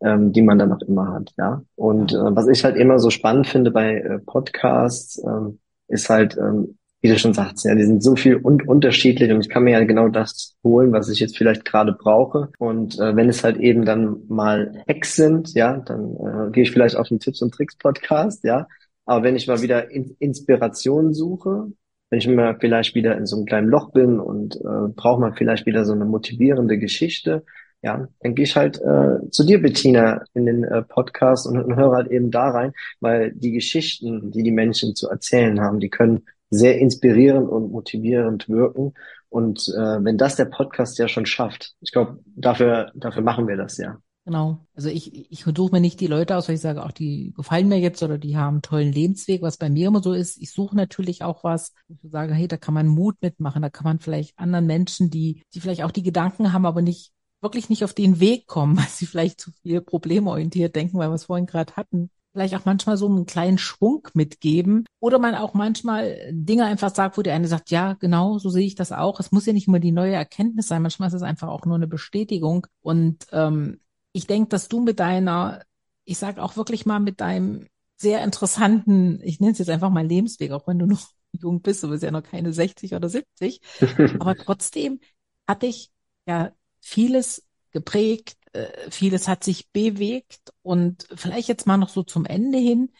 ähm, 0.00 0.32
die 0.32 0.40
man 0.42 0.58
dann 0.58 0.72
auch 0.72 0.80
immer 0.80 1.12
hat. 1.12 1.30
Ja, 1.36 1.62
und 1.76 2.12
äh, 2.12 2.16
was 2.36 2.48
ich 2.48 2.64
halt 2.64 2.76
immer 2.76 2.98
so 2.98 3.10
spannend 3.10 3.48
finde 3.48 3.70
bei 3.70 3.96
äh, 3.98 4.18
Podcasts 4.20 5.22
ähm, 5.22 5.58
ist 5.88 6.08
halt 6.08 6.38
ähm, 6.38 6.78
wie 7.00 7.08
du 7.08 7.18
schon 7.18 7.34
sagst, 7.34 7.64
ja, 7.64 7.74
die 7.74 7.84
sind 7.84 8.02
so 8.02 8.16
viel 8.16 8.36
und 8.36 8.66
unterschiedlich 8.66 9.30
und 9.30 9.40
ich 9.40 9.48
kann 9.48 9.62
mir 9.62 9.72
ja 9.72 9.84
genau 9.84 10.08
das 10.08 10.56
holen, 10.64 10.92
was 10.92 11.08
ich 11.08 11.20
jetzt 11.20 11.36
vielleicht 11.36 11.64
gerade 11.64 11.92
brauche. 11.92 12.50
Und 12.58 12.98
äh, 12.98 13.14
wenn 13.14 13.28
es 13.28 13.44
halt 13.44 13.58
eben 13.58 13.84
dann 13.84 14.22
mal 14.28 14.82
Hacks 14.88 15.14
sind, 15.14 15.54
ja, 15.54 15.76
dann 15.76 16.16
äh, 16.16 16.50
gehe 16.50 16.64
ich 16.64 16.72
vielleicht 16.72 16.96
auf 16.96 17.08
den 17.08 17.20
Tipps 17.20 17.40
und 17.40 17.54
Tricks 17.54 17.76
Podcast, 17.76 18.42
ja. 18.44 18.66
Aber 19.04 19.22
wenn 19.22 19.36
ich 19.36 19.46
mal 19.46 19.62
wieder 19.62 19.90
in 19.90 20.16
Inspiration 20.18 21.14
suche, 21.14 21.68
wenn 22.10 22.18
ich 22.18 22.26
mir 22.26 22.56
vielleicht 22.58 22.94
wieder 22.94 23.16
in 23.16 23.26
so 23.26 23.36
einem 23.36 23.46
kleinen 23.46 23.68
Loch 23.68 23.92
bin 23.92 24.18
und 24.18 24.56
äh, 24.56 24.88
brauche 24.94 25.20
mal 25.20 25.34
vielleicht 25.36 25.66
wieder 25.66 25.84
so 25.84 25.92
eine 25.92 26.04
motivierende 26.04 26.78
Geschichte, 26.78 27.44
ja, 27.80 28.08
dann 28.20 28.34
gehe 28.34 28.44
ich 28.44 28.56
halt 28.56 28.80
äh, 28.80 29.30
zu 29.30 29.44
dir, 29.44 29.62
Bettina, 29.62 30.24
in 30.34 30.46
den 30.46 30.64
äh, 30.64 30.82
Podcast 30.82 31.46
und, 31.46 31.62
und 31.62 31.76
höre 31.76 31.92
halt 31.92 32.10
eben 32.10 32.30
da 32.32 32.48
rein, 32.48 32.72
weil 33.00 33.32
die 33.32 33.52
Geschichten, 33.52 34.32
die 34.32 34.42
die 34.42 34.50
Menschen 34.50 34.96
zu 34.96 35.08
erzählen 35.08 35.60
haben, 35.60 35.78
die 35.78 35.90
können 35.90 36.24
sehr 36.50 36.78
inspirierend 36.78 37.48
und 37.48 37.70
motivierend 37.70 38.48
wirken. 38.48 38.94
Und 39.28 39.68
äh, 39.76 40.04
wenn 40.04 40.16
das 40.16 40.36
der 40.36 40.46
Podcast 40.46 40.98
ja 40.98 41.08
schon 41.08 41.26
schafft, 41.26 41.74
ich 41.80 41.92
glaube, 41.92 42.18
dafür, 42.24 42.90
dafür 42.94 43.22
machen 43.22 43.46
wir 43.46 43.56
das 43.56 43.76
ja. 43.76 43.98
Genau. 44.28 44.66
Also 44.74 44.90
ich, 44.90 45.32
ich 45.32 45.44
suche 45.44 45.72
mir 45.72 45.80
nicht 45.80 46.00
die 46.00 46.06
Leute 46.06 46.36
aus, 46.36 46.48
weil 46.48 46.56
ich 46.56 46.60
sage, 46.60 46.84
auch 46.84 46.92
die 46.92 47.32
gefallen 47.34 47.66
mir 47.66 47.78
jetzt 47.78 48.02
oder 48.02 48.18
die 48.18 48.36
haben 48.36 48.56
einen 48.56 48.62
tollen 48.62 48.92
Lebensweg, 48.92 49.40
was 49.40 49.56
bei 49.56 49.70
mir 49.70 49.88
immer 49.88 50.02
so 50.02 50.12
ist. 50.12 50.36
Ich 50.36 50.52
suche 50.52 50.76
natürlich 50.76 51.22
auch 51.22 51.44
was, 51.44 51.72
wo 51.88 51.94
ich 52.02 52.10
sage, 52.10 52.34
hey, 52.34 52.46
da 52.46 52.58
kann 52.58 52.74
man 52.74 52.88
Mut 52.88 53.16
mitmachen, 53.22 53.62
da 53.62 53.70
kann 53.70 53.84
man 53.84 54.00
vielleicht 54.00 54.38
anderen 54.38 54.66
Menschen, 54.66 55.08
die, 55.08 55.42
die 55.54 55.60
vielleicht 55.60 55.82
auch 55.82 55.92
die 55.92 56.02
Gedanken 56.02 56.52
haben, 56.52 56.66
aber 56.66 56.82
nicht 56.82 57.12
wirklich 57.40 57.70
nicht 57.70 57.84
auf 57.84 57.94
den 57.94 58.20
Weg 58.20 58.46
kommen, 58.46 58.76
weil 58.78 58.88
sie 58.88 59.06
vielleicht 59.06 59.40
zu 59.40 59.50
viel 59.62 59.80
problemorientiert 59.80 60.76
denken, 60.76 60.98
weil 60.98 61.08
wir 61.08 61.14
es 61.14 61.24
vorhin 61.24 61.46
gerade 61.46 61.74
hatten. 61.76 62.10
Vielleicht 62.38 62.54
auch 62.54 62.64
manchmal 62.64 62.96
so 62.96 63.08
einen 63.08 63.26
kleinen 63.26 63.58
Schwung 63.58 64.06
mitgeben. 64.14 64.86
Oder 65.00 65.18
man 65.18 65.34
auch 65.34 65.54
manchmal 65.54 66.16
Dinge 66.30 66.66
einfach 66.66 66.94
sagt, 66.94 67.18
wo 67.18 67.22
der 67.22 67.34
eine 67.34 67.48
sagt, 67.48 67.72
ja, 67.72 67.94
genau, 67.94 68.38
so 68.38 68.48
sehe 68.48 68.64
ich 68.64 68.76
das 68.76 68.92
auch. 68.92 69.18
Es 69.18 69.32
muss 69.32 69.44
ja 69.44 69.52
nicht 69.52 69.66
immer 69.66 69.80
die 69.80 69.90
neue 69.90 70.14
Erkenntnis 70.14 70.68
sein. 70.68 70.82
Manchmal 70.82 71.08
ist 71.08 71.14
es 71.14 71.22
einfach 71.22 71.48
auch 71.48 71.66
nur 71.66 71.74
eine 71.74 71.88
Bestätigung. 71.88 72.68
Und 72.80 73.26
ähm, 73.32 73.80
ich 74.12 74.28
denke, 74.28 74.50
dass 74.50 74.68
du 74.68 74.80
mit 74.80 75.00
deiner, 75.00 75.64
ich 76.04 76.16
sage 76.18 76.40
auch 76.40 76.56
wirklich 76.56 76.86
mal 76.86 77.00
mit 77.00 77.20
deinem 77.20 77.66
sehr 77.96 78.22
interessanten, 78.22 79.20
ich 79.24 79.40
nenne 79.40 79.50
es 79.50 79.58
jetzt 79.58 79.70
einfach 79.70 79.90
mal 79.90 80.06
Lebensweg, 80.06 80.52
auch 80.52 80.68
wenn 80.68 80.78
du 80.78 80.86
noch 80.86 81.08
jung 81.32 81.60
bist, 81.60 81.82
du 81.82 81.88
bist 81.88 82.04
ja 82.04 82.12
noch 82.12 82.22
keine 82.22 82.52
60 82.52 82.94
oder 82.94 83.08
70, 83.08 83.60
aber 84.20 84.36
trotzdem 84.36 85.00
hatte 85.44 85.66
ich 85.66 85.90
ja 86.24 86.52
vieles 86.80 87.48
geprägt, 87.72 88.37
äh, 88.52 88.90
vieles 88.90 89.28
hat 89.28 89.44
sich 89.44 89.70
bewegt 89.72 90.52
und 90.62 91.06
vielleicht 91.14 91.48
jetzt 91.48 91.66
mal 91.66 91.76
noch 91.76 91.88
so 91.88 92.02
zum 92.02 92.24
Ende 92.24 92.58
hin. 92.58 92.90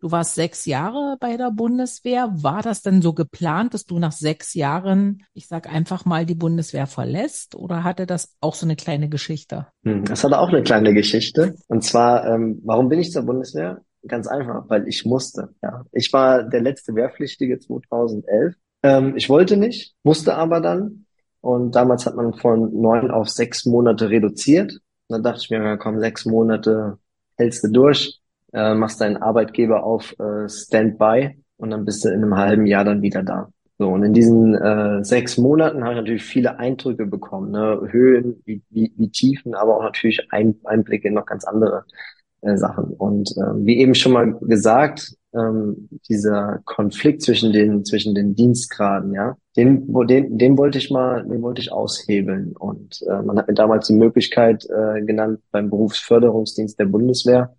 Du 0.00 0.12
warst 0.12 0.36
sechs 0.36 0.64
Jahre 0.64 1.16
bei 1.18 1.36
der 1.36 1.50
Bundeswehr. 1.50 2.30
War 2.32 2.62
das 2.62 2.82
denn 2.82 3.02
so 3.02 3.14
geplant, 3.14 3.74
dass 3.74 3.84
du 3.84 3.98
nach 3.98 4.12
sechs 4.12 4.54
Jahren, 4.54 5.24
ich 5.34 5.48
sag 5.48 5.68
einfach 5.68 6.04
mal, 6.04 6.24
die 6.24 6.36
Bundeswehr 6.36 6.86
verlässt? 6.86 7.56
Oder 7.56 7.82
hatte 7.82 8.06
das 8.06 8.36
auch 8.40 8.54
so 8.54 8.64
eine 8.64 8.76
kleine 8.76 9.08
Geschichte? 9.08 9.66
Hm, 9.84 10.04
das 10.04 10.22
hatte 10.22 10.38
auch 10.38 10.50
eine 10.50 10.62
kleine 10.62 10.94
Geschichte. 10.94 11.56
Und 11.66 11.82
zwar, 11.82 12.26
ähm, 12.26 12.60
warum 12.64 12.88
bin 12.88 13.00
ich 13.00 13.10
zur 13.10 13.24
Bundeswehr? 13.24 13.82
Ganz 14.06 14.28
einfach, 14.28 14.66
weil 14.68 14.86
ich 14.86 15.04
musste. 15.04 15.48
Ja, 15.62 15.84
ich 15.90 16.12
war 16.12 16.44
der 16.44 16.60
letzte 16.60 16.94
Wehrpflichtige 16.94 17.58
2011. 17.58 18.54
Ähm, 18.84 19.16
ich 19.16 19.28
wollte 19.28 19.56
nicht, 19.56 19.96
musste 20.04 20.36
aber 20.36 20.60
dann. 20.60 21.06
Und 21.40 21.74
damals 21.74 22.06
hat 22.06 22.14
man 22.14 22.34
von 22.34 22.80
neun 22.80 23.10
auf 23.10 23.28
sechs 23.28 23.66
Monate 23.66 24.10
reduziert. 24.10 24.78
Und 25.08 25.14
dann 25.14 25.22
dachte 25.22 25.40
ich 25.42 25.50
mir, 25.50 25.76
komm, 25.78 26.00
sechs 26.00 26.26
Monate 26.26 26.98
hältst 27.36 27.64
du 27.64 27.68
durch, 27.68 28.20
äh, 28.52 28.74
machst 28.74 29.00
deinen 29.00 29.16
Arbeitgeber 29.16 29.84
auf 29.84 30.14
äh, 30.18 30.48
Standby 30.48 31.38
und 31.56 31.70
dann 31.70 31.84
bist 31.84 32.04
du 32.04 32.08
in 32.08 32.22
einem 32.22 32.36
halben 32.36 32.66
Jahr 32.66 32.84
dann 32.84 33.02
wieder 33.02 33.22
da. 33.22 33.50
So, 33.78 33.88
und 33.90 34.02
in 34.02 34.12
diesen 34.12 34.54
äh, 34.56 35.04
sechs 35.04 35.38
Monaten 35.38 35.82
habe 35.84 35.92
ich 35.92 36.00
natürlich 36.00 36.24
viele 36.24 36.58
Eindrücke 36.58 37.06
bekommen, 37.06 37.52
ne? 37.52 37.80
Höhen 37.90 38.42
wie, 38.44 38.60
wie, 38.70 38.92
wie 38.96 39.08
Tiefen, 39.08 39.54
aber 39.54 39.76
auch 39.76 39.82
natürlich 39.82 40.26
ein, 40.30 40.56
Einblicke 40.64 41.08
in 41.08 41.14
noch 41.14 41.26
ganz 41.26 41.44
andere 41.44 41.84
äh, 42.40 42.56
Sachen. 42.56 42.86
Und 42.94 43.30
äh, 43.36 43.64
wie 43.64 43.78
eben 43.78 43.94
schon 43.94 44.12
mal 44.12 44.34
gesagt, 44.40 45.14
ähm, 45.34 45.88
dieser 46.08 46.60
Konflikt 46.64 47.22
zwischen 47.22 47.52
den 47.52 47.84
zwischen 47.84 48.14
den 48.14 48.34
Dienstgraden, 48.34 49.12
ja, 49.12 49.36
den, 49.56 49.92
den, 50.06 50.38
den 50.38 50.56
wollte 50.56 50.78
ich 50.78 50.90
mal, 50.90 51.24
den 51.24 51.42
wollte 51.42 51.60
ich 51.60 51.72
aushebeln. 51.72 52.56
Und 52.56 53.02
äh, 53.08 53.22
man 53.22 53.38
hat 53.38 53.48
mir 53.48 53.54
damals 53.54 53.86
die 53.88 53.94
Möglichkeit 53.94 54.66
äh, 54.66 55.02
genannt, 55.02 55.40
beim 55.50 55.70
Berufsförderungsdienst 55.70 56.78
der 56.78 56.86
Bundeswehr 56.86 57.54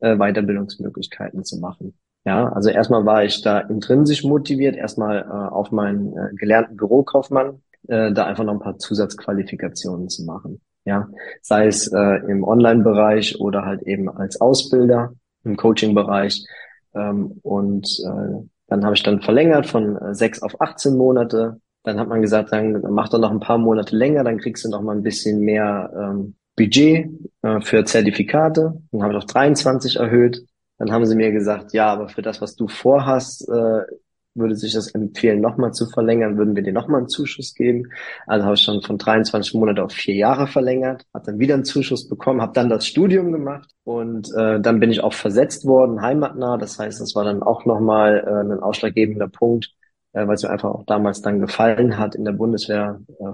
äh, 0.00 0.16
Weiterbildungsmöglichkeiten 0.16 1.44
zu 1.44 1.58
machen. 1.58 1.94
Ja, 2.24 2.52
also 2.52 2.68
erstmal 2.68 3.06
war 3.06 3.24
ich 3.24 3.42
da 3.42 3.60
intrinsisch 3.60 4.22
motiviert, 4.24 4.76
erstmal 4.76 5.22
äh, 5.22 5.24
auf 5.24 5.70
meinen 5.70 6.16
äh, 6.16 6.34
gelernten 6.34 6.76
Bürokaufmann, 6.76 7.62
äh, 7.88 8.12
da 8.12 8.26
einfach 8.26 8.44
noch 8.44 8.52
ein 8.52 8.60
paar 8.60 8.78
Zusatzqualifikationen 8.78 10.08
zu 10.08 10.24
machen. 10.24 10.60
Ja, 10.84 11.08
sei 11.42 11.66
es 11.66 11.90
äh, 11.92 12.16
im 12.28 12.44
Online-Bereich 12.44 13.40
oder 13.40 13.64
halt 13.64 13.82
eben 13.82 14.08
als 14.08 14.40
Ausbilder 14.40 15.12
im 15.44 15.56
Coaching-Bereich. 15.56 16.46
Ähm, 16.94 17.38
und 17.42 17.86
äh, 18.04 18.46
dann 18.68 18.84
habe 18.84 18.94
ich 18.94 19.02
dann 19.02 19.20
verlängert 19.20 19.66
von 19.66 19.96
äh, 19.96 20.14
sechs 20.14 20.42
auf 20.42 20.60
18 20.60 20.96
Monate. 20.96 21.60
Dann 21.84 21.98
hat 21.98 22.08
man 22.08 22.22
gesagt, 22.22 22.52
dann 22.52 22.82
mach 22.90 23.08
doch 23.08 23.18
noch 23.18 23.30
ein 23.30 23.40
paar 23.40 23.58
Monate 23.58 23.96
länger, 23.96 24.24
dann 24.24 24.38
kriegst 24.38 24.64
du 24.64 24.68
noch 24.68 24.82
mal 24.82 24.96
ein 24.96 25.02
bisschen 25.02 25.40
mehr 25.40 25.90
ähm, 25.96 26.34
Budget 26.56 27.08
äh, 27.42 27.60
für 27.60 27.84
Zertifikate. 27.84 28.80
Dann 28.90 29.02
habe 29.02 29.12
ich 29.12 29.18
auf 29.18 29.26
23 29.26 29.96
erhöht. 29.96 30.44
Dann 30.78 30.92
haben 30.92 31.06
sie 31.06 31.16
mir 31.16 31.32
gesagt, 31.32 31.72
ja, 31.72 31.92
aber 31.92 32.08
für 32.08 32.22
das, 32.22 32.40
was 32.40 32.56
du 32.56 32.68
vorhast, 32.68 33.48
äh, 33.48 33.82
würde 34.34 34.54
sich 34.54 34.72
das 34.72 34.94
empfehlen, 34.94 35.40
nochmal 35.40 35.72
zu 35.72 35.86
verlängern, 35.86 36.36
würden 36.36 36.54
wir 36.54 36.62
dir 36.62 36.72
nochmal 36.72 37.00
einen 37.00 37.08
Zuschuss 37.08 37.54
geben. 37.54 37.90
Also 38.26 38.44
habe 38.44 38.54
ich 38.54 38.62
schon 38.62 38.82
von 38.82 38.98
23 38.98 39.54
Monate 39.54 39.82
auf 39.82 39.92
vier 39.92 40.14
Jahre 40.14 40.46
verlängert, 40.46 41.04
habe 41.12 41.26
dann 41.26 41.38
wieder 41.38 41.54
einen 41.54 41.64
Zuschuss 41.64 42.08
bekommen, 42.08 42.40
habe 42.40 42.52
dann 42.52 42.68
das 42.68 42.86
Studium 42.86 43.32
gemacht 43.32 43.70
und 43.84 44.28
äh, 44.36 44.60
dann 44.60 44.80
bin 44.80 44.90
ich 44.90 45.02
auch 45.02 45.12
versetzt 45.12 45.64
worden, 45.66 46.02
heimatnah. 46.02 46.56
Das 46.56 46.78
heißt, 46.78 47.00
das 47.00 47.14
war 47.14 47.24
dann 47.24 47.42
auch 47.42 47.64
nochmal 47.64 48.24
äh, 48.26 48.52
ein 48.52 48.60
ausschlaggebender 48.60 49.28
Punkt, 49.28 49.70
äh, 50.12 50.26
weil 50.26 50.34
es 50.34 50.42
mir 50.42 50.50
einfach 50.50 50.70
auch 50.70 50.84
damals 50.86 51.20
dann 51.20 51.40
gefallen 51.40 51.98
hat 51.98 52.14
in 52.14 52.24
der 52.24 52.32
Bundeswehr 52.32 53.00
äh, 53.18 53.32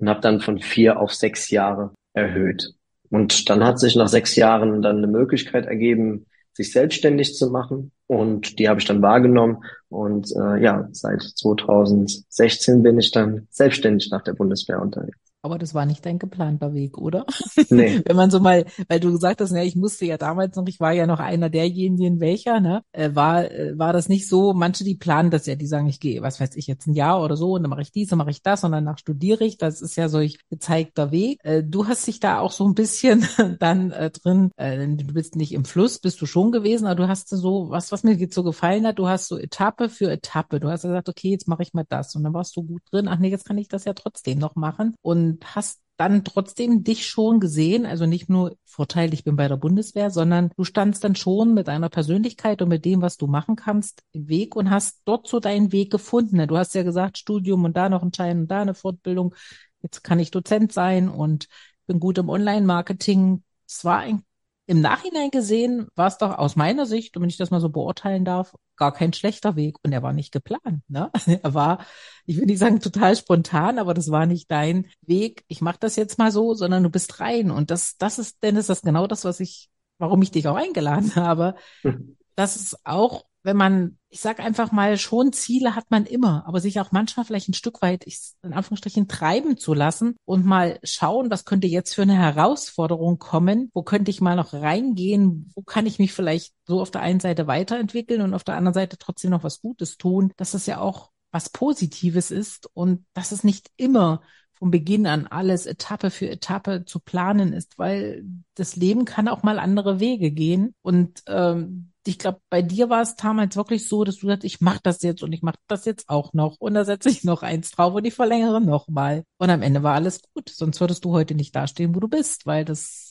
und 0.00 0.08
habe 0.08 0.20
dann 0.20 0.40
von 0.40 0.58
vier 0.58 1.00
auf 1.00 1.12
sechs 1.12 1.50
Jahre 1.50 1.92
erhöht. 2.12 2.74
Und 3.10 3.48
dann 3.48 3.64
hat 3.64 3.78
sich 3.78 3.96
nach 3.96 4.08
sechs 4.08 4.36
Jahren 4.36 4.82
dann 4.82 4.98
eine 4.98 5.06
Möglichkeit 5.06 5.66
ergeben, 5.66 6.26
sich 6.58 6.72
selbstständig 6.72 7.36
zu 7.36 7.50
machen. 7.50 7.92
Und 8.08 8.58
die 8.58 8.68
habe 8.68 8.80
ich 8.80 8.86
dann 8.86 9.00
wahrgenommen. 9.00 9.62
Und 9.88 10.32
äh, 10.32 10.60
ja, 10.60 10.88
seit 10.90 11.22
2016 11.22 12.82
bin 12.82 12.98
ich 12.98 13.12
dann 13.12 13.46
selbstständig 13.50 14.10
nach 14.10 14.22
der 14.22 14.32
Bundeswehr 14.32 14.82
unterwegs. 14.82 15.27
Aber 15.42 15.58
das 15.58 15.72
war 15.72 15.86
nicht 15.86 16.04
dein 16.04 16.18
geplanter 16.18 16.74
Weg, 16.74 16.98
oder? 16.98 17.24
Nee. 17.70 18.02
Wenn 18.06 18.16
man 18.16 18.30
so 18.30 18.40
mal, 18.40 18.66
weil 18.88 18.98
du 18.98 19.12
gesagt 19.12 19.40
hast, 19.40 19.52
ja, 19.52 19.62
ich 19.62 19.76
musste 19.76 20.04
ja 20.04 20.18
damals 20.18 20.56
noch, 20.56 20.66
ich 20.66 20.80
war 20.80 20.92
ja 20.92 21.06
noch 21.06 21.20
einer 21.20 21.48
derjenigen, 21.48 22.18
welcher, 22.20 22.60
ne? 22.60 22.82
Äh, 22.92 23.14
war, 23.14 23.50
äh, 23.50 23.78
war 23.78 23.92
das 23.92 24.08
nicht 24.08 24.28
so, 24.28 24.52
manche, 24.52 24.82
die 24.82 24.96
planen 24.96 25.30
das 25.30 25.46
ja, 25.46 25.54
die 25.54 25.66
sagen, 25.66 25.86
ich 25.86 26.00
gehe, 26.00 26.22
was 26.22 26.40
weiß 26.40 26.56
ich, 26.56 26.66
jetzt 26.66 26.86
ein 26.86 26.94
Jahr 26.94 27.22
oder 27.22 27.36
so 27.36 27.52
und 27.52 27.62
dann 27.62 27.70
mache 27.70 27.82
ich 27.82 27.92
dies 27.92 28.10
und 28.10 28.18
mache 28.18 28.30
ich 28.30 28.42
das 28.42 28.64
und 28.64 28.72
danach 28.72 28.98
studiere 28.98 29.44
ich. 29.44 29.58
Das 29.58 29.80
ist 29.80 29.96
ja 29.96 30.08
solch 30.08 30.38
gezeigter 30.50 31.12
Weg. 31.12 31.38
Äh, 31.44 31.62
du 31.62 31.86
hast 31.86 32.06
dich 32.06 32.18
da 32.18 32.40
auch 32.40 32.52
so 32.52 32.66
ein 32.66 32.74
bisschen 32.74 33.24
dann 33.60 33.92
äh, 33.92 34.10
drin, 34.10 34.50
äh, 34.56 34.86
du 34.88 35.12
bist 35.12 35.36
nicht 35.36 35.52
im 35.52 35.64
Fluss, 35.64 36.00
bist 36.00 36.20
du 36.20 36.26
schon 36.26 36.50
gewesen, 36.50 36.86
aber 36.86 36.96
du 36.96 37.08
hast 37.08 37.28
so, 37.28 37.70
was, 37.70 37.92
was 37.92 38.02
mir 38.02 38.14
jetzt 38.14 38.34
so 38.34 38.42
gefallen 38.42 38.86
hat, 38.86 38.98
du 38.98 39.06
hast 39.08 39.28
so 39.28 39.38
Etappe 39.38 39.88
für 39.88 40.10
Etappe. 40.10 40.58
Du 40.58 40.68
hast 40.68 40.82
gesagt, 40.82 41.08
okay, 41.08 41.30
jetzt 41.30 41.46
mache 41.48 41.62
ich 41.62 41.74
mal 41.74 41.84
das 41.88 42.14
und 42.16 42.24
dann 42.24 42.34
warst 42.34 42.56
du 42.56 42.62
gut 42.62 42.82
drin. 42.90 43.08
Ach 43.08 43.18
nee, 43.18 43.30
jetzt 43.30 43.44
kann 43.44 43.58
ich 43.58 43.68
das 43.68 43.84
ja 43.84 43.92
trotzdem 43.92 44.38
noch 44.38 44.56
machen. 44.56 44.94
Und 45.02 45.27
und 45.28 45.54
hast 45.54 45.80
dann 45.96 46.22
trotzdem 46.22 46.84
dich 46.84 47.08
schon 47.08 47.40
gesehen, 47.40 47.84
also 47.84 48.06
nicht 48.06 48.28
nur 48.28 48.56
Vorteil, 48.64 49.12
ich 49.12 49.24
bin 49.24 49.34
bei 49.34 49.48
der 49.48 49.56
Bundeswehr, 49.56 50.10
sondern 50.10 50.50
du 50.56 50.62
standst 50.62 51.02
dann 51.02 51.16
schon 51.16 51.54
mit 51.54 51.66
deiner 51.66 51.88
Persönlichkeit 51.88 52.62
und 52.62 52.68
mit 52.68 52.84
dem, 52.84 53.02
was 53.02 53.16
du 53.16 53.26
machen 53.26 53.56
kannst, 53.56 54.02
im 54.12 54.28
Weg 54.28 54.54
und 54.54 54.70
hast 54.70 55.00
dort 55.04 55.26
so 55.26 55.40
deinen 55.40 55.72
Weg 55.72 55.90
gefunden. 55.90 56.46
Du 56.46 56.56
hast 56.56 56.74
ja 56.76 56.84
gesagt, 56.84 57.18
Studium 57.18 57.64
und 57.64 57.76
da 57.76 57.88
noch 57.88 58.02
ein 58.02 58.14
Schein 58.14 58.42
und 58.42 58.48
da 58.48 58.62
eine 58.62 58.74
Fortbildung. 58.74 59.34
Jetzt 59.82 60.04
kann 60.04 60.20
ich 60.20 60.30
Dozent 60.30 60.72
sein 60.72 61.08
und 61.08 61.48
bin 61.88 61.98
gut 61.98 62.18
im 62.18 62.28
Online-Marketing. 62.28 63.42
Es 63.66 63.84
war 63.84 63.98
ein 63.98 64.22
im 64.68 64.82
Nachhinein 64.82 65.30
gesehen 65.30 65.88
war 65.96 66.08
es 66.08 66.18
doch 66.18 66.36
aus 66.36 66.54
meiner 66.54 66.84
Sicht, 66.84 67.18
wenn 67.18 67.30
ich 67.30 67.38
das 67.38 67.50
mal 67.50 67.58
so 67.60 67.70
beurteilen 67.70 68.26
darf, 68.26 68.54
gar 68.76 68.92
kein 68.92 69.14
schlechter 69.14 69.56
Weg. 69.56 69.76
Und 69.82 69.92
er 69.92 70.02
war 70.02 70.12
nicht 70.12 70.30
geplant. 70.30 70.82
Ne? 70.88 71.10
Er 71.42 71.54
war, 71.54 71.78
ich 72.26 72.36
will 72.36 72.44
nicht 72.44 72.58
sagen 72.58 72.78
total 72.78 73.16
spontan, 73.16 73.78
aber 73.78 73.94
das 73.94 74.10
war 74.10 74.26
nicht 74.26 74.50
dein 74.50 74.86
Weg. 75.00 75.42
Ich 75.48 75.62
mache 75.62 75.78
das 75.80 75.96
jetzt 75.96 76.18
mal 76.18 76.30
so, 76.30 76.52
sondern 76.52 76.82
du 76.82 76.90
bist 76.90 77.18
rein. 77.18 77.50
Und 77.50 77.70
das, 77.70 77.96
das 77.96 78.18
ist, 78.18 78.42
denn 78.42 78.56
ist 78.56 78.68
das 78.68 78.82
genau 78.82 79.06
das, 79.06 79.24
was 79.24 79.40
ich, 79.40 79.70
warum 79.96 80.20
ich 80.20 80.32
dich 80.32 80.46
auch 80.48 80.56
eingeladen 80.56 81.14
habe. 81.16 81.54
Mhm. 81.82 82.18
Dass 82.36 82.54
es 82.54 82.76
auch 82.84 83.24
wenn 83.42 83.56
man, 83.56 83.98
ich 84.08 84.20
sag 84.20 84.40
einfach 84.40 84.72
mal, 84.72 84.98
schon 84.98 85.32
Ziele 85.32 85.74
hat 85.74 85.90
man 85.90 86.06
immer, 86.06 86.44
aber 86.46 86.60
sich 86.60 86.80
auch 86.80 86.92
manchmal 86.92 87.24
vielleicht 87.24 87.48
ein 87.48 87.54
Stück 87.54 87.82
weit, 87.82 88.06
ich, 88.06 88.32
in 88.42 88.52
Anführungsstrichen, 88.52 89.08
treiben 89.08 89.56
zu 89.56 89.74
lassen 89.74 90.16
und 90.24 90.44
mal 90.44 90.78
schauen, 90.82 91.30
was 91.30 91.44
könnte 91.44 91.66
jetzt 91.66 91.94
für 91.94 92.02
eine 92.02 92.16
Herausforderung 92.16 93.18
kommen, 93.18 93.70
wo 93.74 93.82
könnte 93.82 94.10
ich 94.10 94.20
mal 94.20 94.36
noch 94.36 94.52
reingehen, 94.52 95.50
wo 95.54 95.62
kann 95.62 95.86
ich 95.86 95.98
mich 95.98 96.12
vielleicht 96.12 96.54
so 96.66 96.80
auf 96.80 96.90
der 96.90 97.02
einen 97.02 97.20
Seite 97.20 97.46
weiterentwickeln 97.46 98.22
und 98.22 98.34
auf 98.34 98.44
der 98.44 98.56
anderen 98.56 98.74
Seite 98.74 98.98
trotzdem 98.98 99.30
noch 99.30 99.44
was 99.44 99.60
Gutes 99.60 99.96
tun, 99.96 100.32
dass 100.36 100.52
das 100.52 100.66
ja 100.66 100.80
auch 100.80 101.10
was 101.30 101.50
Positives 101.50 102.30
ist 102.30 102.70
und 102.74 103.04
dass 103.12 103.32
es 103.32 103.44
nicht 103.44 103.70
immer 103.76 104.22
vom 104.58 104.70
Beginn 104.70 105.06
an 105.06 105.26
alles 105.26 105.66
Etappe 105.66 106.10
für 106.10 106.28
Etappe 106.28 106.84
zu 106.84 107.00
planen 107.00 107.52
ist, 107.52 107.78
weil 107.78 108.24
das 108.54 108.76
Leben 108.76 109.04
kann 109.04 109.28
auch 109.28 109.42
mal 109.42 109.58
andere 109.58 110.00
Wege 110.00 110.30
gehen. 110.30 110.74
Und 110.82 111.22
ähm, 111.26 111.92
ich 112.06 112.18
glaube, 112.18 112.40
bei 112.50 112.62
dir 112.62 112.88
war 112.90 113.02
es 113.02 113.16
damals 113.16 113.56
wirklich 113.56 113.86
so, 113.86 114.02
dass 114.02 114.16
du 114.16 114.26
sagst, 114.26 114.44
ich 114.44 114.60
mache 114.60 114.80
das 114.82 115.02
jetzt 115.02 115.22
und 115.22 115.32
ich 115.32 115.42
mache 115.42 115.58
das 115.68 115.84
jetzt 115.84 116.08
auch 116.08 116.32
noch 116.32 116.56
und 116.58 116.74
da 116.74 116.84
setze 116.84 117.10
ich 117.10 117.22
noch 117.22 117.42
eins 117.42 117.70
drauf 117.70 117.94
und 117.94 118.04
ich 118.04 118.14
verlängere 118.14 118.60
noch 118.60 118.88
mal. 118.88 119.24
Und 119.36 119.50
am 119.50 119.62
Ende 119.62 119.82
war 119.82 119.94
alles 119.94 120.22
gut. 120.34 120.48
Sonst 120.48 120.80
würdest 120.80 121.04
du 121.04 121.12
heute 121.12 121.34
nicht 121.34 121.54
dastehen, 121.54 121.94
wo 121.94 122.00
du 122.00 122.08
bist, 122.08 122.46
weil 122.46 122.64
das 122.64 123.08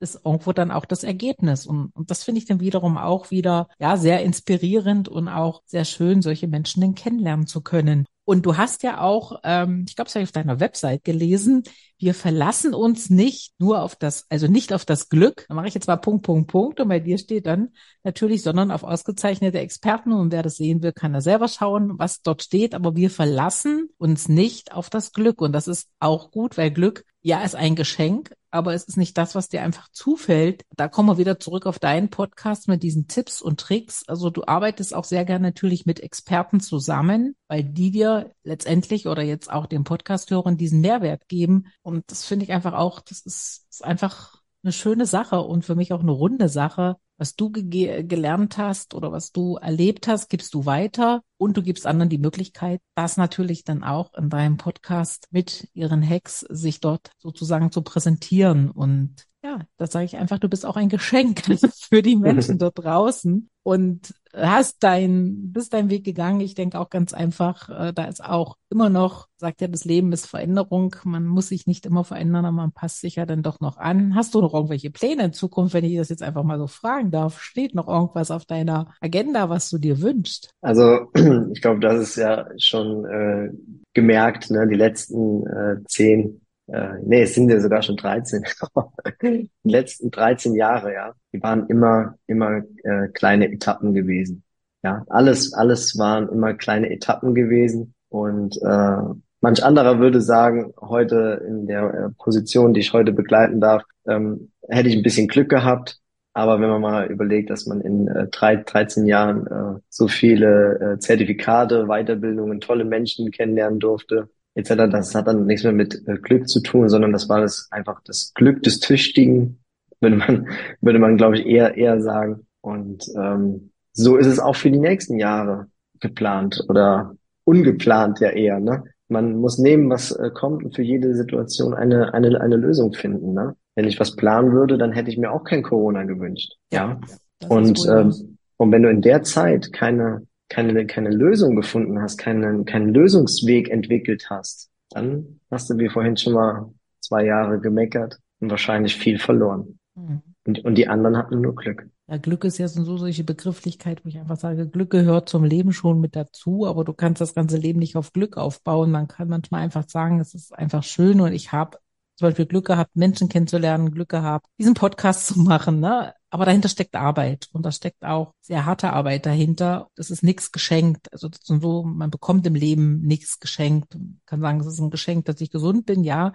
ist 0.00 0.20
irgendwo 0.24 0.52
dann 0.52 0.70
auch 0.70 0.86
das 0.86 1.04
Ergebnis. 1.04 1.66
Und, 1.66 1.90
und 1.94 2.10
das 2.10 2.24
finde 2.24 2.40
ich 2.40 2.46
dann 2.46 2.60
wiederum 2.60 2.98
auch 2.98 3.30
wieder, 3.30 3.68
ja, 3.78 3.96
sehr 3.96 4.22
inspirierend 4.22 5.08
und 5.08 5.28
auch 5.28 5.62
sehr 5.66 5.84
schön, 5.84 6.22
solche 6.22 6.48
Menschen 6.48 6.80
dann 6.80 6.94
kennenlernen 6.94 7.46
zu 7.46 7.60
können. 7.60 8.06
Und 8.30 8.46
du 8.46 8.56
hast 8.56 8.84
ja 8.84 9.00
auch, 9.00 9.40
ähm, 9.42 9.84
ich 9.88 9.96
glaube, 9.96 10.06
das 10.06 10.14
habe 10.14 10.22
ich 10.22 10.28
auf 10.28 10.32
deiner 10.32 10.60
Website 10.60 11.02
gelesen, 11.02 11.64
wir 12.00 12.14
verlassen 12.14 12.74
uns 12.74 13.10
nicht 13.10 13.52
nur 13.58 13.82
auf 13.82 13.94
das, 13.94 14.26
also 14.30 14.46
nicht 14.46 14.72
auf 14.72 14.84
das 14.84 15.08
Glück, 15.10 15.44
da 15.48 15.54
mache 15.54 15.68
ich 15.68 15.74
jetzt 15.74 15.86
mal 15.86 15.96
Punkt, 15.96 16.24
Punkt, 16.24 16.50
Punkt, 16.50 16.80
und 16.80 16.88
bei 16.88 16.98
dir 16.98 17.18
steht 17.18 17.46
dann 17.46 17.70
natürlich, 18.02 18.42
sondern 18.42 18.70
auf 18.70 18.84
ausgezeichnete 18.84 19.60
Experten. 19.60 20.12
Und 20.12 20.32
wer 20.32 20.42
das 20.42 20.56
sehen 20.56 20.82
will, 20.82 20.92
kann 20.92 21.12
da 21.12 21.20
selber 21.20 21.48
schauen, 21.48 21.98
was 21.98 22.22
dort 22.22 22.42
steht. 22.42 22.74
Aber 22.74 22.96
wir 22.96 23.10
verlassen 23.10 23.90
uns 23.98 24.28
nicht 24.28 24.72
auf 24.72 24.90
das 24.90 25.12
Glück. 25.12 25.40
Und 25.40 25.52
das 25.52 25.68
ist 25.68 25.90
auch 25.98 26.30
gut, 26.30 26.56
weil 26.56 26.70
Glück, 26.70 27.04
ja, 27.22 27.42
ist 27.42 27.54
ein 27.54 27.76
Geschenk, 27.76 28.34
aber 28.50 28.74
es 28.74 28.84
ist 28.84 28.96
nicht 28.96 29.16
das, 29.18 29.34
was 29.34 29.48
dir 29.48 29.62
einfach 29.62 29.88
zufällt. 29.92 30.64
Da 30.74 30.88
kommen 30.88 31.08
wir 31.08 31.18
wieder 31.18 31.38
zurück 31.38 31.66
auf 31.66 31.78
deinen 31.78 32.08
Podcast 32.08 32.66
mit 32.66 32.82
diesen 32.82 33.08
Tipps 33.08 33.42
und 33.42 33.60
Tricks. 33.60 34.04
Also 34.08 34.30
du 34.30 34.44
arbeitest 34.46 34.94
auch 34.94 35.04
sehr 35.04 35.24
gerne 35.24 35.48
natürlich 35.48 35.86
mit 35.86 36.00
Experten 36.00 36.60
zusammen, 36.60 37.36
weil 37.46 37.62
die 37.62 37.90
dir 37.90 38.32
letztendlich 38.42 39.06
oder 39.06 39.22
jetzt 39.22 39.52
auch 39.52 39.66
den 39.66 39.84
Podcast-Hörern 39.84 40.56
diesen 40.56 40.80
Mehrwert 40.80 41.28
geben. 41.28 41.66
Und 41.90 42.10
das 42.10 42.24
finde 42.24 42.44
ich 42.44 42.52
einfach 42.52 42.74
auch, 42.74 43.00
das 43.00 43.20
ist, 43.20 43.66
ist 43.68 43.84
einfach 43.84 44.40
eine 44.62 44.72
schöne 44.72 45.06
Sache 45.06 45.40
und 45.40 45.64
für 45.64 45.74
mich 45.74 45.92
auch 45.92 46.00
eine 46.00 46.10
runde 46.10 46.48
Sache. 46.48 46.96
Was 47.16 47.36
du 47.36 47.50
ge 47.50 48.02
gelernt 48.02 48.56
hast 48.56 48.94
oder 48.94 49.12
was 49.12 49.32
du 49.32 49.56
erlebt 49.56 50.08
hast, 50.08 50.30
gibst 50.30 50.54
du 50.54 50.64
weiter 50.64 51.22
und 51.36 51.56
du 51.56 51.62
gibst 51.62 51.86
anderen 51.86 52.08
die 52.08 52.18
Möglichkeit, 52.18 52.80
das 52.94 53.18
natürlich 53.18 53.64
dann 53.64 53.84
auch 53.84 54.14
in 54.14 54.30
deinem 54.30 54.56
Podcast 54.56 55.26
mit 55.30 55.68
ihren 55.74 56.06
Hacks 56.06 56.40
sich 56.40 56.80
dort 56.80 57.12
sozusagen 57.18 57.72
zu 57.72 57.82
präsentieren. 57.82 58.70
Und 58.70 59.26
ja, 59.42 59.60
da 59.78 59.86
sage 59.86 60.04
ich 60.04 60.16
einfach, 60.16 60.38
du 60.38 60.48
bist 60.48 60.66
auch 60.66 60.76
ein 60.76 60.88
Geschenk 60.88 61.42
für 61.88 62.02
die 62.02 62.16
Menschen 62.16 62.58
dort 62.58 62.78
draußen 62.78 63.48
und 63.62 64.14
hast 64.34 64.82
dein, 64.82 65.52
bist 65.52 65.72
deinen 65.72 65.90
Weg 65.90 66.04
gegangen. 66.04 66.40
Ich 66.40 66.54
denke 66.54 66.78
auch 66.78 66.90
ganz 66.90 67.12
einfach, 67.12 67.68
äh, 67.68 67.92
da 67.92 68.04
ist 68.04 68.22
auch 68.24 68.56
immer 68.70 68.90
noch, 68.90 69.28
sagt 69.38 69.60
ja, 69.60 69.68
das 69.68 69.84
Leben 69.84 70.12
ist 70.12 70.26
Veränderung. 70.26 70.94
Man 71.04 71.26
muss 71.26 71.48
sich 71.48 71.66
nicht 71.66 71.86
immer 71.86 72.04
verändern, 72.04 72.44
aber 72.44 72.56
man 72.56 72.72
passt 72.72 73.00
sich 73.00 73.16
ja 73.16 73.26
dann 73.26 73.42
doch 73.42 73.60
noch 73.60 73.76
an. 73.76 74.14
Hast 74.14 74.34
du 74.34 74.40
noch 74.40 74.54
irgendwelche 74.54 74.90
Pläne 74.90 75.24
in 75.24 75.32
Zukunft, 75.32 75.74
wenn 75.74 75.84
ich 75.84 75.96
das 75.96 76.10
jetzt 76.10 76.22
einfach 76.22 76.44
mal 76.44 76.58
so 76.58 76.66
fragen 76.66 77.10
darf? 77.10 77.40
Steht 77.40 77.74
noch 77.74 77.88
irgendwas 77.88 78.30
auf 78.30 78.44
deiner 78.44 78.94
Agenda, 79.00 79.48
was 79.48 79.70
du 79.70 79.78
dir 79.78 80.00
wünschst? 80.00 80.50
Also, 80.60 81.10
ich 81.52 81.60
glaube, 81.60 81.80
das 81.80 82.00
ist 82.00 82.16
ja 82.16 82.46
schon 82.58 83.04
äh, 83.06 83.50
gemerkt, 83.94 84.50
ne? 84.50 84.68
die 84.68 84.76
letzten 84.76 85.46
äh, 85.46 85.76
zehn 85.86 86.40
äh, 86.72 86.98
nee, 87.04 87.22
es 87.22 87.34
sind 87.34 87.50
ja 87.50 87.60
sogar 87.60 87.82
schon 87.82 87.96
13. 87.96 88.44
die 89.22 89.50
letzten 89.64 90.10
13 90.10 90.54
Jahre, 90.54 90.92
ja, 90.92 91.14
die 91.32 91.42
waren 91.42 91.66
immer, 91.68 92.14
immer 92.26 92.62
äh, 92.84 93.08
kleine 93.08 93.50
Etappen 93.52 93.92
gewesen. 93.92 94.44
Ja, 94.82 95.04
alles, 95.08 95.52
alles 95.52 95.98
waren 95.98 96.28
immer 96.28 96.54
kleine 96.54 96.90
Etappen 96.90 97.34
gewesen. 97.34 97.94
Und 98.08 98.56
äh, 98.62 99.02
manch 99.40 99.62
anderer 99.64 99.98
würde 99.98 100.20
sagen, 100.20 100.72
heute 100.80 101.44
in 101.46 101.66
der 101.66 101.82
äh, 101.82 102.08
Position, 102.16 102.72
die 102.72 102.80
ich 102.80 102.92
heute 102.92 103.12
begleiten 103.12 103.60
darf, 103.60 103.82
ähm, 104.06 104.50
hätte 104.68 104.88
ich 104.88 104.96
ein 104.96 105.02
bisschen 105.02 105.28
Glück 105.28 105.48
gehabt. 105.48 105.98
Aber 106.32 106.60
wenn 106.60 106.70
man 106.70 106.80
mal 106.80 107.06
überlegt, 107.10 107.50
dass 107.50 107.66
man 107.66 107.80
in 107.80 108.08
äh, 108.08 108.28
drei, 108.28 108.56
13 108.56 109.04
Jahren 109.06 109.46
äh, 109.48 109.80
so 109.88 110.06
viele 110.06 110.94
äh, 110.94 110.98
Zertifikate, 110.98 111.86
Weiterbildungen, 111.86 112.60
tolle 112.60 112.84
Menschen 112.84 113.32
kennenlernen 113.32 113.80
durfte, 113.80 114.28
etc. 114.54 114.90
Das 114.90 115.14
hat 115.14 115.26
dann 115.26 115.46
nichts 115.46 115.64
mehr 115.64 115.72
mit 115.72 116.02
äh, 116.06 116.16
Glück 116.16 116.48
zu 116.48 116.60
tun, 116.60 116.88
sondern 116.88 117.12
das 117.12 117.28
war 117.28 117.40
das 117.40 117.68
einfach 117.70 118.00
das 118.04 118.32
Glück 118.34 118.62
des 118.62 118.80
Tüchtigen, 118.80 119.60
würde 120.00 120.16
man, 120.16 120.48
würde 120.80 120.98
man, 120.98 121.16
glaube 121.16 121.38
ich, 121.38 121.46
eher, 121.46 121.76
eher 121.76 122.00
sagen. 122.00 122.46
Und 122.60 123.04
ähm, 123.16 123.70
so 123.92 124.16
ist 124.16 124.26
es 124.26 124.38
auch 124.38 124.56
für 124.56 124.70
die 124.70 124.78
nächsten 124.78 125.18
Jahre 125.18 125.66
geplant 126.00 126.64
oder 126.68 127.14
ungeplant 127.44 128.20
ja 128.20 128.30
eher. 128.30 128.60
Ne? 128.60 128.84
Man 129.08 129.36
muss 129.36 129.58
nehmen, 129.58 129.90
was 129.90 130.12
äh, 130.12 130.30
kommt 130.30 130.64
und 130.64 130.74
für 130.74 130.82
jede 130.82 131.14
Situation 131.14 131.74
eine, 131.74 132.14
eine, 132.14 132.40
eine 132.40 132.56
Lösung 132.56 132.92
finden. 132.92 133.34
Ne? 133.34 133.56
Wenn 133.74 133.86
ich 133.86 133.98
was 133.98 134.16
planen 134.16 134.52
würde, 134.52 134.78
dann 134.78 134.92
hätte 134.92 135.10
ich 135.10 135.18
mir 135.18 135.32
auch 135.32 135.44
kein 135.44 135.62
Corona 135.62 136.04
gewünscht. 136.04 136.52
Ja. 136.72 137.00
ja? 137.42 137.48
Und, 137.48 137.86
ähm, 137.88 138.38
und 138.56 138.72
wenn 138.72 138.82
du 138.82 138.90
in 138.90 139.02
der 139.02 139.22
Zeit 139.22 139.72
keine 139.72 140.26
keine, 140.50 140.84
keine 140.86 141.10
Lösung 141.10 141.56
gefunden 141.56 142.02
hast, 142.02 142.18
keinen, 142.18 142.66
keinen 142.66 142.92
Lösungsweg 142.92 143.70
entwickelt 143.70 144.26
hast, 144.28 144.70
dann 144.90 145.40
hast 145.50 145.70
du, 145.70 145.78
wie 145.78 145.88
vorhin 145.88 146.16
schon 146.16 146.34
mal 146.34 146.74
zwei 147.00 147.24
Jahre 147.24 147.60
gemeckert 147.60 148.18
und 148.40 148.50
wahrscheinlich 148.50 148.96
viel 148.96 149.18
verloren. 149.18 149.78
Mhm. 149.94 150.22
Und, 150.46 150.64
und 150.64 150.74
die 150.76 150.88
anderen 150.88 151.16
hatten 151.16 151.40
nur 151.40 151.54
Glück. 151.54 151.86
Ja, 152.08 152.16
Glück 152.16 152.44
ist 152.44 152.58
ja 152.58 152.66
so 152.66 152.96
solche 152.96 153.24
Begrifflichkeit, 153.24 154.04
wo 154.04 154.08
ich 154.08 154.18
einfach 154.18 154.36
sage, 154.36 154.66
Glück 154.68 154.90
gehört 154.90 155.28
zum 155.28 155.44
Leben 155.44 155.72
schon 155.72 156.00
mit 156.00 156.16
dazu, 156.16 156.66
aber 156.66 156.84
du 156.84 156.92
kannst 156.92 157.20
das 157.20 157.34
ganze 157.34 157.56
Leben 157.56 157.78
nicht 157.78 157.94
auf 157.94 158.12
Glück 158.12 158.36
aufbauen. 158.36 158.90
Man 158.90 159.06
kann 159.06 159.28
manchmal 159.28 159.62
einfach 159.62 159.88
sagen, 159.88 160.18
es 160.18 160.34
ist 160.34 160.52
einfach 160.52 160.82
schön 160.82 161.20
und 161.20 161.32
ich 161.32 161.52
habe 161.52 161.78
zum 162.20 162.28
Beispiel 162.28 162.44
Glück 162.44 162.66
gehabt, 162.66 162.94
Menschen 162.94 163.30
kennenzulernen, 163.30 163.92
Glück 163.92 164.10
gehabt, 164.10 164.46
diesen 164.58 164.74
Podcast 164.74 165.26
zu 165.26 165.40
machen. 165.40 165.80
Ne? 165.80 166.12
Aber 166.28 166.44
dahinter 166.44 166.68
steckt 166.68 166.94
Arbeit 166.94 167.48
und 167.54 167.64
da 167.64 167.72
steckt 167.72 168.04
auch 168.04 168.34
sehr 168.42 168.66
harte 168.66 168.92
Arbeit 168.92 169.24
dahinter. 169.24 169.88
Das 169.96 170.10
ist 170.10 170.22
nichts 170.22 170.52
geschenkt. 170.52 171.10
Also 171.12 171.30
so, 171.32 171.82
man 171.82 172.10
bekommt 172.10 172.46
im 172.46 172.54
Leben 172.54 173.00
nichts 173.00 173.40
geschenkt. 173.40 173.94
Man 173.94 174.20
kann 174.26 174.42
sagen, 174.42 174.60
es 174.60 174.66
ist 174.66 174.80
ein 174.80 174.90
Geschenk, 174.90 175.24
dass 175.24 175.40
ich 175.40 175.50
gesund 175.50 175.86
bin, 175.86 176.04
ja. 176.04 176.34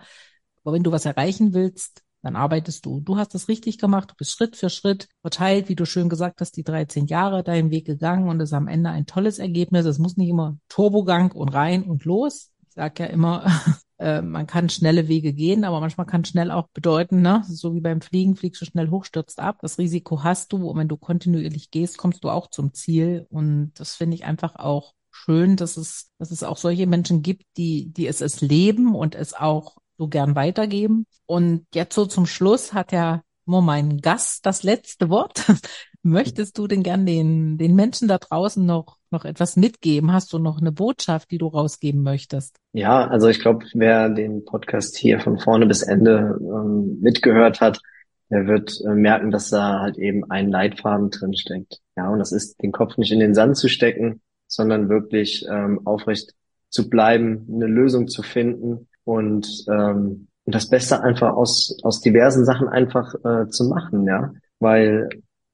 Aber 0.63 0.74
wenn 0.74 0.82
du 0.82 0.91
was 0.91 1.06
erreichen 1.06 1.54
willst, 1.54 2.02
dann 2.24 2.36
arbeitest 2.36 2.84
du. 2.88 3.00
Du 3.02 3.17
hast 3.17 3.36
das 3.36 3.48
richtig 3.48 3.78
gemacht, 3.78 4.10
du 4.10 4.15
bist 4.15 4.32
Schritt 4.32 4.56
für 4.56 4.71
Schritt 4.71 5.08
verteilt, 5.21 5.69
wie 5.69 5.76
du 5.76 5.86
schön 5.86 6.10
gesagt 6.10 6.41
hast, 6.41 6.58
die 6.58 6.63
13 6.63 7.06
Jahre 7.06 7.43
deinen 7.43 7.69
Weg 7.69 7.86
gegangen 7.86 8.28
und 8.28 8.41
es 8.41 8.50
ist 8.50 8.54
am 8.54 8.67
Ende 8.67 8.89
ein 8.89 9.06
tolles 9.06 9.38
Ergebnis. 9.38 9.86
Es 9.86 10.00
muss 10.00 10.17
nicht 10.17 10.30
immer 10.30 10.58
Turbogang 10.67 11.32
und 11.32 11.50
rein 11.50 11.84
und 11.84 12.06
los. 12.06 12.52
Ich 12.67 12.74
sage 12.74 13.04
ja 13.04 13.10
immer, 13.10 13.45
äh, 13.98 14.22
man 14.22 14.48
kann 14.48 14.70
schnelle 14.70 15.08
Wege 15.08 15.34
gehen, 15.34 15.64
aber 15.64 15.80
manchmal 15.80 16.06
kann 16.06 16.26
schnell 16.26 16.52
auch 16.52 16.68
bedeuten, 16.74 17.22
ne, 17.22 17.44
so 17.48 17.74
wie 17.74 17.82
beim 17.82 18.02
Fliegen, 18.02 18.36
fliegst 18.36 18.62
du 18.62 18.66
schnell 18.66 18.90
hoch, 18.90 19.06
stürzt 19.06 19.40
ab. 19.40 19.60
Das 19.62 19.78
Risiko 19.78 20.24
hast 20.24 20.52
du 20.52 20.70
und 20.70 20.78
wenn 20.78 20.88
du 20.88 20.98
kontinuierlich 20.98 21.72
gehst, 21.72 21.98
kommst 21.98 22.24
du 22.24 22.30
auch 22.30 22.48
zum 22.48 22.74
Ziel. 22.74 23.26
Und 23.30 23.74
das 23.76 23.96
finde 23.96 24.16
ich 24.16 24.26
einfach 24.26 24.56
auch 24.56 24.94
schön, 25.12 25.56
dass 25.56 25.78
es, 25.78 26.12
dass 26.20 26.32
es 26.32 26.44
auch 26.44 26.58
solche 26.58 26.88
Menschen 26.88 27.22
gibt, 27.22 27.46
die, 27.58 27.92
die 27.92 28.08
es 28.08 28.22
es 28.22 28.42
leben 28.42 28.96
und 28.96 29.16
es 29.16 29.34
auch 29.34 29.78
so 29.98 30.08
gern 30.08 30.36
weitergeben. 30.36 31.06
Und 31.26 31.66
jetzt 31.74 31.96
so 31.96 32.06
zum 32.06 32.26
Schluss 32.26 32.74
hat 32.74 32.92
ja 32.92 33.22
nur 33.46 33.62
mein 33.62 34.02
Gast 34.02 34.46
das 34.46 34.64
letzte 34.64 35.10
Wort. 35.10 35.46
Möchtest 36.06 36.60
du 36.60 36.68
denn 36.68 36.84
gern 36.84 37.08
den, 37.08 37.58
den 37.58 37.74
Menschen 37.74 38.08
da 38.08 38.20
draußen 38.20 38.63
noch, 38.63 39.00
noch 39.10 39.26
etwas 39.26 39.58
mitgeben? 39.58 40.13
Hast 40.13 40.32
du 40.34 40.38
noch 40.38 40.62
eine 40.62 40.72
Botschaft, 40.72 41.32
die 41.32 41.39
du 41.39 41.48
rausgeben 41.48 42.04
möchtest? 42.04 42.58
Ja, 42.74 43.08
also 43.08 43.28
ich 43.28 43.39
glaube, 43.39 43.65
wer 43.74 44.10
den 44.10 44.46
Podcast 44.46 44.96
hier 44.98 45.20
von 45.20 45.39
vorne 45.39 45.65
bis 45.65 45.82
Ende 45.82 46.38
ähm, 46.39 47.00
mitgehört 47.02 47.60
hat, 47.60 47.82
der 48.30 48.46
wird 48.46 48.80
äh, 48.86 48.94
merken, 48.94 49.32
dass 49.32 49.50
da 49.50 49.80
halt 49.80 49.98
eben 49.98 50.30
ein 50.30 50.52
Leitfaden 50.52 51.10
drin 51.10 51.36
steckt. 51.36 51.80
Ja, 51.98 52.10
und 52.12 52.20
das 52.20 52.32
ist, 52.32 52.62
den 52.62 52.72
Kopf 52.72 52.98
nicht 52.98 53.12
in 53.12 53.20
den 53.20 53.34
Sand 53.34 53.58
zu 53.58 53.68
stecken, 53.68 54.22
sondern 54.46 54.89
wirklich 54.89 55.44
ähm, 55.50 55.88
aufrecht 55.88 56.36
zu 56.70 56.88
bleiben, 56.88 57.48
eine 57.52 57.65
Lösung 57.65 58.10
zu 58.10 58.22
finden 58.22 58.89
und, 59.06 59.48
ähm, 59.68 60.28
das 60.48 60.70
Beste 60.70 61.02
einfach 61.02 61.34
aus, 61.34 61.76
aus 61.82 62.02
diversen 62.02 62.46
Sachen 62.46 62.68
einfach 62.68 63.15
äh, 63.26 63.48
zu 63.48 63.63
machen, 63.63 64.06
ja. 64.06 64.32
Weil 64.60 65.10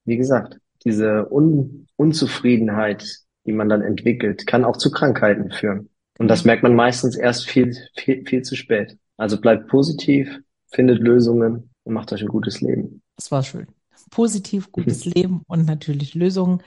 wie 0.06 0.18
gesagt, 0.18 0.58
diese 0.84 1.32
Un 1.32 1.88
Unzufriedenheit, 1.96 3.06
die 3.46 3.52
man 3.52 3.70
dann 3.70 3.82
entwickelt, 3.82 4.48
kann 4.48 4.66
auch 4.66 4.78
zu 4.78 4.90
Krankheiten 4.90 5.52
führen. 5.52 5.90
Und 6.18 6.28
das 6.28 6.46
merkt 6.46 6.64
man 6.64 6.76
meistens 6.76 7.16
erst 7.16 7.48
viel, 7.48 7.76
viel, 7.96 8.26
viel 8.26 8.42
zu 8.42 8.56
spät. 8.56 8.98
Also 9.18 9.40
bleibt 9.40 9.68
positiv, 9.68 10.40
findet 10.72 11.00
Lösungen 11.00 11.70
und 11.84 11.94
macht 11.94 12.12
euch 12.12 12.22
ein 12.22 12.28
gutes 12.28 12.62
Leben. 12.62 13.02
Das 13.16 13.32
war 13.32 13.44
schön. 13.44 13.68
Positiv, 14.10 14.72
gutes 14.72 15.06
Leben 15.06 15.44
und 15.48 15.66
natürlich 15.66 16.16
Lösungen. 16.16 16.64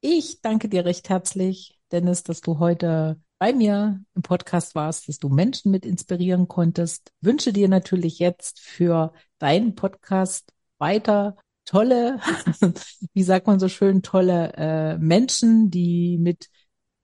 Ich 0.00 0.40
danke 0.42 0.68
dir 0.68 0.84
recht 0.84 1.08
herzlich, 1.08 1.78
Dennis, 1.92 2.24
dass 2.24 2.40
du 2.40 2.58
heute 2.58 3.20
bei 3.38 3.52
mir 3.52 4.00
im 4.14 4.22
Podcast 4.22 4.74
warst, 4.74 5.08
dass 5.08 5.18
du 5.18 5.28
Menschen 5.28 5.70
mit 5.70 5.86
inspirieren 5.86 6.48
konntest. 6.48 7.12
Wünsche 7.20 7.52
dir 7.52 7.68
natürlich 7.68 8.18
jetzt 8.18 8.60
für 8.60 9.12
deinen 9.38 9.74
Podcast 9.74 10.52
weiter 10.78 11.36
tolle, 11.64 12.20
wie 13.14 13.22
sagt 13.22 13.46
man 13.46 13.58
so 13.58 13.68
schön, 13.68 14.02
tolle 14.02 14.52
äh, 14.56 14.98
Menschen, 14.98 15.70
die 15.70 16.18
mit 16.18 16.48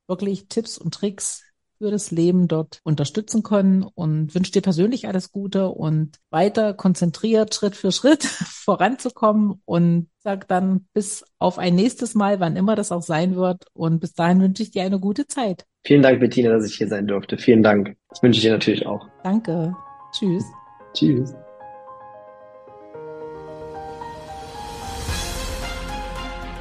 wirklich 0.06 0.48
Tipps 0.48 0.78
und 0.78 0.94
Tricks 0.94 1.42
für 1.80 1.90
das 1.90 2.10
Leben 2.10 2.46
dort 2.46 2.80
unterstützen 2.84 3.42
können 3.42 3.82
und 3.82 4.34
wünsche 4.34 4.52
dir 4.52 4.60
persönlich 4.60 5.08
alles 5.08 5.32
Gute 5.32 5.68
und 5.68 6.18
weiter 6.28 6.74
konzentriert 6.74 7.54
Schritt 7.54 7.74
für 7.74 7.90
Schritt 7.90 8.24
voranzukommen 8.24 9.62
und 9.64 10.10
sag 10.18 10.46
dann 10.48 10.86
bis 10.92 11.24
auf 11.38 11.58
ein 11.58 11.74
nächstes 11.74 12.14
Mal, 12.14 12.38
wann 12.38 12.56
immer 12.56 12.76
das 12.76 12.92
auch 12.92 13.02
sein 13.02 13.34
wird. 13.34 13.64
Und 13.72 14.00
bis 14.00 14.12
dahin 14.12 14.42
wünsche 14.42 14.62
ich 14.62 14.72
dir 14.72 14.82
eine 14.82 15.00
gute 15.00 15.26
Zeit. 15.26 15.64
Vielen 15.82 16.02
Dank, 16.02 16.20
Bettina, 16.20 16.50
dass 16.50 16.66
ich 16.66 16.76
hier 16.76 16.88
sein 16.88 17.06
durfte. 17.06 17.38
Vielen 17.38 17.62
Dank. 17.62 17.96
Das 18.10 18.22
wünsche 18.22 18.38
ich 18.38 18.44
dir 18.44 18.52
natürlich 18.52 18.86
auch. 18.86 19.08
Danke. 19.24 19.74
Tschüss. 20.12 20.44
Tschüss. 20.92 21.34